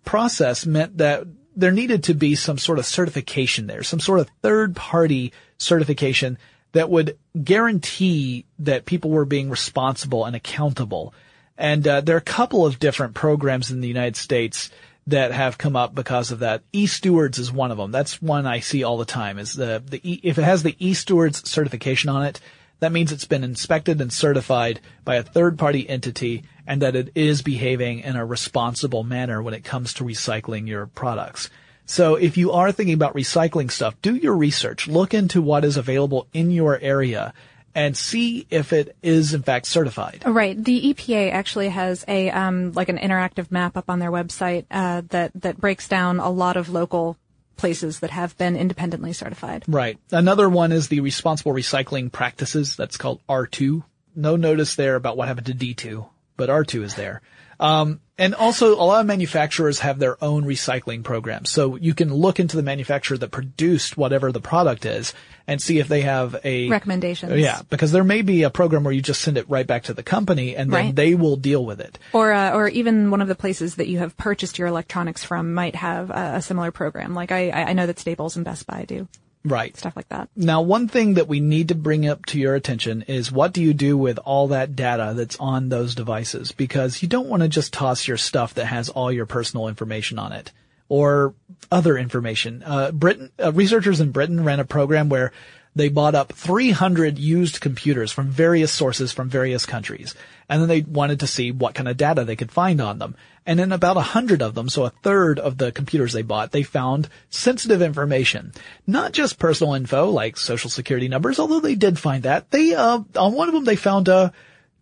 process 0.05 0.65
meant 0.65 0.97
that 0.97 1.27
there 1.55 1.71
needed 1.71 2.05
to 2.05 2.13
be 2.13 2.35
some 2.35 2.57
sort 2.57 2.79
of 2.79 2.85
certification 2.85 3.67
there, 3.67 3.83
some 3.83 3.99
sort 3.99 4.19
of 4.19 4.29
third 4.41 4.75
party 4.75 5.33
certification 5.57 6.37
that 6.73 6.89
would 6.89 7.17
guarantee 7.41 8.45
that 8.59 8.85
people 8.85 9.09
were 9.09 9.25
being 9.25 9.49
responsible 9.49 10.25
and 10.25 10.35
accountable. 10.35 11.13
And 11.57 11.87
uh, 11.87 12.01
there 12.01 12.15
are 12.15 12.19
a 12.19 12.21
couple 12.21 12.65
of 12.65 12.79
different 12.79 13.13
programs 13.13 13.71
in 13.71 13.79
the 13.79 13.87
United 13.87 14.17
States 14.17 14.69
that 15.07 15.31
have 15.31 15.57
come 15.57 15.75
up 15.75 15.93
because 15.93 16.31
of 16.31 16.39
that. 16.39 16.63
E-Stewards 16.73 17.37
is 17.37 17.51
one 17.51 17.71
of 17.71 17.77
them. 17.77 17.91
That's 17.91 18.21
one 18.21 18.47
I 18.47 18.59
see 18.59 18.83
all 18.83 18.97
the 18.97 19.05
time. 19.05 19.37
Is 19.37 19.53
the 19.53 19.83
the 19.85 20.01
e, 20.03 20.19
if 20.23 20.37
it 20.37 20.43
has 20.43 20.63
the 20.63 20.75
E-Stewards 20.79 21.49
certification 21.49 22.09
on 22.09 22.23
it, 22.25 22.39
that 22.79 22.91
means 22.91 23.11
it's 23.11 23.25
been 23.25 23.43
inspected 23.43 24.01
and 24.01 24.11
certified 24.11 24.81
by 25.03 25.15
a 25.15 25.23
third 25.23 25.57
party 25.57 25.87
entity 25.87 26.43
and 26.67 26.81
that 26.81 26.95
it 26.95 27.11
is 27.15 27.41
behaving 27.41 27.99
in 27.99 28.15
a 28.15 28.25
responsible 28.25 29.03
manner 29.03 29.41
when 29.41 29.53
it 29.53 29.63
comes 29.63 29.93
to 29.93 30.03
recycling 30.03 30.67
your 30.67 30.87
products. 30.87 31.49
So 31.85 32.15
if 32.15 32.35
you 32.35 32.51
are 32.51 32.71
thinking 32.71 32.95
about 32.95 33.15
recycling 33.15 33.69
stuff, 33.69 33.95
do 34.01 34.15
your 34.15 34.35
research. 34.35 34.87
Look 34.87 35.13
into 35.13 35.41
what 35.41 35.63
is 35.63 35.77
available 35.77 36.27
in 36.33 36.49
your 36.49 36.79
area 36.79 37.33
and 37.75 37.95
see 37.95 38.47
if 38.49 38.71
it 38.71 38.95
is 39.03 39.33
in 39.33 39.43
fact 39.43 39.67
certified. 39.67 40.23
Right. 40.25 40.61
The 40.61 40.93
EPA 40.93 41.31
actually 41.31 41.69
has 41.69 42.05
a 42.07 42.29
um, 42.31 42.71
like 42.71 42.89
an 42.89 42.97
interactive 42.97 43.51
map 43.51 43.75
up 43.75 43.89
on 43.89 43.99
their 43.99 44.11
website 44.11 44.65
uh, 44.71 45.01
that 45.09 45.31
that 45.35 45.57
breaks 45.59 45.87
down 45.87 46.19
a 46.19 46.29
lot 46.29 46.55
of 46.55 46.69
local 46.69 47.17
places 47.57 47.99
that 47.99 48.09
have 48.09 48.37
been 48.37 48.55
independently 48.55 49.13
certified. 49.13 49.63
Right. 49.67 49.97
Another 50.11 50.49
one 50.49 50.71
is 50.71 50.87
the 50.87 51.01
responsible 51.01 51.53
recycling 51.53 52.11
practices. 52.11 52.75
That's 52.75 52.97
called 52.97 53.21
R2. 53.27 53.83
No 54.15 54.35
notice 54.35 54.75
there 54.75 54.95
about 54.95 55.17
what 55.17 55.27
happened 55.27 55.47
to 55.47 55.53
D2, 55.53 56.07
but 56.37 56.49
R2 56.49 56.83
is 56.83 56.95
there. 56.95 57.21
Um, 57.59 58.01
and 58.17 58.33
also 58.33 58.75
a 58.75 58.83
lot 58.83 59.01
of 59.01 59.07
manufacturers 59.07 59.79
have 59.79 59.99
their 59.99 60.21
own 60.23 60.45
recycling 60.45 61.03
programs. 61.03 61.49
So 61.49 61.75
you 61.75 61.93
can 61.93 62.13
look 62.13 62.39
into 62.39 62.55
the 62.55 62.63
manufacturer 62.63 63.17
that 63.17 63.31
produced 63.31 63.97
whatever 63.97 64.31
the 64.31 64.39
product 64.39 64.85
is 64.85 65.13
and 65.47 65.61
see 65.61 65.79
if 65.79 65.89
they 65.89 66.01
have 66.01 66.37
a 66.45 66.69
recommendations. 66.69 67.33
Yeah, 67.33 67.61
because 67.69 67.91
there 67.91 68.05
may 68.05 68.21
be 68.21 68.43
a 68.43 68.49
program 68.49 68.83
where 68.85 68.93
you 68.93 69.01
just 69.01 69.21
send 69.21 69.37
it 69.37 69.49
right 69.49 69.67
back 69.67 69.83
to 69.83 69.93
the 69.93 70.03
company 70.03 70.55
and 70.55 70.71
then 70.71 70.85
right. 70.85 70.95
they 70.95 71.13
will 71.13 71.35
deal 71.35 71.65
with 71.65 71.81
it. 71.81 71.99
Or, 72.13 72.31
uh, 72.31 72.53
or 72.53 72.69
even 72.69 73.11
one 73.11 73.21
of 73.21 73.27
the 73.27 73.35
places 73.35 73.75
that 73.75 73.87
you 73.87 73.99
have 73.99 74.15
purchased 74.15 74.57
your 74.57 74.69
electronics 74.69 75.23
from 75.23 75.53
might 75.53 75.75
have 75.75 76.09
a, 76.09 76.35
a 76.35 76.41
similar 76.41 76.71
program. 76.71 77.13
Like 77.13 77.33
I, 77.33 77.51
I 77.51 77.73
know 77.73 77.85
that 77.85 77.99
Staples 77.99 78.37
and 78.37 78.45
Best 78.45 78.65
Buy 78.65 78.85
do. 78.85 79.09
Right. 79.45 79.77
Stuff 79.77 79.95
like 79.95 80.09
that. 80.09 80.27
Now, 80.35 80.63
one 80.63 80.87
thing 80.87 81.13
that 81.13 81.27
we 81.27 81.39
need 81.39 81.69
to 81.69 81.75
bring 81.75 82.07
up 82.07 82.25
to 82.27 82.39
your 82.39 82.55
attention 82.55 83.03
is 83.03 83.31
what 83.31 83.53
do 83.53 83.61
you 83.61 83.73
do 83.75 83.95
with 83.95 84.17
all 84.17 84.47
that 84.47 84.75
data 84.75 85.13
that's 85.15 85.37
on 85.37 85.69
those 85.69 85.93
devices? 85.93 86.51
Because 86.51 87.03
you 87.03 87.07
don't 87.07 87.29
want 87.29 87.43
to 87.43 87.47
just 87.47 87.71
toss 87.71 88.07
your 88.07 88.17
stuff 88.17 88.55
that 88.55 88.65
has 88.65 88.89
all 88.89 89.11
your 89.11 89.27
personal 89.27 89.67
information 89.67 90.17
on 90.17 90.31
it 90.31 90.51
or 90.89 91.35
other 91.71 91.95
information. 91.95 92.63
Uh, 92.65 92.91
Britain, 92.91 93.31
uh, 93.41 93.51
researchers 93.51 94.01
in 94.01 94.11
Britain 94.11 94.43
ran 94.43 94.59
a 94.59 94.65
program 94.65 95.09
where 95.09 95.31
they 95.75 95.89
bought 95.89 96.15
up 96.15 96.31
300 96.31 97.19
used 97.19 97.59
computers 97.59 98.11
from 98.11 98.29
various 98.29 98.71
sources 98.71 99.11
from 99.11 99.29
various 99.29 99.65
countries. 99.65 100.15
And 100.47 100.61
then 100.61 100.69
they 100.69 100.81
wanted 100.81 101.19
to 101.19 101.27
see 101.27 101.51
what 101.51 101.75
kind 101.75 101.89
of 101.89 101.97
data 101.97 102.23
they 102.23 102.35
could 102.35 102.51
find 102.51 102.79
on 102.79 102.99
them. 102.99 103.15
And 103.45 103.59
in 103.59 103.71
about 103.71 103.97
a 103.97 104.01
hundred 104.01 104.41
of 104.41 104.55
them, 104.55 104.69
so 104.69 104.85
a 104.85 104.89
third 104.89 105.37
of 105.37 105.57
the 105.57 105.71
computers 105.71 106.13
they 106.13 106.21
bought, 106.21 106.51
they 106.51 106.63
found 106.63 107.09
sensitive 107.29 107.81
information. 107.81 108.53
Not 108.87 109.11
just 109.11 109.37
personal 109.37 109.73
info 109.73 110.09
like 110.09 110.37
social 110.37 110.69
security 110.69 111.07
numbers, 111.07 111.39
although 111.39 111.59
they 111.59 111.75
did 111.75 111.99
find 111.99 112.23
that. 112.23 112.49
They, 112.51 112.73
uh, 112.73 113.01
on 113.15 113.33
one 113.33 113.49
of 113.49 113.53
them 113.53 113.65
they 113.65 113.75
found, 113.75 114.09
uh, 114.09 114.31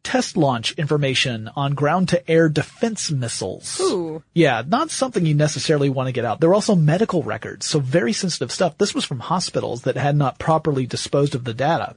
test 0.04 0.38
launch 0.38 0.74
information 0.74 1.49
on 1.56 1.74
ground 1.74 2.10
to 2.10 2.30
air 2.30 2.49
defense 2.49 3.10
missiles. 3.10 3.80
Ooh. 3.82 4.22
Yeah, 4.34 4.62
not 4.66 4.91
something 4.91 5.26
you 5.26 5.34
necessarily 5.34 5.89
want 5.89 6.08
to 6.08 6.14
get 6.14 6.26
out. 6.26 6.39
There 6.39 6.49
are 6.49 6.56
also 6.56 6.76
medical 6.76 7.24
records, 7.24 7.66
so 7.66 7.80
very 7.80 8.14
sensitive 8.14 8.51
stuff. 8.51 8.78
This 8.78 8.93
was 8.93 9.06
from 9.06 9.20
hospitals 9.20 9.84
that 9.84 9.95
had 9.95 10.16
not 10.16 10.39
properly 10.39 10.86
disposed 10.86 11.36
of 11.36 11.43
the 11.43 11.54
data. 11.54 11.95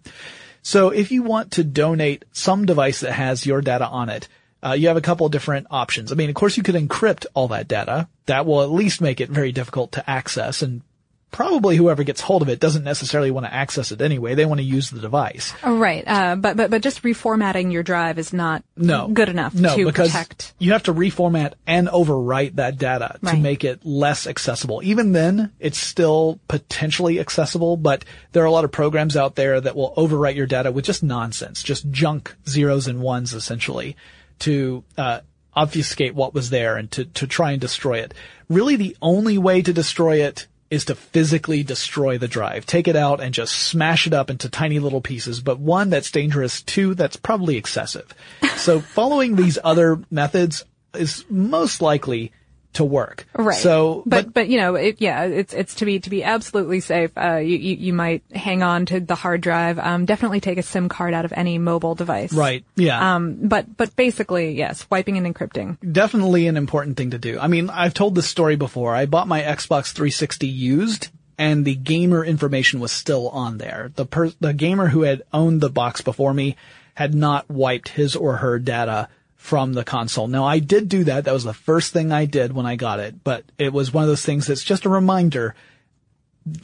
So 0.62 0.90
if 0.90 1.12
you 1.12 1.22
want 1.22 1.52
to 1.52 1.64
donate 1.64 2.24
some 2.32 2.66
device 2.66 3.00
that 3.00 3.12
has 3.12 3.46
your 3.46 3.60
data 3.60 3.86
on 3.86 4.08
it, 4.08 4.28
uh, 4.64 4.72
you 4.72 4.88
have 4.88 4.96
a 4.96 5.02
couple 5.02 5.26
of 5.26 5.32
different 5.32 5.66
options. 5.70 6.10
I 6.10 6.14
mean, 6.14 6.28
of 6.28 6.34
course 6.34 6.56
you 6.56 6.62
could 6.62 6.74
encrypt 6.74 7.26
all 7.34 7.48
that 7.48 7.68
data. 7.68 8.08
That 8.26 8.46
will 8.46 8.62
at 8.62 8.70
least 8.70 9.00
make 9.00 9.20
it 9.20 9.30
very 9.30 9.52
difficult 9.52 9.92
to 9.92 10.10
access 10.10 10.62
and 10.62 10.82
probably 11.30 11.76
whoever 11.76 12.02
gets 12.04 12.20
hold 12.20 12.42
of 12.42 12.48
it 12.48 12.60
doesn't 12.60 12.84
necessarily 12.84 13.30
want 13.30 13.46
to 13.46 13.52
access 13.52 13.92
it 13.92 14.00
anyway. 14.00 14.34
They 14.34 14.46
want 14.46 14.60
to 14.60 14.64
use 14.64 14.90
the 14.90 15.00
device. 15.00 15.52
Oh, 15.62 15.76
right. 15.76 16.04
Uh, 16.06 16.36
but, 16.36 16.56
but, 16.56 16.70
but 16.70 16.82
just 16.82 17.02
reformatting 17.02 17.72
your 17.72 17.82
drive 17.82 18.18
is 18.18 18.32
not 18.32 18.64
no, 18.76 19.08
good 19.08 19.28
enough 19.28 19.54
no, 19.54 19.76
to 19.76 19.84
because 19.84 20.10
protect. 20.10 20.54
You 20.58 20.72
have 20.72 20.84
to 20.84 20.94
reformat 20.94 21.54
and 21.66 21.88
overwrite 21.88 22.56
that 22.56 22.78
data 22.78 23.18
to 23.26 23.36
make 23.36 23.64
it 23.64 23.84
less 23.84 24.26
accessible. 24.26 24.80
Even 24.82 25.12
then, 25.12 25.52
it's 25.58 25.78
still 25.78 26.40
potentially 26.48 27.20
accessible, 27.20 27.76
but 27.76 28.04
there 28.32 28.42
are 28.42 28.46
a 28.46 28.52
lot 28.52 28.64
of 28.64 28.72
programs 28.72 29.16
out 29.16 29.34
there 29.34 29.60
that 29.60 29.76
will 29.76 29.92
overwrite 29.96 30.36
your 30.36 30.46
data 30.46 30.72
with 30.72 30.84
just 30.84 31.02
nonsense, 31.02 31.62
just 31.62 31.90
junk 31.90 32.34
zeros 32.48 32.86
and 32.86 33.00
ones 33.00 33.34
essentially 33.34 33.96
to, 34.40 34.84
uh, 34.96 35.20
obfuscate 35.54 36.14
what 36.14 36.34
was 36.34 36.50
there 36.50 36.76
and 36.76 36.90
to, 36.90 37.06
to 37.06 37.26
try 37.26 37.52
and 37.52 37.60
destroy 37.62 37.98
it. 37.98 38.12
Really 38.48 38.76
the 38.76 38.96
only 39.00 39.38
way 39.38 39.62
to 39.62 39.72
destroy 39.72 40.22
it 40.22 40.46
is 40.70 40.86
to 40.86 40.94
physically 40.94 41.62
destroy 41.62 42.18
the 42.18 42.28
drive. 42.28 42.66
Take 42.66 42.88
it 42.88 42.96
out 42.96 43.20
and 43.20 43.32
just 43.32 43.54
smash 43.54 44.06
it 44.06 44.12
up 44.12 44.30
into 44.30 44.48
tiny 44.48 44.78
little 44.78 45.00
pieces. 45.00 45.40
But 45.40 45.60
one, 45.60 45.90
that's 45.90 46.10
dangerous. 46.10 46.62
Two, 46.62 46.94
that's 46.94 47.16
probably 47.16 47.56
excessive. 47.56 48.12
So 48.56 48.80
following 48.80 49.36
these 49.36 49.58
other 49.62 50.00
methods 50.10 50.64
is 50.94 51.24
most 51.28 51.80
likely 51.80 52.32
to 52.76 52.84
work. 52.84 53.26
Right. 53.34 53.58
So, 53.58 54.02
but, 54.06 54.32
but, 54.32 54.48
you 54.48 54.58
know, 54.58 54.74
it, 54.74 54.96
yeah, 54.98 55.24
it's, 55.24 55.52
it's 55.52 55.74
to 55.76 55.84
be, 55.84 56.00
to 56.00 56.10
be 56.10 56.24
absolutely 56.24 56.80
safe. 56.80 57.10
Uh, 57.16 57.36
you, 57.36 57.56
you, 57.56 57.76
you 57.76 57.92
might 57.92 58.22
hang 58.32 58.62
on 58.62 58.86
to 58.86 59.00
the 59.00 59.14
hard 59.14 59.40
drive. 59.40 59.78
Um, 59.78 60.04
definitely 60.04 60.40
take 60.40 60.58
a 60.58 60.62
SIM 60.62 60.88
card 60.88 61.14
out 61.14 61.24
of 61.24 61.32
any 61.32 61.58
mobile 61.58 61.94
device. 61.94 62.32
right. 62.32 62.64
Yeah. 62.76 63.16
Um, 63.16 63.48
but, 63.48 63.76
but 63.76 63.94
basically, 63.96 64.52
yes, 64.52 64.86
wiping 64.90 65.16
and 65.16 65.34
encrypting. 65.34 65.76
definitely 65.92 66.46
an 66.46 66.56
important 66.56 66.96
thing 66.96 67.10
to 67.10 67.18
do. 67.18 67.38
I 67.38 67.48
mean, 67.48 67.70
I've 67.70 67.94
told 67.94 68.14
this 68.14 68.28
story 68.28 68.56
before. 68.56 68.94
I 68.94 69.06
bought 69.06 69.28
my 69.28 69.42
Xbox 69.42 69.92
360 69.92 70.46
used 70.46 71.08
and 71.38 71.64
the 71.64 71.74
gamer 71.74 72.24
information 72.24 72.80
was 72.80 72.92
still 72.92 73.28
on 73.28 73.58
there. 73.58 73.90
The 73.94 74.06
per- 74.06 74.32
the 74.40 74.54
gamer 74.54 74.88
who 74.88 75.02
had 75.02 75.22
owned 75.32 75.60
the 75.60 75.68
box 75.68 76.00
before 76.00 76.32
me 76.32 76.56
had 76.94 77.14
not 77.14 77.48
wiped 77.50 77.88
his 77.88 78.16
or 78.16 78.38
her 78.38 78.58
data 78.58 79.08
from 79.46 79.74
the 79.74 79.84
console. 79.84 80.26
Now 80.26 80.44
I 80.44 80.58
did 80.58 80.88
do 80.88 81.04
that. 81.04 81.24
That 81.26 81.32
was 81.32 81.44
the 81.44 81.54
first 81.54 81.92
thing 81.92 82.10
I 82.10 82.24
did 82.24 82.52
when 82.52 82.66
I 82.66 82.74
got 82.74 82.98
it, 82.98 83.22
but 83.22 83.44
it 83.58 83.72
was 83.72 83.94
one 83.94 84.02
of 84.02 84.08
those 84.08 84.24
things 84.24 84.48
that's 84.48 84.64
just 84.64 84.84
a 84.86 84.88
reminder. 84.88 85.54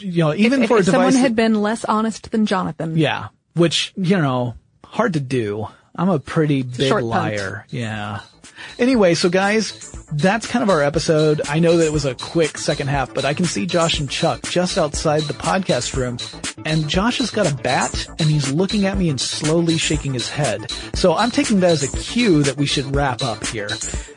You 0.00 0.24
know, 0.24 0.34
even 0.34 0.64
if, 0.64 0.68
for 0.68 0.78
if 0.78 0.82
a 0.82 0.84
device. 0.86 1.12
someone 1.14 1.14
had 1.14 1.36
been 1.36 1.62
less 1.62 1.84
honest 1.84 2.32
than 2.32 2.44
Jonathan. 2.44 2.96
yeah, 2.96 3.28
which, 3.54 3.92
you 3.96 4.18
know, 4.18 4.56
hard 4.84 5.12
to 5.12 5.20
do. 5.20 5.68
I'm 5.94 6.08
a 6.08 6.18
pretty 6.18 6.62
big 6.62 6.88
short 6.88 7.02
punt. 7.02 7.36
liar. 7.36 7.66
Yeah. 7.68 8.20
Anyway, 8.78 9.14
so 9.14 9.28
guys, 9.28 9.92
that's 10.12 10.46
kind 10.48 10.64
of 10.64 10.70
our 10.70 10.82
episode. 10.82 11.40
I 11.48 11.60
know 11.60 11.76
that 11.76 11.86
it 11.86 11.92
was 11.92 12.04
a 12.04 12.16
quick 12.16 12.58
second 12.58 12.88
half, 12.88 13.14
but 13.14 13.24
I 13.24 13.34
can 13.34 13.44
see 13.44 13.66
Josh 13.66 14.00
and 14.00 14.10
Chuck 14.10 14.42
just 14.42 14.76
outside 14.76 15.22
the 15.22 15.34
podcast 15.34 15.94
room, 15.96 16.18
and 16.64 16.88
Josh 16.88 17.18
has 17.18 17.30
got 17.30 17.50
a 17.50 17.54
bat, 17.54 18.06
and 18.18 18.28
he's 18.28 18.52
looking 18.52 18.86
at 18.86 18.98
me 18.98 19.08
and 19.08 19.20
slowly 19.20 19.78
shaking 19.78 20.12
his 20.12 20.28
head. 20.28 20.70
So 20.94 21.14
I'm 21.14 21.30
taking 21.30 21.60
that 21.60 21.70
as 21.70 21.82
a 21.82 21.96
cue 21.96 22.42
that 22.42 22.56
we 22.56 22.66
should 22.66 22.94
wrap 22.94 23.22
up 23.22 23.46
here. 23.46 23.68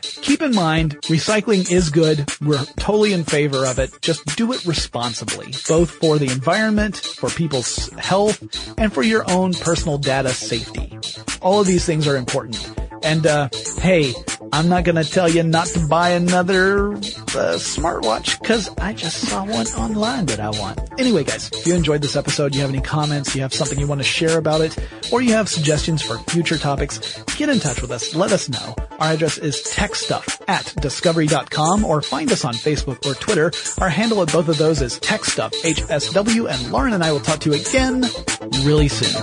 Keep 0.02 0.42
in 0.42 0.54
mind, 0.54 0.96
recycling 1.02 1.70
is 1.70 1.90
good. 1.90 2.28
We're 2.40 2.64
totally 2.76 3.12
in 3.12 3.24
favor 3.24 3.64
of 3.64 3.78
it. 3.78 3.90
Just 4.00 4.36
do 4.36 4.52
it 4.52 4.64
responsibly, 4.66 5.52
both 5.68 5.90
for 5.90 6.18
the 6.18 6.26
environment, 6.26 6.96
for 6.96 7.30
people's 7.30 7.90
health, 7.92 8.42
and 8.78 8.92
for 8.92 9.02
your 9.02 9.28
own 9.30 9.52
personal 9.52 9.98
data 9.98 10.30
safety. 10.30 10.98
All 11.40 11.60
of 11.60 11.66
these 11.66 11.84
things 11.84 12.08
are 12.08 12.16
important. 12.16 12.58
And, 13.02 13.26
uh, 13.26 13.50
hey, 13.78 14.14
I'm 14.56 14.70
not 14.70 14.84
gonna 14.84 15.04
tell 15.04 15.28
you 15.28 15.42
not 15.42 15.66
to 15.66 15.86
buy 15.86 16.12
another 16.12 16.92
a 16.92 17.58
smartwatch 17.60 18.40
because 18.40 18.70
I 18.78 18.94
just 18.94 19.18
saw 19.28 19.44
one 19.44 19.66
online 19.66 20.24
that 20.26 20.40
I 20.40 20.48
want. 20.48 20.80
Anyway, 20.98 21.24
guys, 21.24 21.50
if 21.52 21.66
you 21.66 21.74
enjoyed 21.74 22.00
this 22.00 22.16
episode, 22.16 22.54
you 22.54 22.62
have 22.62 22.70
any 22.70 22.80
comments, 22.80 23.34
you 23.34 23.42
have 23.42 23.52
something 23.52 23.78
you 23.78 23.86
want 23.86 24.00
to 24.00 24.06
share 24.06 24.38
about 24.38 24.62
it, 24.62 24.74
or 25.12 25.20
you 25.20 25.32
have 25.32 25.50
suggestions 25.50 26.00
for 26.00 26.16
future 26.20 26.56
topics, 26.56 27.22
get 27.36 27.50
in 27.50 27.60
touch 27.60 27.82
with 27.82 27.90
us. 27.90 28.14
Let 28.14 28.32
us 28.32 28.48
know. 28.48 28.74
Our 28.98 29.12
address 29.12 29.36
is 29.36 29.56
techstuff 29.56 30.40
at 30.48 30.74
discovery.com 30.80 31.84
or 31.84 32.00
find 32.00 32.32
us 32.32 32.46
on 32.46 32.54
Facebook 32.54 33.04
or 33.04 33.12
Twitter. 33.12 33.52
Our 33.78 33.90
handle 33.90 34.22
at 34.22 34.32
both 34.32 34.48
of 34.48 34.56
those 34.56 34.80
is 34.80 34.98
techstuff, 35.00 35.52
HSW, 35.64 36.50
and 36.50 36.72
Lauren 36.72 36.94
and 36.94 37.04
I 37.04 37.12
will 37.12 37.20
talk 37.20 37.40
to 37.40 37.50
you 37.50 37.60
again 37.60 38.06
really 38.64 38.88
soon. 38.88 39.22